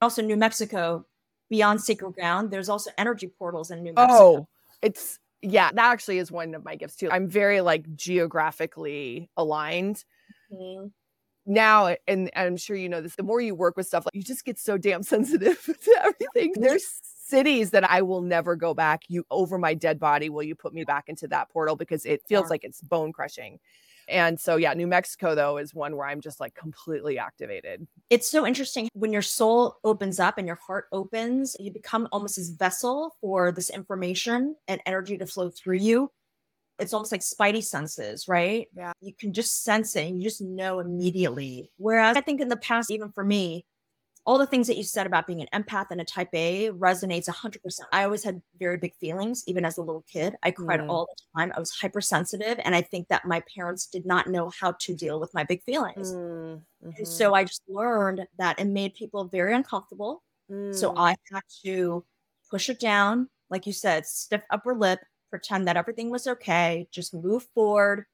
Also, 0.00 0.22
New 0.22 0.36
Mexico, 0.36 1.06
beyond 1.48 1.80
sacred 1.80 2.12
ground, 2.14 2.50
there's 2.50 2.68
also 2.68 2.90
energy 2.98 3.28
portals 3.38 3.70
in 3.70 3.82
New 3.82 3.94
Mexico. 3.94 4.22
Oh, 4.22 4.48
it's 4.82 5.18
yeah, 5.40 5.70
that 5.72 5.92
actually 5.92 6.18
is 6.18 6.30
one 6.30 6.54
of 6.54 6.64
my 6.64 6.76
gifts 6.76 6.96
too. 6.96 7.10
I'm 7.10 7.28
very 7.28 7.60
like 7.60 7.96
geographically 7.96 9.30
aligned. 9.36 10.04
Mm-hmm 10.52 10.88
now 11.46 11.94
and, 12.08 12.30
i'm 12.34 12.56
sure 12.56 12.76
you 12.76 12.88
know 12.88 13.00
this 13.00 13.14
the 13.14 13.22
more 13.22 13.40
you 13.40 13.54
work 13.54 13.76
with 13.76 13.86
stuff 13.86 14.04
like 14.04 14.14
you 14.14 14.22
just 14.22 14.44
get 14.44 14.58
so 14.58 14.76
damn 14.76 15.02
sensitive 15.02 15.62
to 15.84 15.96
everything 16.02 16.52
there's 16.56 17.00
cities 17.26 17.70
that 17.70 17.88
I 17.90 18.02
will 18.02 18.22
never 18.22 18.56
go 18.56 18.74
back. 18.74 19.02
You 19.08 19.24
over 19.30 19.58
my 19.58 19.74
dead 19.74 19.98
body, 19.98 20.28
will 20.28 20.42
you 20.42 20.54
put 20.54 20.74
me 20.74 20.84
back 20.84 21.08
into 21.08 21.28
that 21.28 21.50
portal 21.50 21.76
because 21.76 22.04
it 22.06 22.22
feels 22.28 22.44
yeah. 22.44 22.50
like 22.50 22.64
it's 22.64 22.80
bone 22.80 23.12
crushing. 23.12 23.58
And 24.08 24.38
so, 24.38 24.56
yeah, 24.56 24.72
New 24.74 24.86
Mexico, 24.86 25.34
though, 25.34 25.58
is 25.58 25.74
one 25.74 25.96
where 25.96 26.06
I'm 26.06 26.20
just 26.20 26.38
like 26.38 26.54
completely 26.54 27.18
activated. 27.18 27.86
It's 28.08 28.28
so 28.28 28.46
interesting 28.46 28.88
when 28.94 29.12
your 29.12 29.22
soul 29.22 29.78
opens 29.82 30.20
up 30.20 30.38
and 30.38 30.46
your 30.46 30.60
heart 30.64 30.86
opens, 30.92 31.56
you 31.58 31.72
become 31.72 32.06
almost 32.12 32.36
this 32.36 32.50
vessel 32.50 33.16
for 33.20 33.50
this 33.50 33.68
information 33.68 34.54
and 34.68 34.80
energy 34.86 35.18
to 35.18 35.26
flow 35.26 35.50
through 35.50 35.78
you. 35.78 36.10
It's 36.78 36.92
almost 36.92 37.10
like 37.10 37.22
spidey 37.22 37.64
senses, 37.64 38.28
right? 38.28 38.68
Yeah. 38.76 38.92
You 39.00 39.14
can 39.18 39.32
just 39.32 39.64
sense 39.64 39.96
it 39.96 40.06
and 40.06 40.22
you 40.22 40.28
just 40.28 40.42
know 40.42 40.78
immediately. 40.78 41.70
Whereas 41.78 42.16
I 42.16 42.20
think 42.20 42.40
in 42.40 42.48
the 42.48 42.56
past, 42.56 42.90
even 42.90 43.10
for 43.10 43.24
me, 43.24 43.64
all 44.26 44.38
the 44.38 44.46
things 44.46 44.66
that 44.66 44.76
you 44.76 44.82
said 44.82 45.06
about 45.06 45.26
being 45.26 45.40
an 45.40 45.62
empath 45.62 45.86
and 45.90 46.00
a 46.00 46.04
type 46.04 46.30
A 46.34 46.70
resonates 46.70 47.28
100%. 47.28 47.58
I 47.92 48.02
always 48.02 48.24
had 48.24 48.42
very 48.58 48.76
big 48.76 48.92
feelings, 48.96 49.44
even 49.46 49.64
as 49.64 49.78
a 49.78 49.82
little 49.82 50.04
kid. 50.12 50.34
I 50.42 50.50
cried 50.50 50.80
mm. 50.80 50.88
all 50.88 51.06
the 51.06 51.40
time. 51.40 51.52
I 51.56 51.60
was 51.60 51.70
hypersensitive. 51.70 52.58
And 52.64 52.74
I 52.74 52.82
think 52.82 53.06
that 53.08 53.24
my 53.24 53.42
parents 53.54 53.86
did 53.86 54.04
not 54.04 54.28
know 54.28 54.50
how 54.60 54.72
to 54.72 54.94
deal 54.96 55.20
with 55.20 55.32
my 55.32 55.44
big 55.44 55.62
feelings. 55.62 56.12
Mm. 56.12 56.62
Mm-hmm. 56.84 57.04
so 57.04 57.34
I 57.34 57.44
just 57.44 57.62
learned 57.68 58.26
that 58.38 58.60
it 58.60 58.66
made 58.66 58.94
people 58.94 59.24
very 59.24 59.54
uncomfortable. 59.54 60.22
Mm. 60.50 60.74
So 60.74 60.94
I 60.96 61.16
had 61.32 61.42
to 61.64 62.04
push 62.50 62.68
it 62.68 62.80
down. 62.80 63.28
Like 63.48 63.66
you 63.66 63.72
said, 63.72 64.06
stiff 64.06 64.42
upper 64.50 64.74
lip, 64.74 65.00
pretend 65.30 65.68
that 65.68 65.76
everything 65.76 66.10
was 66.10 66.26
okay, 66.26 66.88
just 66.90 67.14
move 67.14 67.46
forward, 67.54 68.06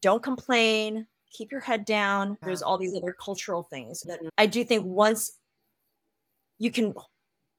don't 0.00 0.22
complain, 0.22 1.06
keep 1.30 1.52
your 1.52 1.60
head 1.60 1.84
down. 1.84 2.36
There's 2.42 2.62
all 2.62 2.78
these 2.78 2.94
other 2.94 3.12
cultural 3.18 3.62
things 3.64 4.00
that 4.02 4.20
I 4.38 4.46
do 4.46 4.64
think 4.64 4.84
once 4.84 5.32
you 6.60 6.70
can 6.70 6.94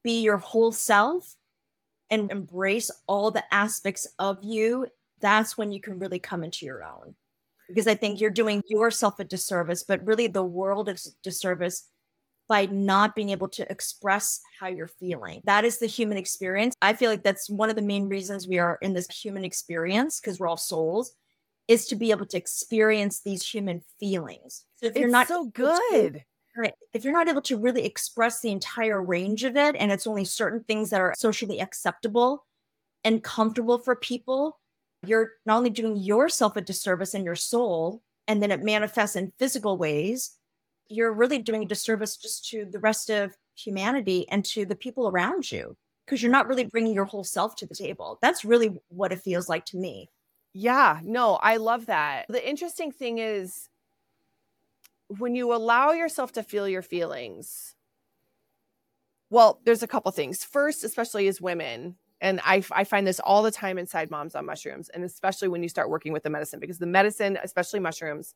be 0.02 0.22
your 0.22 0.38
whole 0.38 0.72
self 0.72 1.36
and 2.08 2.30
embrace 2.30 2.90
all 3.06 3.30
the 3.30 3.44
aspects 3.52 4.06
of 4.18 4.38
you, 4.42 4.86
that's 5.20 5.58
when 5.58 5.72
you 5.72 5.80
can 5.80 5.98
really 5.98 6.18
come 6.18 6.42
into 6.42 6.64
your 6.64 6.84
own. 6.84 7.14
Because 7.68 7.86
I 7.86 7.94
think 7.94 8.20
you're 8.20 8.30
doing 8.30 8.62
yourself 8.68 9.18
a 9.18 9.24
disservice, 9.24 9.82
but 9.82 10.06
really 10.06 10.28
the 10.28 10.44
world 10.44 10.88
is 10.88 11.16
disservice 11.22 11.88
by 12.48 12.66
not 12.66 13.14
being 13.14 13.30
able 13.30 13.48
to 13.48 13.70
express 13.70 14.40
how 14.60 14.66
you're 14.68 14.88
feeling. 14.88 15.40
That 15.44 15.64
is 15.64 15.78
the 15.78 15.86
human 15.86 16.18
experience. 16.18 16.74
I 16.82 16.92
feel 16.92 17.10
like 17.10 17.22
that's 17.22 17.48
one 17.48 17.70
of 17.70 17.76
the 17.76 17.82
main 17.82 18.08
reasons 18.08 18.46
we 18.46 18.58
are 18.58 18.78
in 18.82 18.92
this 18.92 19.08
human 19.08 19.44
experience 19.44 20.20
because 20.20 20.38
we're 20.38 20.48
all 20.48 20.56
souls 20.56 21.12
is 21.68 21.86
to 21.86 21.96
be 21.96 22.10
able 22.10 22.26
to 22.26 22.36
experience 22.36 23.20
these 23.20 23.46
human 23.46 23.82
feelings. 23.98 24.64
So 24.76 24.86
if 24.86 24.92
it's 24.92 25.00
you're 25.00 25.08
not 25.08 25.28
so 25.28 25.46
good. 25.46 26.24
If 26.92 27.04
you're 27.04 27.12
not 27.12 27.28
able 27.28 27.42
to 27.42 27.56
really 27.56 27.84
express 27.84 28.40
the 28.40 28.50
entire 28.50 29.02
range 29.02 29.44
of 29.44 29.56
it, 29.56 29.76
and 29.76 29.90
it's 29.90 30.06
only 30.06 30.24
certain 30.24 30.64
things 30.64 30.90
that 30.90 31.00
are 31.00 31.14
socially 31.16 31.60
acceptable 31.60 32.44
and 33.04 33.22
comfortable 33.24 33.78
for 33.78 33.96
people, 33.96 34.58
you're 35.06 35.32
not 35.46 35.58
only 35.58 35.70
doing 35.70 35.96
yourself 35.96 36.56
a 36.56 36.60
disservice 36.60 37.14
in 37.14 37.24
your 37.24 37.36
soul, 37.36 38.02
and 38.28 38.42
then 38.42 38.50
it 38.50 38.62
manifests 38.62 39.16
in 39.16 39.32
physical 39.38 39.76
ways, 39.76 40.36
you're 40.88 41.12
really 41.12 41.38
doing 41.38 41.64
a 41.64 41.66
disservice 41.66 42.16
just 42.16 42.48
to 42.50 42.64
the 42.66 42.78
rest 42.78 43.10
of 43.10 43.34
humanity 43.56 44.28
and 44.28 44.44
to 44.44 44.64
the 44.64 44.76
people 44.76 45.08
around 45.08 45.50
you 45.50 45.76
because 46.06 46.22
you're 46.22 46.32
not 46.32 46.48
really 46.48 46.64
bringing 46.64 46.94
your 46.94 47.04
whole 47.04 47.24
self 47.24 47.56
to 47.56 47.66
the 47.66 47.74
table. 47.74 48.18
That's 48.22 48.44
really 48.44 48.78
what 48.88 49.12
it 49.12 49.22
feels 49.22 49.48
like 49.48 49.64
to 49.66 49.76
me. 49.76 50.10
Yeah, 50.54 51.00
no, 51.02 51.36
I 51.36 51.56
love 51.56 51.86
that. 51.86 52.26
The 52.28 52.46
interesting 52.46 52.92
thing 52.92 53.18
is, 53.18 53.68
when 55.18 55.34
you 55.34 55.54
allow 55.54 55.92
yourself 55.92 56.32
to 56.32 56.42
feel 56.42 56.68
your 56.68 56.82
feelings, 56.82 57.74
well, 59.30 59.60
there's 59.64 59.82
a 59.82 59.88
couple 59.88 60.10
things. 60.12 60.44
First, 60.44 60.84
especially 60.84 61.26
as 61.28 61.40
women, 61.40 61.96
and 62.20 62.40
I, 62.44 62.62
I 62.70 62.84
find 62.84 63.06
this 63.06 63.20
all 63.20 63.42
the 63.42 63.50
time 63.50 63.78
inside 63.78 64.10
moms 64.10 64.34
on 64.34 64.46
mushrooms, 64.46 64.88
and 64.90 65.04
especially 65.04 65.48
when 65.48 65.62
you 65.62 65.68
start 65.68 65.90
working 65.90 66.12
with 66.12 66.22
the 66.22 66.30
medicine, 66.30 66.60
because 66.60 66.78
the 66.78 66.86
medicine, 66.86 67.38
especially 67.42 67.80
mushrooms, 67.80 68.34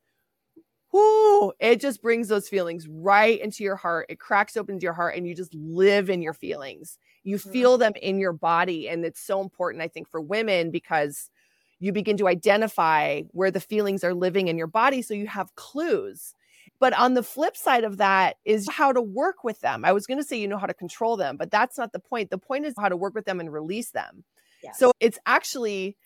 whoo, 0.93 1.53
it 1.61 1.81
just 1.81 2.03
brings 2.03 2.29
those 2.29 2.49
feelings 2.49 2.89
right 2.89 3.41
into 3.41 3.62
your 3.62 3.77
heart. 3.77 4.07
It 4.09 4.18
cracks 4.18 4.57
open 4.57 4.81
your 4.81 4.95
heart, 4.95 5.16
and 5.16 5.27
you 5.27 5.35
just 5.35 5.55
live 5.55 6.11
in 6.11 6.22
your 6.22 6.33
feelings. 6.33 6.99
You 7.24 7.37
mm-hmm. 7.37 7.53
feel 7.53 7.79
them 7.79 7.93
in 8.01 8.18
your 8.18 8.33
body, 8.33 8.89
and 8.89 9.05
it's 9.05 9.20
so 9.20 9.41
important, 9.41 9.83
I 9.83 9.89
think, 9.89 10.09
for 10.09 10.20
women 10.20 10.70
because 10.70 11.31
you 11.79 11.93
begin 11.93 12.16
to 12.16 12.29
identify 12.29 13.22
where 13.33 13.51
the 13.51 13.61
feelings 13.61 14.03
are 14.03 14.14
living 14.14 14.49
in 14.49 14.57
your 14.57 14.66
body, 14.66 15.03
so 15.03 15.12
you 15.12 15.27
have 15.27 15.55
clues 15.57 16.35
but 16.79 16.93
on 16.99 17.14
the 17.14 17.22
flip 17.22 17.57
side 17.57 17.85
of 17.85 17.99
that 17.99 18.37
is 18.45 18.68
how 18.70 18.93
to 18.93 19.01
work 19.01 19.45
with 19.45 19.61
them. 19.61 19.85
I 19.85 19.93
was 19.93 20.07
going 20.07 20.18
to 20.18 20.24
say 20.24 20.39
you 20.39 20.49
know 20.49 20.59
how 20.59 20.66
to 20.66 20.74
control 20.74 21.16
them, 21.16 21.37
but 21.37 21.51
that's 21.51 21.79
not 21.79 21.93
the 21.93 21.99
point. 21.99 22.31
The 22.31 22.39
point 22.39 22.66
is 22.66 22.74
how 22.79 22.89
to 22.89 22.97
work 22.97 23.14
with 23.14 23.24
them 23.24 23.41
and 23.41 23.53
release 23.53 23.91
them. 23.91 24.24
Yes. 24.62 24.79
So 24.79 24.93
it's 25.01 25.18
actually 25.27 25.97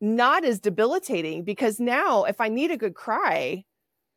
not 0.00 0.44
as 0.44 0.60
debilitating 0.60 1.44
because 1.44 1.80
now 1.80 2.24
if 2.24 2.40
I 2.40 2.48
need 2.48 2.70
a 2.70 2.76
good 2.76 2.94
cry, 2.94 3.64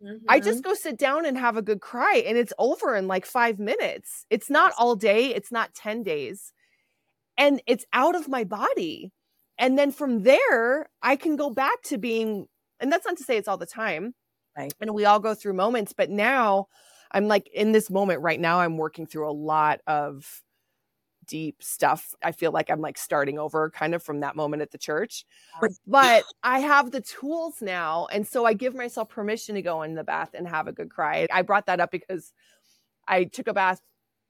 mm-hmm. 0.03 0.26
I 0.30 0.39
just 0.39 0.64
go 0.64 0.74
sit 0.74 0.97
down 0.97 1.26
and 1.26 1.38
have 1.38 1.58
a 1.58 1.62
good 1.62 1.82
cry 1.82 2.24
and 2.26 2.38
it's 2.38 2.53
over 2.58 2.95
in 2.95 3.08
like 3.08 3.26
5 3.26 3.60
minutes. 3.60 4.26
It's 4.30 4.49
not 4.49 4.74
all 4.78 4.95
day, 4.95 5.34
it's 5.34 5.51
not 5.51 5.74
10 5.74 6.03
days. 6.03 6.53
And 7.38 7.62
it's 7.68 7.86
out 7.93 8.16
of 8.16 8.28
my 8.28 8.43
body. 8.43 9.12
And 9.60 9.78
then 9.78 9.91
from 9.91 10.24
there, 10.24 10.89
I 11.01 11.16
can 11.16 11.36
go 11.36 11.49
back 11.49 11.82
to 11.84 11.97
being 11.97 12.47
and 12.80 12.91
that's 12.91 13.05
not 13.05 13.18
to 13.18 13.24
say 13.24 13.38
it's 13.38 13.47
all 13.47 13.58
the 13.58 13.66
time 13.66 14.14
Right. 14.58 14.74
And 14.82 14.93
we 14.93 15.05
all 15.05 15.20
go 15.20 15.36
through 15.36 15.53
moments, 15.53 15.93
but 15.93 16.10
now 16.10 16.68
I'm 17.12 17.28
like 17.28 17.47
in 17.53 17.72
this 17.72 17.89
moment 17.89 18.22
right 18.22 18.39
now, 18.39 18.60
I'm 18.60 18.78
working 18.78 19.05
through 19.05 19.30
a 19.30 19.32
lot 19.32 19.82
of 19.88 20.41
deep 21.28 21.62
stuff. 21.62 22.16
I 22.24 22.32
feel 22.32 22.51
like 22.51 22.72
I'm 22.72 22.82
like 22.82 22.97
starting 22.97 23.38
over 23.38 23.70
kind 23.70 23.93
of 23.93 24.01
from 24.01 24.22
that 24.22 24.36
moment 24.36 24.62
at 24.62 24.72
the 24.72 24.78
church. 24.78 25.26
But 25.86 26.24
I 26.43 26.60
have 26.60 26.91
the 26.91 27.01
tools 27.01 27.62
now. 27.62 28.08
And 28.12 28.26
so 28.26 28.45
I 28.45 28.53
give 28.53 28.74
myself 28.74 29.10
permission 29.10 29.55
to 29.55 29.62
go 29.62 29.84
in 29.84 29.93
the 29.93 30.03
bath 30.03 30.32
and 30.34 30.47
have 30.47 30.68
a 30.68 30.72
good 30.72 30.89
cry. 30.89 31.28
I 31.32 31.41
brought 31.41 31.68
that 31.68 31.80
up 31.80 31.91
because 31.91 32.34
I 33.08 33.26
took 33.26 33.47
a 33.47 33.53
bath 33.53 33.82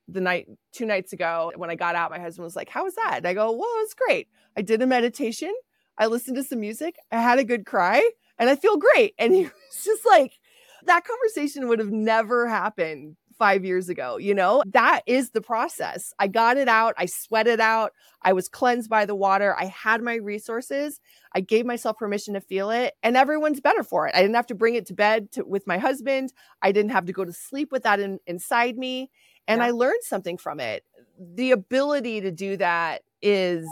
the 0.07 0.21
night 0.21 0.47
two 0.71 0.85
nights 0.85 1.13
ago 1.13 1.51
when 1.55 1.69
I 1.69 1.75
got 1.75 1.95
out. 1.95 2.11
My 2.11 2.19
husband 2.19 2.43
was 2.43 2.55
like, 2.55 2.69
How 2.69 2.83
was 2.83 2.95
that? 2.95 3.17
And 3.17 3.27
I 3.27 3.33
go, 3.33 3.51
Well, 3.51 3.69
it 3.77 3.83
was 3.83 3.93
great. 3.93 4.27
I 4.57 4.61
did 4.61 4.81
a 4.81 4.87
meditation. 4.87 5.53
I 5.97 6.07
listened 6.07 6.35
to 6.37 6.43
some 6.43 6.59
music. 6.59 6.97
I 7.11 7.21
had 7.21 7.39
a 7.39 7.43
good 7.43 7.65
cry 7.65 8.07
and 8.39 8.49
I 8.49 8.55
feel 8.55 8.77
great. 8.77 9.13
And 9.17 9.33
he 9.33 9.43
was 9.43 9.83
just 9.83 10.05
like, 10.05 10.39
that 10.85 11.03
conversation 11.05 11.67
would 11.67 11.79
have 11.79 11.91
never 11.91 12.47
happened 12.47 13.15
five 13.37 13.63
years 13.63 13.89
ago. 13.89 14.17
You 14.17 14.33
know, 14.33 14.63
that 14.67 15.01
is 15.05 15.31
the 15.31 15.41
process. 15.41 16.13
I 16.19 16.27
got 16.27 16.57
it 16.57 16.67
out. 16.67 16.95
I 16.97 17.05
sweat 17.05 17.47
it 17.47 17.59
out. 17.59 17.93
I 18.23 18.33
was 18.33 18.49
cleansed 18.49 18.89
by 18.89 19.05
the 19.05 19.15
water. 19.15 19.55
I 19.57 19.65
had 19.65 20.01
my 20.01 20.15
resources. 20.15 20.99
I 21.33 21.41
gave 21.41 21.65
myself 21.65 21.97
permission 21.97 22.33
to 22.33 22.41
feel 22.41 22.71
it, 22.71 22.95
and 23.03 23.15
everyone's 23.15 23.61
better 23.61 23.83
for 23.83 24.07
it. 24.07 24.15
I 24.15 24.21
didn't 24.21 24.35
have 24.35 24.47
to 24.47 24.55
bring 24.55 24.75
it 24.75 24.85
to 24.87 24.93
bed 24.93 25.31
to, 25.33 25.45
with 25.45 25.67
my 25.67 25.77
husband. 25.77 26.33
I 26.61 26.71
didn't 26.71 26.91
have 26.91 27.05
to 27.05 27.13
go 27.13 27.25
to 27.25 27.33
sleep 27.33 27.71
with 27.71 27.83
that 27.83 27.99
in, 27.99 28.19
inside 28.25 28.77
me. 28.77 29.11
And 29.47 29.59
yeah. 29.59 29.67
I 29.67 29.71
learned 29.71 30.03
something 30.03 30.37
from 30.37 30.59
it. 30.59 30.83
The 31.19 31.51
ability 31.51 32.21
to 32.21 32.31
do 32.31 32.57
that 32.57 33.03
is 33.21 33.67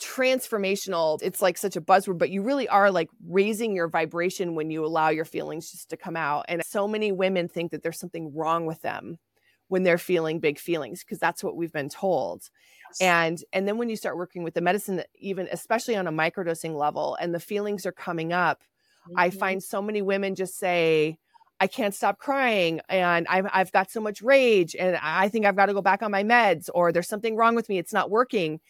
transformational. 0.00 1.20
It's 1.22 1.42
like 1.42 1.58
such 1.58 1.76
a 1.76 1.80
buzzword, 1.80 2.18
but 2.18 2.30
you 2.30 2.42
really 2.42 2.68
are 2.68 2.90
like 2.90 3.10
raising 3.26 3.74
your 3.74 3.88
vibration 3.88 4.54
when 4.54 4.70
you 4.70 4.84
allow 4.84 5.10
your 5.10 5.24
feelings 5.24 5.70
just 5.70 5.90
to 5.90 5.96
come 5.96 6.16
out. 6.16 6.46
And 6.48 6.62
so 6.64 6.88
many 6.88 7.12
women 7.12 7.48
think 7.48 7.70
that 7.70 7.82
there's 7.82 7.98
something 7.98 8.34
wrong 8.34 8.66
with 8.66 8.82
them 8.82 9.18
when 9.68 9.84
they're 9.84 9.98
feeling 9.98 10.40
big 10.40 10.58
feelings 10.58 11.04
because 11.04 11.18
that's 11.18 11.44
what 11.44 11.56
we've 11.56 11.72
been 11.72 11.88
told. 11.88 12.42
Yes. 12.88 13.00
And 13.00 13.44
and 13.52 13.68
then 13.68 13.78
when 13.78 13.88
you 13.88 13.96
start 13.96 14.16
working 14.16 14.42
with 14.42 14.54
the 14.54 14.60
medicine 14.60 15.02
even 15.18 15.48
especially 15.52 15.96
on 15.96 16.08
a 16.08 16.12
microdosing 16.12 16.76
level 16.76 17.16
and 17.20 17.32
the 17.32 17.40
feelings 17.40 17.86
are 17.86 17.92
coming 17.92 18.32
up, 18.32 18.62
mm-hmm. 19.08 19.18
I 19.18 19.30
find 19.30 19.62
so 19.62 19.80
many 19.80 20.02
women 20.02 20.34
just 20.34 20.58
say 20.58 21.18
I 21.60 21.66
can't 21.66 21.94
stop 21.94 22.18
crying 22.18 22.80
and 22.88 23.26
I've, 23.28 23.46
I've 23.52 23.70
got 23.70 23.90
so 23.90 24.00
much 24.00 24.22
rage 24.22 24.74
and 24.74 24.98
I 25.00 25.28
think 25.28 25.44
I've 25.44 25.56
got 25.56 25.66
to 25.66 25.74
go 25.74 25.82
back 25.82 26.02
on 26.02 26.10
my 26.10 26.24
meds 26.24 26.70
or 26.74 26.90
there's 26.90 27.08
something 27.08 27.36
wrong 27.36 27.54
with 27.54 27.68
me. 27.68 27.76
It's 27.76 27.92
not 27.92 28.10
working 28.10 28.60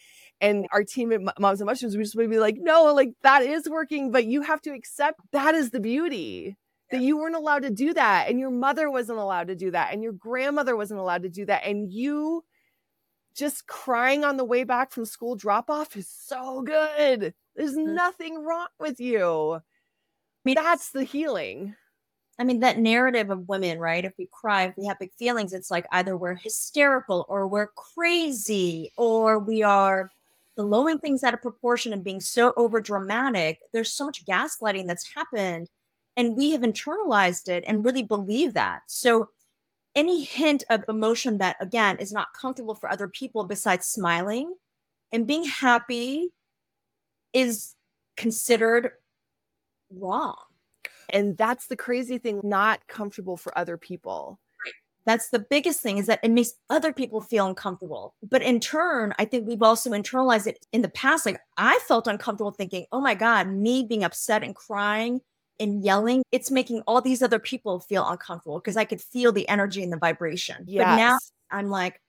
and 0.41 0.65
our 0.73 0.83
team 0.83 1.11
at 1.11 1.39
Moms 1.39 1.61
on 1.61 1.67
Mushrooms, 1.67 1.95
we 1.95 2.03
just 2.03 2.15
would 2.15 2.29
be 2.29 2.39
like, 2.39 2.57
no, 2.59 2.93
like 2.93 3.13
that 3.21 3.43
is 3.43 3.69
working, 3.69 4.11
but 4.11 4.25
you 4.25 4.41
have 4.41 4.61
to 4.63 4.73
accept 4.73 5.21
that 5.31 5.53
is 5.53 5.69
the 5.69 5.79
beauty 5.79 6.57
yeah. 6.91 6.97
that 6.97 7.03
you 7.03 7.17
weren't 7.17 7.35
allowed 7.35 7.61
to 7.61 7.69
do 7.69 7.93
that. 7.93 8.27
And 8.27 8.39
your 8.39 8.49
mother 8.49 8.89
wasn't 8.89 9.19
allowed 9.19 9.47
to 9.47 9.55
do 9.55 9.71
that. 9.71 9.93
And 9.93 10.01
your 10.01 10.13
grandmother 10.13 10.75
wasn't 10.75 10.99
allowed 10.99 11.23
to 11.23 11.29
do 11.29 11.45
that. 11.45 11.63
And 11.65 11.93
you 11.93 12.43
just 13.35 13.67
crying 13.67 14.25
on 14.25 14.37
the 14.37 14.43
way 14.43 14.63
back 14.63 14.91
from 14.91 15.05
school 15.05 15.35
drop 15.35 15.69
off 15.69 15.95
is 15.95 16.09
so 16.09 16.63
good. 16.63 17.33
There's 17.55 17.75
mm-hmm. 17.75 17.93
nothing 17.93 18.43
wrong 18.43 18.67
with 18.79 18.99
you. 18.99 19.53
I 19.53 19.59
mean, 20.43 20.55
that's 20.55 20.89
the 20.89 21.03
healing. 21.03 21.75
I 22.39 22.43
mean, 22.43 22.61
that 22.61 22.79
narrative 22.79 23.29
of 23.29 23.47
women, 23.47 23.77
right? 23.77 24.03
If 24.03 24.13
we 24.17 24.27
cry, 24.31 24.63
if 24.63 24.73
we 24.75 24.87
have 24.87 24.97
big 24.97 25.13
feelings, 25.13 25.53
it's 25.53 25.69
like 25.69 25.85
either 25.91 26.17
we're 26.17 26.33
hysterical 26.33 27.25
or 27.29 27.47
we're 27.47 27.67
crazy 27.67 28.91
or 28.97 29.37
we 29.37 29.61
are 29.61 30.09
blowing 30.57 30.99
things 30.99 31.23
out 31.23 31.33
of 31.33 31.41
proportion 31.41 31.93
and 31.93 32.03
being 32.03 32.19
so 32.19 32.53
over 32.57 32.81
dramatic, 32.81 33.59
there's 33.73 33.93
so 33.93 34.05
much 34.05 34.25
gaslighting 34.25 34.87
that's 34.87 35.13
happened. 35.13 35.69
And 36.17 36.35
we 36.35 36.51
have 36.51 36.61
internalized 36.61 37.47
it 37.47 37.63
and 37.67 37.85
really 37.85 38.03
believe 38.03 38.53
that. 38.53 38.81
So, 38.87 39.29
any 39.93 40.23
hint 40.23 40.63
of 40.69 40.85
emotion 40.87 41.37
that, 41.39 41.57
again, 41.59 41.97
is 41.97 42.13
not 42.13 42.33
comfortable 42.39 42.75
for 42.75 42.89
other 42.89 43.09
people 43.09 43.43
besides 43.43 43.87
smiling 43.87 44.53
and 45.11 45.27
being 45.27 45.43
happy 45.43 46.29
is 47.33 47.75
considered 48.15 48.91
wrong. 49.93 50.37
And 51.09 51.37
that's 51.37 51.67
the 51.67 51.75
crazy 51.75 52.17
thing, 52.17 52.39
not 52.43 52.87
comfortable 52.87 53.35
for 53.35 53.57
other 53.57 53.77
people. 53.77 54.39
That's 55.05 55.29
the 55.29 55.39
biggest 55.39 55.81
thing 55.81 55.97
is 55.97 56.05
that 56.05 56.19
it 56.21 56.31
makes 56.31 56.53
other 56.69 56.93
people 56.93 57.21
feel 57.21 57.47
uncomfortable. 57.47 58.13
But 58.21 58.41
in 58.41 58.59
turn, 58.59 59.13
I 59.17 59.25
think 59.25 59.47
we've 59.47 59.63
also 59.63 59.91
internalized 59.91 60.47
it 60.47 60.65
in 60.71 60.83
the 60.83 60.89
past. 60.89 61.25
Like 61.25 61.39
I 61.57 61.79
felt 61.87 62.07
uncomfortable 62.07 62.51
thinking, 62.51 62.85
oh 62.91 63.01
my 63.01 63.15
God, 63.15 63.47
me 63.47 63.83
being 63.83 64.03
upset 64.03 64.43
and 64.43 64.55
crying 64.55 65.21
and 65.59 65.83
yelling, 65.83 66.23
it's 66.31 66.51
making 66.51 66.81
all 66.87 67.01
these 67.01 67.23
other 67.23 67.39
people 67.39 67.79
feel 67.79 68.07
uncomfortable 68.07 68.59
because 68.59 68.77
I 68.77 68.85
could 68.85 69.01
feel 69.01 69.31
the 69.31 69.47
energy 69.49 69.83
and 69.83 69.91
the 69.91 69.97
vibration. 69.97 70.65
Yes. 70.67 70.85
But 70.85 70.95
now 70.97 71.17
I'm 71.49 71.69
like, 71.69 71.99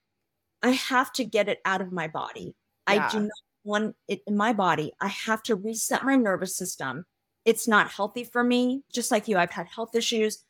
I 0.63 0.71
have 0.71 1.13
to 1.15 1.25
get 1.25 1.49
it 1.49 1.61
out 1.65 1.81
of 1.81 1.93
my 1.93 2.09
body. 2.09 2.55
Yeah. 2.89 3.07
I 3.07 3.11
do 3.11 3.21
not 3.21 3.31
want 3.65 3.97
it 4.09 4.23
in 4.27 4.37
my 4.37 4.53
body. 4.53 4.93
I 5.01 5.09
have 5.09 5.43
to 5.45 5.57
reset 5.57 6.05
my 6.05 6.17
nervous 6.17 6.57
system. 6.57 7.05
It's 7.45 7.67
not 7.67 7.91
healthy 7.91 8.25
for 8.25 8.45
me. 8.45 8.83
Just 8.93 9.11
like 9.11 9.29
you, 9.29 9.39
I've 9.39 9.51
had 9.51 9.67
health 9.67 9.95
issues. 9.95 10.45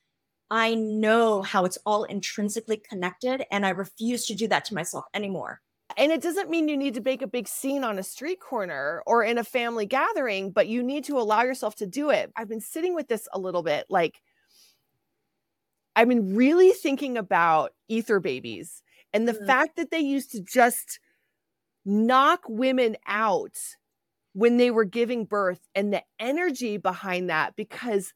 I 0.52 0.74
know 0.74 1.40
how 1.40 1.64
it's 1.64 1.78
all 1.86 2.04
intrinsically 2.04 2.76
connected, 2.76 3.42
and 3.50 3.64
I 3.64 3.70
refuse 3.70 4.26
to 4.26 4.34
do 4.34 4.46
that 4.48 4.66
to 4.66 4.74
myself 4.74 5.06
anymore. 5.14 5.62
And 5.96 6.12
it 6.12 6.20
doesn't 6.20 6.50
mean 6.50 6.68
you 6.68 6.76
need 6.76 6.92
to 6.92 7.00
make 7.00 7.22
a 7.22 7.26
big 7.26 7.48
scene 7.48 7.84
on 7.84 7.98
a 7.98 8.02
street 8.02 8.38
corner 8.38 9.02
or 9.06 9.24
in 9.24 9.38
a 9.38 9.44
family 9.44 9.86
gathering, 9.86 10.50
but 10.50 10.68
you 10.68 10.82
need 10.82 11.04
to 11.04 11.16
allow 11.16 11.40
yourself 11.40 11.76
to 11.76 11.86
do 11.86 12.10
it. 12.10 12.30
I've 12.36 12.50
been 12.50 12.60
sitting 12.60 12.94
with 12.94 13.08
this 13.08 13.26
a 13.32 13.38
little 13.38 13.62
bit. 13.62 13.86
Like, 13.88 14.20
I've 15.96 16.08
been 16.08 16.36
really 16.36 16.72
thinking 16.72 17.16
about 17.16 17.72
ether 17.88 18.20
babies 18.20 18.82
and 19.14 19.26
the 19.26 19.32
mm-hmm. 19.32 19.46
fact 19.46 19.76
that 19.76 19.90
they 19.90 20.00
used 20.00 20.32
to 20.32 20.42
just 20.42 21.00
knock 21.86 22.42
women 22.46 22.98
out 23.06 23.56
when 24.34 24.58
they 24.58 24.70
were 24.70 24.84
giving 24.84 25.24
birth 25.24 25.66
and 25.74 25.94
the 25.94 26.02
energy 26.18 26.76
behind 26.76 27.30
that 27.30 27.56
because 27.56 28.12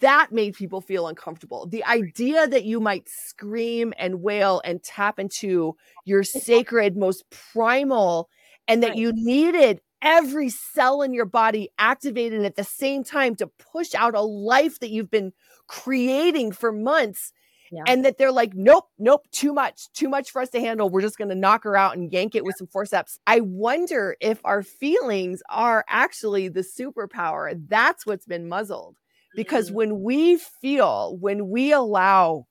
that 0.00 0.32
made 0.32 0.54
people 0.54 0.80
feel 0.80 1.06
uncomfortable. 1.06 1.66
The 1.66 1.84
idea 1.84 2.46
that 2.48 2.64
you 2.64 2.80
might 2.80 3.08
scream 3.08 3.92
and 3.98 4.22
wail 4.22 4.62
and 4.64 4.82
tap 4.82 5.18
into 5.18 5.76
your 6.04 6.22
sacred, 6.22 6.96
most 6.96 7.24
primal, 7.30 8.30
and 8.66 8.82
that 8.82 8.96
you 8.96 9.12
needed 9.14 9.80
every 10.00 10.48
cell 10.48 11.02
in 11.02 11.12
your 11.12 11.26
body 11.26 11.68
activated 11.78 12.44
at 12.44 12.56
the 12.56 12.64
same 12.64 13.04
time 13.04 13.34
to 13.36 13.46
push 13.46 13.94
out 13.94 14.14
a 14.14 14.20
life 14.20 14.78
that 14.80 14.90
you've 14.90 15.10
been 15.10 15.32
creating 15.66 16.52
for 16.52 16.72
months. 16.72 17.32
Yeah. 17.72 17.82
And 17.88 18.04
that 18.04 18.16
they're 18.16 18.30
like, 18.30 18.54
nope, 18.54 18.84
nope, 18.96 19.26
too 19.32 19.52
much, 19.52 19.92
too 19.92 20.08
much 20.08 20.30
for 20.30 20.40
us 20.40 20.50
to 20.50 20.60
handle. 20.60 20.88
We're 20.88 21.00
just 21.00 21.18
going 21.18 21.30
to 21.30 21.34
knock 21.34 21.64
her 21.64 21.76
out 21.76 21.96
and 21.96 22.12
yank 22.12 22.36
it 22.36 22.38
yeah. 22.38 22.42
with 22.42 22.54
some 22.56 22.68
forceps. 22.68 23.18
I 23.26 23.40
wonder 23.40 24.16
if 24.20 24.40
our 24.44 24.62
feelings 24.62 25.42
are 25.50 25.84
actually 25.88 26.46
the 26.46 26.60
superpower. 26.60 27.60
That's 27.68 28.06
what's 28.06 28.24
been 28.24 28.48
muzzled 28.48 28.94
because 29.36 29.70
mm. 29.70 29.74
when 29.74 30.02
we 30.02 30.38
feel, 30.38 31.16
when 31.20 31.48
we 31.48 31.70
allow 31.70 32.46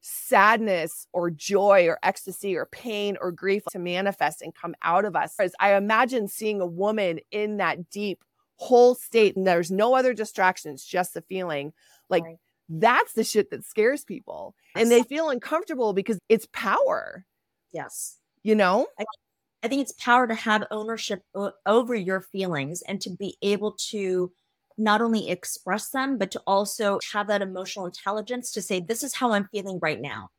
sadness 0.00 1.06
or 1.12 1.30
joy 1.30 1.86
or 1.86 1.98
ecstasy 2.02 2.56
or 2.56 2.66
pain 2.66 3.18
or 3.20 3.32
grief 3.32 3.64
to 3.70 3.78
manifest 3.78 4.40
and 4.40 4.54
come 4.54 4.74
out 4.82 5.04
of 5.04 5.14
us, 5.16 5.34
as 5.38 5.52
I 5.60 5.74
imagine 5.74 6.28
seeing 6.28 6.62
a 6.62 6.66
woman 6.66 7.20
in 7.30 7.58
that 7.58 7.90
deep, 7.90 8.24
whole 8.56 8.94
state 8.94 9.36
and 9.36 9.46
there's 9.46 9.70
no 9.70 9.94
other 9.94 10.14
distractions, 10.14 10.84
just 10.84 11.12
the 11.12 11.22
feeling 11.22 11.72
like 12.08 12.22
right. 12.22 12.36
that's 12.68 13.12
the 13.14 13.24
shit 13.24 13.50
that 13.50 13.64
scares 13.64 14.04
people. 14.04 14.54
And 14.76 14.90
they 14.90 15.02
feel 15.02 15.28
uncomfortable 15.28 15.92
because 15.92 16.18
it's 16.28 16.46
power. 16.52 17.26
Yes. 17.72 18.18
You 18.44 18.54
know? 18.54 18.86
I, 18.98 19.04
I 19.64 19.68
think 19.68 19.82
it's 19.82 19.92
power 19.92 20.26
to 20.26 20.34
have 20.34 20.64
ownership 20.70 21.22
o- 21.34 21.52
over 21.66 21.94
your 21.94 22.20
feelings 22.20 22.82
and 22.82 23.00
to 23.00 23.10
be 23.10 23.36
able 23.42 23.72
to 23.90 24.30
not 24.76 25.00
only 25.00 25.30
express 25.30 25.90
them, 25.90 26.18
but 26.18 26.30
to 26.32 26.42
also 26.46 26.98
have 27.12 27.28
that 27.28 27.42
emotional 27.42 27.86
intelligence 27.86 28.50
to 28.52 28.62
say, 28.62 28.80
this 28.80 29.02
is 29.02 29.14
how 29.14 29.32
I'm 29.32 29.48
feeling 29.52 29.78
right 29.80 30.00
now. 30.00 30.30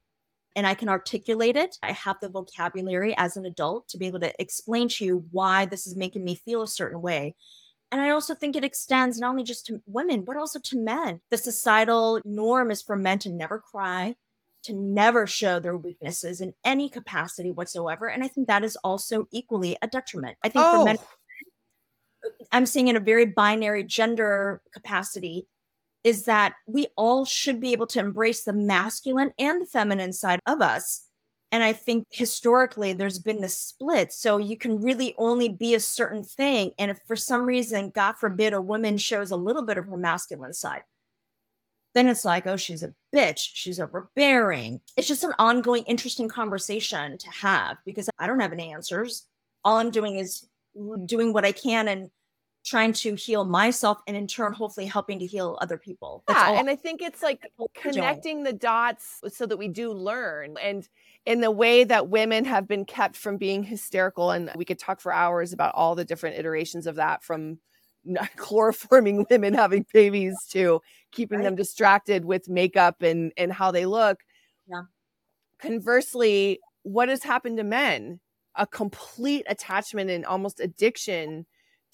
And 0.56 0.66
I 0.66 0.74
can 0.74 0.90
articulate 0.90 1.58
it. 1.58 1.78
I 1.84 1.92
have 1.92 2.18
the 2.22 2.30
vocabulary 2.30 3.14
as 3.18 3.38
an 3.38 3.46
adult 3.46 3.90
to 3.90 3.98
be 3.98 4.08
able 4.08 4.22
to 4.22 4.34
explain 4.42 4.88
to 4.90 5.06
you 5.06 5.26
why 5.32 5.66
this 5.66 5.86
is 5.86 5.96
making 5.96 6.24
me 6.24 6.36
feel 6.36 6.62
a 6.62 6.68
certain 6.68 7.02
way. 7.02 7.36
And 7.92 8.02
I 8.02 8.10
also 8.10 8.34
think 8.36 8.56
it 8.56 8.64
extends 8.64 9.20
not 9.20 9.30
only 9.30 9.44
just 9.44 9.66
to 9.68 9.82
women, 9.86 10.24
but 10.24 10.38
also 10.38 10.60
to 10.60 10.78
men. 10.78 11.22
The 11.30 11.38
societal 11.38 12.22
norm 12.26 12.72
is 12.72 12.82
for 12.82 12.96
men 12.96 13.20
to 13.20 13.30
never 13.30 13.60
cry, 13.60 14.16
to 14.64 14.74
never 14.74 15.28
show 15.28 15.60
their 15.60 15.78
weaknesses 15.78 16.42
in 16.42 16.54
any 16.64 16.90
capacity 16.90 17.52
whatsoever. 17.52 18.08
And 18.08 18.24
I 18.24 18.28
think 18.28 18.48
that 18.48 18.64
is 18.64 18.76
also 18.78 19.28
equally 19.32 19.78
a 19.82 19.88
detriment. 19.88 20.38
I 20.44 20.50
think 20.50 20.66
oh. 20.66 20.80
for 20.80 20.86
men, 20.86 20.98
I'm 22.52 22.66
seeing 22.66 22.88
in 22.88 22.96
a 22.96 23.02
very 23.02 23.26
binary 23.26 23.84
gender 23.84 24.62
capacity 24.74 25.48
is 26.04 26.26
that 26.26 26.54
we 26.68 26.88
all 26.96 27.26
should 27.26 27.60
be 27.60 27.72
able 27.72 27.88
to 27.88 28.00
embrace 28.00 28.44
the 28.44 28.54
masculine 28.54 29.32
and 29.40 29.62
the 29.62 29.66
feminine 29.66 30.14
side 30.14 30.40
of 30.46 30.62
us. 30.62 31.08
And 31.52 31.64
I 31.64 31.74
think 31.74 32.06
historically 32.12 32.94
there's 32.94 33.18
been 33.18 33.42
this 33.42 33.58
split. 33.58 34.14
So 34.14 34.38
you 34.38 34.58
can 34.58 34.82
really 34.82 35.16
only 35.18 35.50
be 35.50 35.74
a 35.74 35.80
certain 35.80 36.24
thing. 36.24 36.72
And 36.78 36.92
if 36.92 37.00
for 37.08 37.16
some 37.16 37.44
reason, 37.44 37.92
God 37.92 38.18
forbid, 38.18 38.54
a 38.54 38.62
woman 38.62 38.98
shows 38.98 39.32
a 39.32 39.36
little 39.36 39.64
bit 39.64 39.78
of 39.78 39.88
her 39.88 39.98
masculine 39.98 40.54
side, 40.54 40.84
then 41.96 42.08
it's 42.08 42.26
like, 42.26 42.46
oh, 42.46 42.58
she's 42.58 42.84
a 42.84 42.94
bitch. 43.16 43.50
She's 43.54 43.80
overbearing. 43.80 44.82
It's 44.98 45.08
just 45.08 45.24
an 45.24 45.34
ongoing, 45.40 45.84
interesting 45.84 46.28
conversation 46.28 47.18
to 47.18 47.30
have 47.32 47.78
because 47.86 48.10
I 48.20 48.28
don't 48.28 48.42
have 48.42 48.54
any 48.54 48.74
answers. 48.74 49.26
All 49.64 49.78
I'm 49.78 49.92
doing 49.92 50.18
is 50.18 50.46
doing 51.06 51.34
what 51.34 51.46
I 51.46 51.52
can 51.52 51.88
and 51.88 52.10
trying 52.66 52.94
to 52.94 53.14
heal 53.14 53.46
myself 53.46 54.00
and 54.08 54.18
in 54.18 54.26
turn 54.26 54.52
hopefully 54.52 54.88
helping 54.88 55.20
to 55.20 55.26
heal 55.26 55.58
other 55.62 55.78
people 55.78 56.24
That's 56.28 56.40
yeah 56.40 56.60
and 56.60 56.68
i 56.68 56.76
think 56.76 57.00
it's 57.00 57.22
like 57.22 57.44
connecting 57.76 58.42
the 58.42 58.54
dots 58.54 59.22
so 59.28 59.46
that 59.46 59.58
we 59.58 59.68
do 59.68 59.94
learn 59.94 60.56
and 60.60 60.90
in 61.28 61.42
the 61.42 61.52
way 61.52 61.84
that 61.84 62.10
women 62.10 62.44
have 62.46 62.68
been 62.68 62.84
kept 62.84 63.18
from 63.18 63.38
being 63.38 63.62
hysterical 63.62 64.32
and 64.32 64.50
we 64.56 64.66
could 64.66 64.80
talk 64.80 65.00
for 65.00 65.14
hours 65.14 65.54
about 65.54 65.76
all 65.76 65.94
the 65.94 66.06
different 66.06 66.40
iterations 66.40 66.88
of 66.88 66.96
that 66.96 67.24
from 67.24 67.60
chloroforming 68.36 69.30
women 69.30 69.54
having 69.54 69.86
babies 69.94 70.36
to 70.50 70.82
keeping 71.12 71.38
right. 71.38 71.44
them 71.44 71.56
distracted 71.56 72.26
with 72.26 72.50
makeup 72.50 73.04
and 73.04 73.32
and 73.38 73.54
how 73.54 73.70
they 73.70 73.86
look 73.86 74.18
yeah 74.68 74.82
conversely, 75.60 76.60
what 76.84 77.10
has 77.10 77.24
happened 77.24 77.58
to 77.58 77.64
men? 77.64 78.20
A 78.58 78.66
complete 78.66 79.46
attachment 79.50 80.10
and 80.10 80.26
almost 80.26 80.60
addiction 80.60 81.46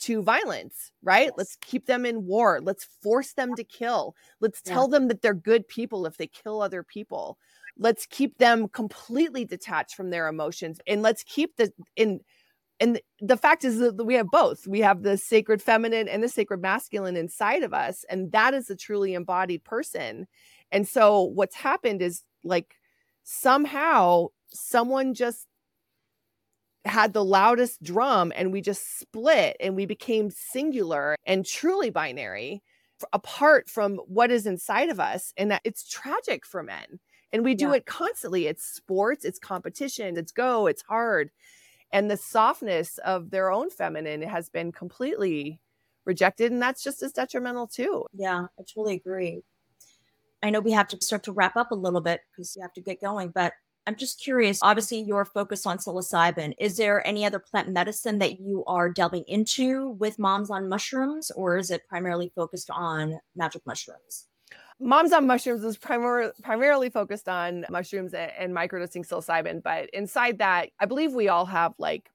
to 0.01 0.24
violence, 0.24 0.91
right? 1.03 1.32
Let's 1.38 1.57
keep 1.62 1.86
them 1.86 2.05
in 2.05 2.26
war. 2.26 2.59
Let's 2.62 2.88
force 3.01 3.34
them 3.34 3.55
to 3.55 3.64
kill. 3.64 4.16
Let's 4.39 4.62
tell 4.62 4.88
them 4.88 5.07
that 5.07 5.22
they're 5.22 5.34
good 5.34 5.68
people 5.68 6.05
if 6.07 6.18
they 6.18 6.28
kill 6.28 6.62
other 6.62 6.84
people. 6.84 7.38
Let's 7.78 8.07
keep 8.07 8.38
them 8.39 8.68
completely 8.68 9.45
detached 9.45 9.95
from 9.95 10.09
their 10.09 10.28
emotions 10.28 10.80
and 10.88 11.01
let's 11.01 11.24
keep 11.24 11.55
the 11.55 11.72
in 11.95 12.20
and 12.80 12.99
the 13.20 13.38
fact 13.38 13.64
is 13.64 13.78
that 13.78 14.03
we 14.03 14.16
have 14.16 14.32
both. 14.32 14.66
We 14.66 14.80
have 14.80 15.03
the 15.03 15.16
sacred 15.16 15.62
feminine 15.62 16.07
and 16.07 16.24
the 16.24 16.30
sacred 16.30 16.64
masculine 16.64 17.16
inside 17.16 17.62
of 17.62 17.74
us 17.74 18.03
and 18.09 18.32
that 18.32 18.55
is 18.55 18.72
a 18.72 18.76
truly 18.76 19.14
embodied 19.14 19.64
person. 19.64 20.28
And 20.72 20.88
so 20.88 21.22
what's 21.22 21.55
happened 21.55 22.01
is 22.01 22.24
like 22.43 22.76
somehow 23.24 24.28
someone 24.49 25.14
just 25.14 25.45
had 26.86 27.13
the 27.13 27.23
loudest 27.23 27.82
drum 27.84 28.32
and 28.36 28.51
we 28.51 28.61
just 28.61 28.99
split 28.99 29.55
and 29.59 29.75
we 29.75 29.86
became 29.86 30.32
singular 30.32 31.15
and 31.25 31.45
truly 31.45 31.89
binary 31.89 32.63
apart 33.13 33.69
from 33.69 33.97
what 34.07 34.32
is 34.32 34.45
inside 34.45 34.89
of 34.89 34.99
us 34.99 35.34
and 35.38 35.51
that 35.51 35.61
it's 35.63 35.88
tragic 35.88 36.45
for 36.45 36.63
men. 36.63 36.99
And 37.34 37.43
we 37.43 37.55
do 37.55 37.67
yeah. 37.67 37.75
it 37.75 37.86
constantly. 37.86 38.47
It's 38.47 38.63
sports 38.63 39.25
it's 39.25 39.39
competition 39.39 40.17
it's 40.17 40.32
go 40.32 40.67
it's 40.67 40.82
hard. 40.84 41.32
And 41.93 42.09
the 42.09 42.17
softness 42.17 42.97
of 42.99 43.29
their 43.32 43.51
own 43.51 43.69
feminine 43.69 44.21
has 44.21 44.49
been 44.49 44.71
completely 44.71 45.59
rejected 46.05 46.51
and 46.51 46.61
that's 46.61 46.84
just 46.84 47.03
as 47.03 47.11
detrimental 47.11 47.67
too. 47.67 48.05
Yeah 48.13 48.45
i 48.59 48.63
totally 48.63 48.95
agree. 48.95 49.43
I 50.43 50.49
know 50.49 50.59
we 50.59 50.71
have 50.71 50.88
to 50.88 50.97
start 51.01 51.23
to 51.25 51.32
wrap 51.32 51.55
up 51.55 51.69
a 51.69 51.75
little 51.75 52.01
bit 52.01 52.21
because 52.32 52.55
you 52.55 52.63
have 52.63 52.73
to 52.73 52.82
get 52.82 53.01
going 53.01 53.29
but 53.29 53.53
I'm 53.91 53.97
just 53.97 54.21
curious. 54.21 54.59
Obviously, 54.61 55.01
your 55.01 55.25
focus 55.25 55.65
on 55.65 55.77
psilocybin. 55.77 56.53
Is 56.57 56.77
there 56.77 57.05
any 57.05 57.25
other 57.25 57.39
plant 57.39 57.67
medicine 57.67 58.19
that 58.19 58.39
you 58.39 58.63
are 58.65 58.89
delving 58.89 59.25
into 59.27 59.89
with 59.99 60.17
Moms 60.17 60.49
on 60.49 60.69
Mushrooms, 60.69 61.29
or 61.31 61.57
is 61.57 61.71
it 61.71 61.85
primarily 61.89 62.31
focused 62.33 62.69
on 62.71 63.19
magic 63.35 63.65
mushrooms? 63.65 64.27
Moms 64.79 65.11
on 65.11 65.27
Mushrooms 65.27 65.65
is 65.65 65.77
primar- 65.77 66.31
primarily 66.41 66.89
focused 66.89 67.27
on 67.27 67.65
mushrooms 67.69 68.13
and, 68.13 68.31
and 68.39 68.55
microdosing 68.55 69.05
psilocybin. 69.05 69.61
But 69.61 69.89
inside 69.89 70.37
that, 70.37 70.69
I 70.79 70.85
believe 70.85 71.11
we 71.11 71.27
all 71.27 71.45
have 71.45 71.73
like 71.77 72.09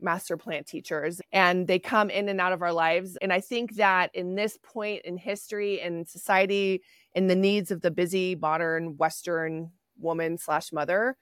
master 0.00 0.36
plant 0.36 0.68
teachers 0.68 1.20
and 1.32 1.66
they 1.66 1.80
come 1.80 2.10
in 2.10 2.28
and 2.28 2.40
out 2.40 2.52
of 2.52 2.62
our 2.62 2.72
lives. 2.72 3.18
And 3.20 3.32
I 3.32 3.40
think 3.40 3.74
that 3.74 4.14
in 4.14 4.36
this 4.36 4.56
point 4.62 5.02
in 5.04 5.16
history 5.16 5.80
and 5.80 6.08
society, 6.08 6.80
in 7.14 7.26
the 7.26 7.36
needs 7.36 7.72
of 7.72 7.80
the 7.80 7.90
busy 7.90 8.36
modern 8.36 8.96
Western 8.96 9.72
woman 9.98 10.38
slash 10.38 10.72
mother 10.72 11.16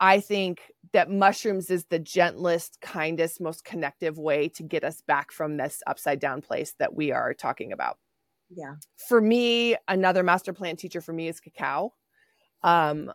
i 0.00 0.20
think 0.20 0.72
that 0.92 1.10
mushrooms 1.10 1.70
is 1.70 1.84
the 1.86 1.98
gentlest 1.98 2.80
kindest 2.80 3.40
most 3.40 3.64
connective 3.64 4.18
way 4.18 4.48
to 4.48 4.62
get 4.62 4.84
us 4.84 5.02
back 5.02 5.30
from 5.32 5.56
this 5.56 5.82
upside 5.86 6.18
down 6.20 6.40
place 6.40 6.74
that 6.78 6.94
we 6.94 7.12
are 7.12 7.34
talking 7.34 7.72
about. 7.72 7.98
Yeah. 8.48 8.74
For 9.08 9.20
me 9.20 9.76
another 9.86 10.22
master 10.22 10.52
plant 10.52 10.78
teacher 10.78 11.00
for 11.00 11.12
me 11.12 11.28
is 11.28 11.40
cacao. 11.40 11.92
Um 12.62 13.12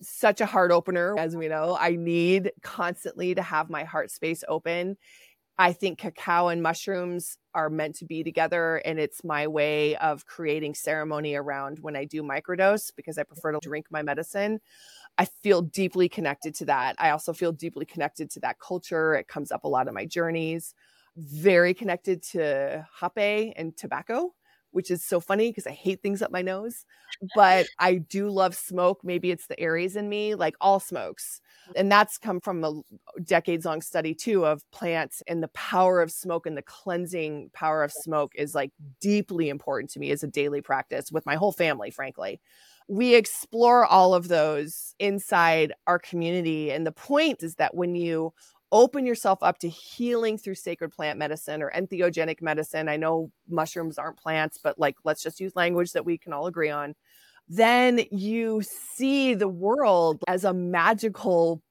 such 0.00 0.40
a 0.40 0.46
heart 0.46 0.70
opener 0.70 1.18
as 1.18 1.36
we 1.36 1.48
know. 1.48 1.76
I 1.78 1.96
need 1.96 2.52
constantly 2.62 3.34
to 3.34 3.42
have 3.42 3.68
my 3.68 3.84
heart 3.84 4.10
space 4.10 4.44
open 4.48 4.96
I 5.60 5.72
think 5.72 5.98
cacao 5.98 6.48
and 6.48 6.62
mushrooms 6.62 7.36
are 7.52 7.68
meant 7.68 7.96
to 7.96 8.04
be 8.04 8.22
together. 8.22 8.76
And 8.84 9.00
it's 9.00 9.24
my 9.24 9.48
way 9.48 9.96
of 9.96 10.24
creating 10.24 10.74
ceremony 10.74 11.34
around 11.34 11.80
when 11.80 11.96
I 11.96 12.04
do 12.04 12.22
microdose 12.22 12.92
because 12.94 13.18
I 13.18 13.24
prefer 13.24 13.50
to 13.52 13.58
drink 13.60 13.86
my 13.90 14.02
medicine. 14.02 14.60
I 15.18 15.26
feel 15.26 15.62
deeply 15.62 16.08
connected 16.08 16.54
to 16.56 16.66
that. 16.66 16.96
I 16.98 17.10
also 17.10 17.32
feel 17.32 17.52
deeply 17.52 17.86
connected 17.86 18.30
to 18.32 18.40
that 18.40 18.60
culture. 18.60 19.14
It 19.14 19.28
comes 19.28 19.52
up 19.52 19.64
a 19.64 19.68
lot 19.68 19.88
in 19.88 19.94
my 19.94 20.06
journeys. 20.06 20.74
Very 21.16 21.74
connected 21.74 22.22
to 22.32 22.86
hape 23.00 23.52
and 23.56 23.76
tobacco 23.76 24.34
which 24.70 24.90
is 24.90 25.04
so 25.04 25.20
funny 25.20 25.50
because 25.50 25.66
I 25.66 25.72
hate 25.72 26.02
things 26.02 26.22
up 26.22 26.30
my 26.30 26.42
nose. 26.42 26.84
But 27.34 27.66
I 27.78 27.96
do 27.96 28.28
love 28.30 28.54
smoke. 28.54 29.00
Maybe 29.02 29.30
it's 29.30 29.46
the 29.46 29.58
Aries 29.58 29.96
in 29.96 30.08
me, 30.08 30.34
like 30.34 30.54
all 30.60 30.78
smokes. 30.80 31.40
And 31.74 31.90
that's 31.90 32.18
come 32.18 32.40
from 32.40 32.64
a 32.64 32.80
decades 33.22 33.64
long 33.64 33.82
study 33.82 34.14
too 34.14 34.46
of 34.46 34.68
plants 34.70 35.22
and 35.26 35.42
the 35.42 35.48
power 35.48 36.00
of 36.00 36.10
smoke 36.10 36.46
and 36.46 36.56
the 36.56 36.62
cleansing 36.62 37.50
power 37.52 37.82
of 37.82 37.92
smoke 37.92 38.32
is 38.34 38.54
like 38.54 38.72
deeply 39.00 39.48
important 39.48 39.90
to 39.90 40.00
me 40.00 40.10
as 40.10 40.22
a 40.22 40.28
daily 40.28 40.60
practice 40.60 41.10
with 41.10 41.26
my 41.26 41.34
whole 41.34 41.52
family, 41.52 41.90
frankly. 41.90 42.40
We 42.88 43.14
explore 43.14 43.84
all 43.84 44.14
of 44.14 44.28
those 44.28 44.94
inside 44.98 45.74
our 45.86 45.98
community. 45.98 46.70
And 46.72 46.86
the 46.86 46.92
point 46.92 47.42
is 47.42 47.56
that 47.56 47.74
when 47.74 47.94
you 47.94 48.32
open 48.70 49.06
yourself 49.06 49.38
up 49.42 49.58
to 49.58 49.68
healing 49.68 50.38
through 50.38 50.54
sacred 50.54 50.90
plant 50.90 51.18
medicine 51.18 51.62
or 51.62 51.70
entheogenic 51.70 52.42
medicine. 52.42 52.88
I 52.88 52.96
know 52.96 53.30
mushrooms 53.48 53.98
aren't 53.98 54.18
plants, 54.18 54.58
but 54.62 54.78
like 54.78 54.96
let's 55.04 55.22
just 55.22 55.40
use 55.40 55.56
language 55.56 55.92
that 55.92 56.04
we 56.04 56.18
can 56.18 56.32
all 56.32 56.46
agree 56.46 56.70
on. 56.70 56.94
Then 57.48 58.00
you 58.10 58.62
see 58.62 59.34
the 59.34 59.48
world 59.48 60.22
as 60.28 60.44
a 60.44 60.52
magical 60.52 61.62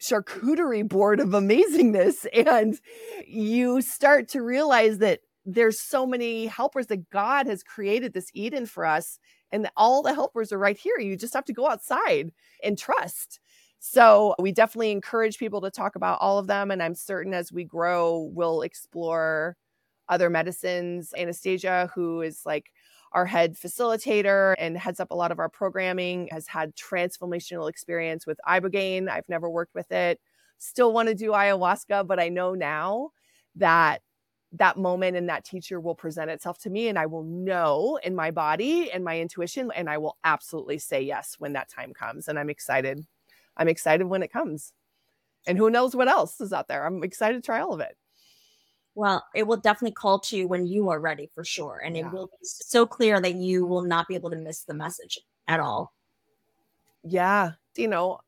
charcuterie 0.00 0.88
board 0.88 1.20
of 1.20 1.28
amazingness. 1.28 2.26
And 2.46 2.78
you 3.26 3.82
start 3.82 4.28
to 4.28 4.42
realize 4.42 4.98
that 4.98 5.20
there's 5.44 5.80
so 5.80 6.06
many 6.06 6.46
helpers 6.46 6.86
that 6.88 7.10
God 7.10 7.46
has 7.46 7.62
created 7.62 8.12
this 8.12 8.30
Eden 8.34 8.66
for 8.66 8.86
us. 8.86 9.18
And 9.52 9.68
all 9.76 10.02
the 10.02 10.14
helpers 10.14 10.52
are 10.52 10.58
right 10.58 10.78
here. 10.78 10.98
You 10.98 11.16
just 11.16 11.34
have 11.34 11.44
to 11.46 11.52
go 11.52 11.68
outside 11.68 12.30
and 12.62 12.78
trust. 12.78 13.40
So 13.80 14.34
we 14.38 14.52
definitely 14.52 14.90
encourage 14.92 15.38
people 15.38 15.60
to 15.62 15.70
talk 15.70 15.96
about 15.96 16.20
all 16.20 16.38
of 16.38 16.46
them. 16.46 16.70
And 16.70 16.82
I'm 16.82 16.94
certain 16.94 17.32
as 17.32 17.50
we 17.50 17.64
grow, 17.64 18.30
we'll 18.32 18.60
explore 18.62 19.56
other 20.08 20.28
medicines. 20.28 21.14
Anastasia, 21.16 21.90
who 21.94 22.20
is 22.20 22.42
like 22.44 22.72
our 23.12 23.24
head 23.26 23.56
facilitator 23.56 24.54
and 24.58 24.76
heads 24.76 25.00
up 25.00 25.10
a 25.10 25.14
lot 25.16 25.32
of 25.32 25.38
our 25.38 25.48
programming, 25.48 26.28
has 26.30 26.46
had 26.46 26.76
transformational 26.76 27.70
experience 27.70 28.26
with 28.26 28.38
Ibogaine. 28.46 29.08
I've 29.08 29.28
never 29.28 29.48
worked 29.48 29.74
with 29.74 29.90
it. 29.92 30.20
Still 30.58 30.92
want 30.92 31.08
to 31.08 31.14
do 31.14 31.30
ayahuasca, 31.30 32.06
but 32.06 32.20
I 32.20 32.28
know 32.28 32.54
now 32.54 33.10
that 33.56 34.02
that 34.52 34.76
moment 34.76 35.16
and 35.16 35.28
that 35.28 35.44
teacher 35.44 35.80
will 35.80 35.94
present 35.94 36.30
itself 36.30 36.58
to 36.58 36.70
me 36.70 36.88
and 36.88 36.98
I 36.98 37.06
will 37.06 37.22
know 37.22 37.98
in 38.02 38.14
my 38.16 38.30
body 38.32 38.90
and 38.92 39.04
my 39.04 39.18
intuition 39.20 39.70
and 39.74 39.88
I 39.88 39.98
will 39.98 40.18
absolutely 40.24 40.78
say 40.78 41.02
yes 41.02 41.36
when 41.38 41.52
that 41.54 41.68
time 41.70 41.94
comes 41.94 42.26
and 42.28 42.38
I'm 42.38 42.50
excited 42.50 43.06
I'm 43.60 43.68
excited 43.68 44.04
when 44.04 44.22
it 44.22 44.32
comes. 44.32 44.72
And 45.46 45.56
who 45.56 45.70
knows 45.70 45.94
what 45.94 46.08
else 46.08 46.40
is 46.40 46.52
out 46.52 46.66
there. 46.66 46.84
I'm 46.84 47.04
excited 47.04 47.34
to 47.34 47.46
try 47.46 47.60
all 47.60 47.74
of 47.74 47.80
it. 47.80 47.96
Well, 48.94 49.24
it 49.34 49.46
will 49.46 49.58
definitely 49.58 49.92
call 49.92 50.18
to 50.20 50.36
you 50.36 50.48
when 50.48 50.66
you 50.66 50.88
are 50.88 50.98
ready 50.98 51.30
for 51.34 51.44
sure. 51.44 51.80
And 51.84 51.96
yeah. 51.96 52.06
it 52.06 52.12
will 52.12 52.26
be 52.26 52.38
so 52.42 52.86
clear 52.86 53.20
that 53.20 53.34
you 53.34 53.66
will 53.66 53.82
not 53.82 54.08
be 54.08 54.14
able 54.14 54.30
to 54.30 54.36
miss 54.36 54.64
the 54.64 54.74
message 54.74 55.20
at 55.46 55.60
all. 55.60 55.92
Yeah. 57.04 57.52
You 57.76 57.88
know, 57.88 58.20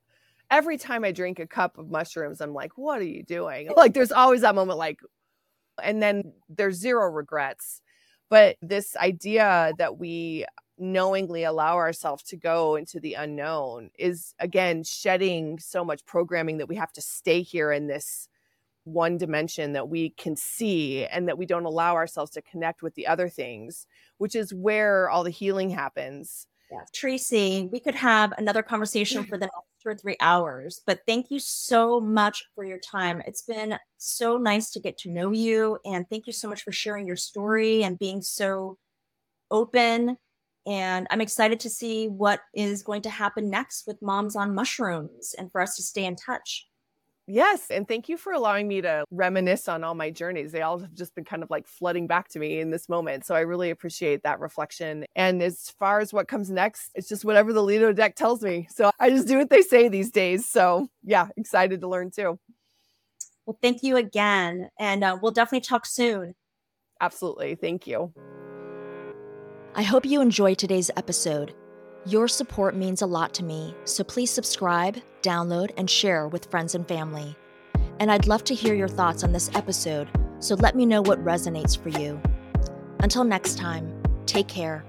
every 0.50 0.76
time 0.76 1.02
I 1.02 1.12
drink 1.12 1.38
a 1.38 1.46
cup 1.46 1.78
of 1.78 1.90
mushrooms, 1.90 2.40
I'm 2.40 2.54
like, 2.54 2.76
what 2.76 3.00
are 3.00 3.04
you 3.04 3.22
doing? 3.22 3.70
Like, 3.76 3.94
there's 3.94 4.12
always 4.12 4.42
that 4.42 4.54
moment, 4.54 4.78
like, 4.78 5.00
and 5.82 6.02
then 6.02 6.32
there's 6.50 6.76
zero 6.76 7.10
regrets. 7.10 7.80
But 8.28 8.56
this 8.62 8.96
idea 8.96 9.72
that 9.78 9.98
we 9.98 10.46
knowingly 10.82 11.44
allow 11.44 11.76
ourselves 11.76 12.24
to 12.24 12.36
go 12.36 12.74
into 12.74 12.98
the 12.98 13.14
unknown 13.14 13.88
is 13.98 14.34
again 14.40 14.82
shedding 14.82 15.56
so 15.58 15.84
much 15.84 16.04
programming 16.04 16.58
that 16.58 16.68
we 16.68 16.74
have 16.74 16.92
to 16.92 17.00
stay 17.00 17.40
here 17.40 17.70
in 17.70 17.86
this 17.86 18.28
one 18.82 19.16
dimension 19.16 19.74
that 19.74 19.88
we 19.88 20.10
can 20.10 20.34
see 20.34 21.06
and 21.06 21.28
that 21.28 21.38
we 21.38 21.46
don't 21.46 21.66
allow 21.66 21.94
ourselves 21.94 22.32
to 22.32 22.42
connect 22.42 22.82
with 22.82 22.96
the 22.96 23.06
other 23.06 23.28
things 23.28 23.86
which 24.18 24.34
is 24.34 24.52
where 24.52 25.08
all 25.08 25.22
the 25.22 25.30
healing 25.30 25.70
happens. 25.70 26.48
Tracey 26.92 27.68
we 27.70 27.78
could 27.78 27.94
have 27.94 28.32
another 28.36 28.62
conversation 28.62 29.22
for 29.24 29.38
the 29.38 29.46
next 29.46 29.56
two 29.82 29.90
or 29.90 29.94
three 29.94 30.16
hours 30.18 30.80
but 30.84 31.00
thank 31.06 31.30
you 31.30 31.38
so 31.38 32.00
much 32.00 32.44
for 32.56 32.64
your 32.64 32.78
time. 32.78 33.22
It's 33.24 33.42
been 33.42 33.78
so 33.98 34.36
nice 34.36 34.70
to 34.70 34.80
get 34.80 34.98
to 34.98 35.10
know 35.10 35.30
you 35.30 35.78
and 35.84 36.08
thank 36.08 36.26
you 36.26 36.32
so 36.32 36.48
much 36.48 36.62
for 36.64 36.72
sharing 36.72 37.06
your 37.06 37.14
story 37.14 37.84
and 37.84 37.96
being 37.98 38.20
so 38.20 38.78
open 39.48 40.16
and 40.66 41.06
I'm 41.10 41.20
excited 41.20 41.60
to 41.60 41.70
see 41.70 42.08
what 42.08 42.40
is 42.54 42.82
going 42.82 43.02
to 43.02 43.10
happen 43.10 43.50
next 43.50 43.86
with 43.86 44.00
Moms 44.02 44.36
on 44.36 44.54
Mushrooms 44.54 45.34
and 45.38 45.50
for 45.50 45.60
us 45.60 45.76
to 45.76 45.82
stay 45.82 46.04
in 46.04 46.16
touch. 46.16 46.66
Yes. 47.28 47.70
And 47.70 47.86
thank 47.86 48.08
you 48.08 48.16
for 48.16 48.32
allowing 48.32 48.66
me 48.66 48.80
to 48.80 49.04
reminisce 49.12 49.68
on 49.68 49.84
all 49.84 49.94
my 49.94 50.10
journeys. 50.10 50.50
They 50.50 50.62
all 50.62 50.78
have 50.80 50.92
just 50.92 51.14
been 51.14 51.24
kind 51.24 51.42
of 51.42 51.50
like 51.50 51.68
flooding 51.68 52.08
back 52.08 52.28
to 52.30 52.40
me 52.40 52.58
in 52.58 52.70
this 52.70 52.88
moment. 52.88 53.24
So 53.24 53.34
I 53.34 53.40
really 53.40 53.70
appreciate 53.70 54.24
that 54.24 54.40
reflection. 54.40 55.04
And 55.14 55.40
as 55.40 55.72
far 55.78 56.00
as 56.00 56.12
what 56.12 56.26
comes 56.26 56.50
next, 56.50 56.90
it's 56.94 57.08
just 57.08 57.24
whatever 57.24 57.52
the 57.52 57.62
Lido 57.62 57.92
deck 57.92 58.16
tells 58.16 58.42
me. 58.42 58.66
So 58.74 58.90
I 58.98 59.10
just 59.10 59.28
do 59.28 59.38
what 59.38 59.50
they 59.50 59.62
say 59.62 59.88
these 59.88 60.10
days. 60.10 60.48
So 60.48 60.88
yeah, 61.04 61.28
excited 61.36 61.80
to 61.80 61.88
learn 61.88 62.10
too. 62.10 62.40
Well, 63.46 63.58
thank 63.62 63.82
you 63.82 63.96
again. 63.96 64.68
And 64.78 65.04
uh, 65.04 65.16
we'll 65.22 65.32
definitely 65.32 65.66
talk 65.66 65.86
soon. 65.86 66.34
Absolutely. 67.00 67.54
Thank 67.54 67.86
you. 67.86 68.12
I 69.74 69.82
hope 69.82 70.04
you 70.04 70.20
enjoyed 70.20 70.58
today's 70.58 70.90
episode. 70.98 71.54
Your 72.04 72.28
support 72.28 72.76
means 72.76 73.00
a 73.00 73.06
lot 73.06 73.32
to 73.34 73.42
me, 73.42 73.74
so 73.84 74.04
please 74.04 74.30
subscribe, 74.30 74.98
download, 75.22 75.70
and 75.78 75.88
share 75.88 76.28
with 76.28 76.44
friends 76.50 76.74
and 76.74 76.86
family. 76.86 77.34
And 77.98 78.12
I'd 78.12 78.26
love 78.26 78.44
to 78.44 78.54
hear 78.54 78.74
your 78.74 78.88
thoughts 78.88 79.24
on 79.24 79.32
this 79.32 79.50
episode, 79.54 80.10
so 80.40 80.56
let 80.56 80.76
me 80.76 80.84
know 80.84 81.00
what 81.00 81.24
resonates 81.24 81.80
for 81.80 81.88
you. 81.88 82.20
Until 83.00 83.24
next 83.24 83.56
time, 83.56 83.90
take 84.26 84.46
care. 84.46 84.84